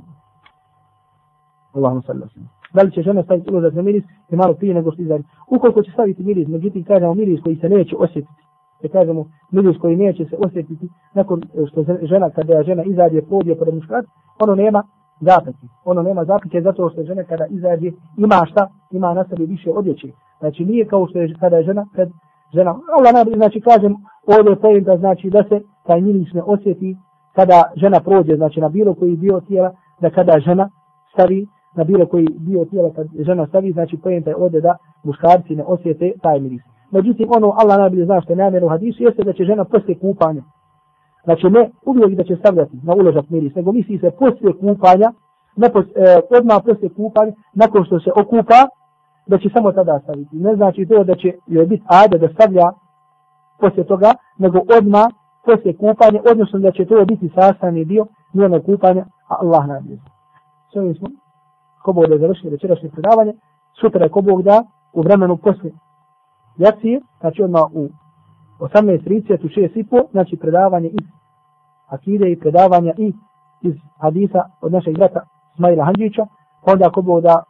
[1.74, 2.30] Allahum sallam.
[2.74, 5.24] Da li će žena staviti uložak na miris i malo prije nego što izađe.
[5.48, 8.44] Ukoliko će staviti miris, međutim kažemo miris koji se neće osjetiti.
[8.82, 13.56] Je kažemo miris koji neće se osjetiti nakon što žena kada je žena izađe pođe
[13.56, 14.06] pored muškarac,
[14.40, 14.84] ono nema
[15.22, 15.68] zapreke.
[15.86, 20.08] Ono nema zapreke zato što žena kada izađe ima šta, ima na sebi više odjeće.
[20.40, 22.10] Znači nije kao što je kada je žena kad
[22.54, 22.76] žena.
[22.98, 23.96] Allah najbolje znači kažem
[24.26, 26.98] ovdje je pojenta, znači da se taj miris ne osjeti
[27.36, 30.70] kada žena prođe znači na bilo koji dio tijela da kada žena
[31.14, 35.56] stavi na bilo koji dio tijela kad žena stavi znači pojenta je ovdje da muškarci
[35.56, 36.62] ne osjete taj miris.
[36.92, 40.00] Međutim ono Allah najbolje zna što je namjer u hadisu jeste da će žena poslije
[40.00, 40.42] kupanja
[41.28, 45.12] Znači ne uvijek da će stavljati na uložak miris, nego misli se poslije kupanja,
[45.56, 48.60] ne pos, e, odmah poslije kupanja, nakon što se okupa,
[49.28, 50.36] da će samo tada staviti.
[50.36, 52.72] Ne znači to da će joj biti ajde da stavlja
[53.60, 55.10] poslije toga, nego odma
[55.46, 59.98] poslije kupanja, odnosno da će to biti sastavni dio njenog kupanja, a Allah nam je.
[60.74, 61.08] S ovim smo,
[61.84, 63.34] ko Bog da završili večerašnje predavanje,
[63.82, 64.64] sutra je ko Bog da
[64.94, 65.74] u vremenu poslije
[66.58, 67.90] jacije, znači odmah u
[68.60, 71.08] 18.30 u 6.30, znači predavanje iz
[71.88, 73.14] akide i predavanja i
[73.62, 75.22] iz hadisa od našeg brata
[75.56, 76.26] Smajla Hanđića,
[76.66, 77.44] pa onda ako Bog da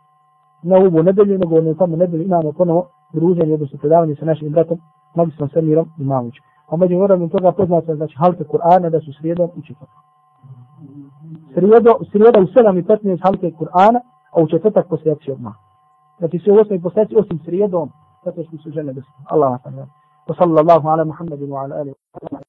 [0.67, 4.77] na ovu nedelju, nego ne samo nedelju imamo ponovo druženje, odnosno predavanje sa našim bratom,
[5.15, 6.43] magistrom Samirom i Mamućem.
[6.69, 10.03] A među moram toga poznati, znači halte Kur'ana da su srijedom i četvrtak.
[11.53, 13.99] Srijedo, srijeda u 7 i 15 halte Kur'ana,
[14.33, 15.53] a u četvrtak poslije akcije odmah.
[16.19, 17.89] Znači sve u osnovi poslije osim srijedom,
[18.25, 19.59] zato što su žene bez Allah.
[19.63, 19.69] Pa
[20.27, 21.95] wa sallallahu ala Muhammedin wa ala alihi.